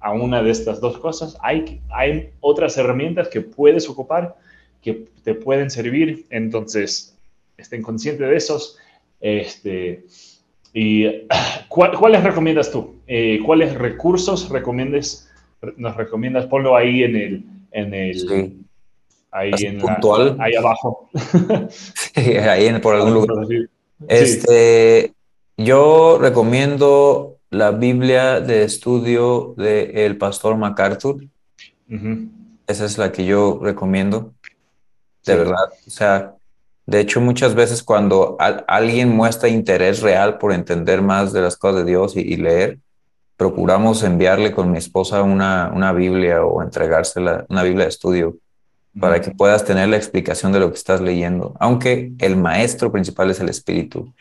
a 0.00 0.12
una 0.12 0.42
de 0.42 0.50
estas 0.50 0.80
dos 0.80 0.98
cosas, 0.98 1.36
hay, 1.40 1.80
hay 1.90 2.30
otras 2.40 2.76
herramientas 2.76 3.28
que 3.28 3.40
puedes 3.40 3.88
ocupar 3.88 4.36
que 4.82 5.06
te 5.22 5.34
pueden 5.34 5.70
servir. 5.70 6.26
Entonces, 6.30 7.16
estén 7.56 7.82
conscientes 7.82 8.28
de 8.28 8.36
esos. 8.36 8.78
Este, 9.20 10.04
¿Y 10.74 11.06
cuáles 11.68 12.22
recomiendas 12.22 12.70
tú? 12.70 12.96
Eh, 13.06 13.40
¿Cuáles 13.46 13.74
recursos 13.74 14.50
recomiendas, 14.50 15.30
nos 15.76 15.96
recomiendas? 15.96 16.46
Ponlo 16.46 16.76
ahí 16.76 17.02
en 17.02 17.16
el... 17.16 17.44
En 17.72 17.94
el 17.94 18.64
Ahí, 19.36 19.50
en 19.64 19.78
puntual. 19.78 20.36
ahí 20.38 20.54
abajo. 20.54 21.10
ahí 22.14 22.66
en, 22.66 22.80
por 22.80 22.94
algún 22.94 23.14
lugar. 23.14 23.46
Este, 24.06 25.13
Yo 25.56 26.18
recomiendo 26.18 27.36
la 27.50 27.70
Biblia 27.70 28.40
de 28.40 28.64
estudio 28.64 29.54
del 29.56 30.18
pastor 30.18 30.56
MacArthur. 30.56 31.24
Esa 32.66 32.84
es 32.84 32.98
la 32.98 33.12
que 33.12 33.24
yo 33.24 33.60
recomiendo. 33.62 34.34
De 35.24 35.36
verdad. 35.36 35.70
O 35.86 35.90
sea, 35.90 36.34
de 36.86 37.00
hecho, 37.00 37.20
muchas 37.20 37.54
veces 37.54 37.82
cuando 37.82 38.36
alguien 38.66 39.14
muestra 39.14 39.48
interés 39.48 40.02
real 40.02 40.38
por 40.38 40.52
entender 40.52 41.00
más 41.02 41.32
de 41.32 41.40
las 41.40 41.56
cosas 41.56 41.84
de 41.84 41.90
Dios 41.90 42.16
y, 42.16 42.36
leer, 42.36 42.78
procuramos 43.36 44.02
enviarle 44.02 44.52
con 44.52 44.70
mi 44.70 44.78
esposa 44.78 45.22
una, 45.22 45.70
una 45.74 45.92
Biblia 45.92 46.44
o 46.44 46.62
entregársela, 46.62 47.46
una 47.48 47.62
Biblia 47.62 47.84
de 47.84 47.90
estudio, 47.90 48.36
para 48.98 49.20
que 49.20 49.30
puedas 49.30 49.64
tener 49.64 49.88
la 49.88 49.96
explicación 49.96 50.52
de 50.52 50.60
lo 50.60 50.70
que 50.70 50.76
estás 50.76 51.00
leyendo. 51.00 51.54
Aunque 51.58 52.12
el 52.18 52.36
maestro 52.36 52.92
principal 52.92 53.30
es 53.30 53.40
el 53.40 53.48
Espíritu 53.48 54.12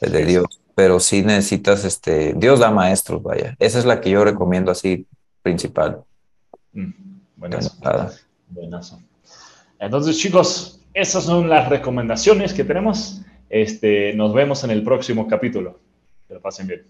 de 0.00 0.24
Dios, 0.24 0.60
pero 0.76 1.00
sí 1.00 1.22
necesitas, 1.22 1.86
este, 1.86 2.34
Dios 2.34 2.60
da 2.60 2.70
maestros, 2.70 3.22
vaya. 3.22 3.56
Esa 3.58 3.78
es 3.78 3.86
la 3.86 3.98
que 3.98 4.10
yo 4.10 4.22
recomiendo 4.22 4.70
así 4.70 5.06
principal. 5.40 6.02
Mm, 6.74 6.90
buenas. 7.34 7.78
Entonces, 9.78 10.18
chicos, 10.18 10.82
esas 10.92 11.24
son 11.24 11.48
las 11.48 11.70
recomendaciones 11.70 12.52
que 12.52 12.62
tenemos. 12.62 13.22
Este, 13.48 14.12
nos 14.12 14.34
vemos 14.34 14.64
en 14.64 14.70
el 14.70 14.84
próximo 14.84 15.26
capítulo. 15.26 15.80
Que 16.28 16.34
lo 16.34 16.42
pasen 16.42 16.66
bien. 16.66 16.86